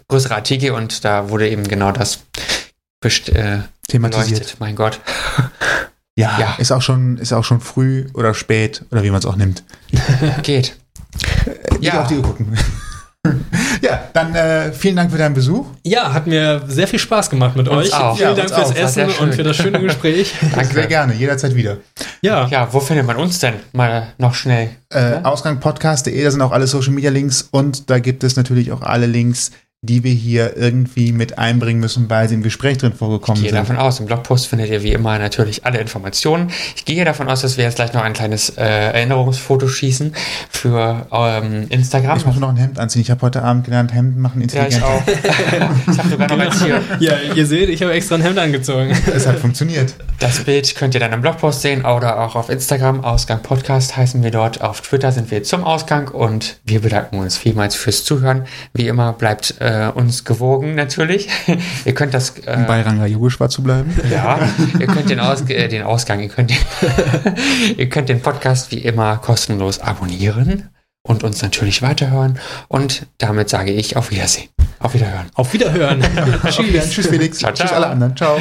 [0.08, 2.18] größerer Artikel und da wurde eben genau das
[3.28, 3.58] äh,
[3.88, 4.38] Thematisiert.
[4.40, 4.60] beleuchtet.
[4.60, 5.00] Mein Gott.
[6.18, 6.54] Ja, Ja.
[6.56, 9.64] Ist, auch schon, ist auch schon früh oder spät oder wie man es auch nimmt.
[10.42, 10.74] Geht.
[11.72, 12.00] Nicht Ja.
[12.02, 12.56] auf die Uhr gucken.
[13.82, 15.66] ja, dann äh, vielen Dank für deinen Besuch.
[15.84, 17.94] ja, hat mir sehr viel Spaß gemacht mit Uns euch.
[17.94, 18.16] auch.
[18.16, 18.74] Vielen Ja, Dank fürs auch.
[18.76, 20.32] Essen und für das schöne Gespräch.
[20.54, 20.72] Danke.
[20.74, 21.78] Sehr gerne, jederzeit wieder.
[22.22, 22.46] ja.
[22.46, 23.54] Ja, wo findet man uns denn?
[23.74, 24.70] Mal noch schnell.
[24.90, 28.80] Äh, Ausgangpodcast.de, da sind auch alle Social Media Links und da gibt es natürlich auch
[28.82, 29.50] alle Links,
[29.82, 33.50] die wir hier irgendwie mit einbringen müssen, weil sie im Gespräch drin Ich vorgekommen gehe
[33.50, 33.58] sind.
[33.58, 36.50] davon aus, im Blogpost findet ihr wie immer natürlich alle Informationen.
[36.74, 40.12] Ich gehe davon aus, dass wir jetzt gleich noch ein kleines äh, Erinnerungsfoto schießen
[40.50, 42.18] für ähm, Instagram.
[42.18, 43.02] Ich muss noch ein Hemd anziehen.
[43.02, 44.82] Ich habe heute Abend gelernt, Hemden machen Ja, ich intelligent.
[44.84, 45.02] auch.
[45.92, 46.80] ich habe sogar noch eins hier.
[46.98, 48.90] ja, ihr seht, ich habe extra ein Hemd angezogen.
[49.14, 49.94] Es hat funktioniert.
[50.18, 53.04] Das Bild könnt ihr dann im Blogpost sehen oder auch auf Instagram.
[53.04, 54.62] Ausgang Podcast heißen wir dort.
[54.62, 58.46] Auf Twitter sind wir zum Ausgang und wir bedanken uns vielmals fürs Zuhören.
[58.72, 61.28] Wie immer bleibt äh, uns gewogen natürlich.
[61.84, 63.94] ihr könnt das äh, Bei Ranga Yogeshwar zu bleiben.
[64.10, 64.38] ja,
[64.78, 66.56] ihr könnt den, Aus äh, den Ausgang, ihr könnt den,
[67.76, 70.68] ihr könnt den Podcast wie immer kostenlos abonnieren
[71.06, 72.38] und uns natürlich weiterhören.
[72.68, 74.48] Und damit sage ich auf Wiedersehen.
[74.78, 75.26] Auf Wiederhören.
[75.34, 76.00] Auf Wiederhören.
[76.48, 76.90] Tschüss.
[76.90, 77.38] Tschüss Felix.
[77.38, 77.66] Ciao, ciao.
[77.66, 78.14] Tschüss alle anderen.
[78.16, 78.38] Ciao.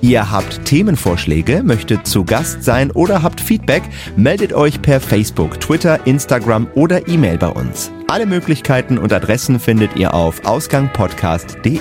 [0.00, 3.82] Ihr habt Themenvorschläge, möchtet zu Gast sein oder habt Feedback,
[4.16, 7.90] meldet euch per Facebook, Twitter, Instagram oder E-Mail bei uns.
[8.08, 11.78] Alle Möglichkeiten und Adressen findet ihr auf ausgangpodcast.de.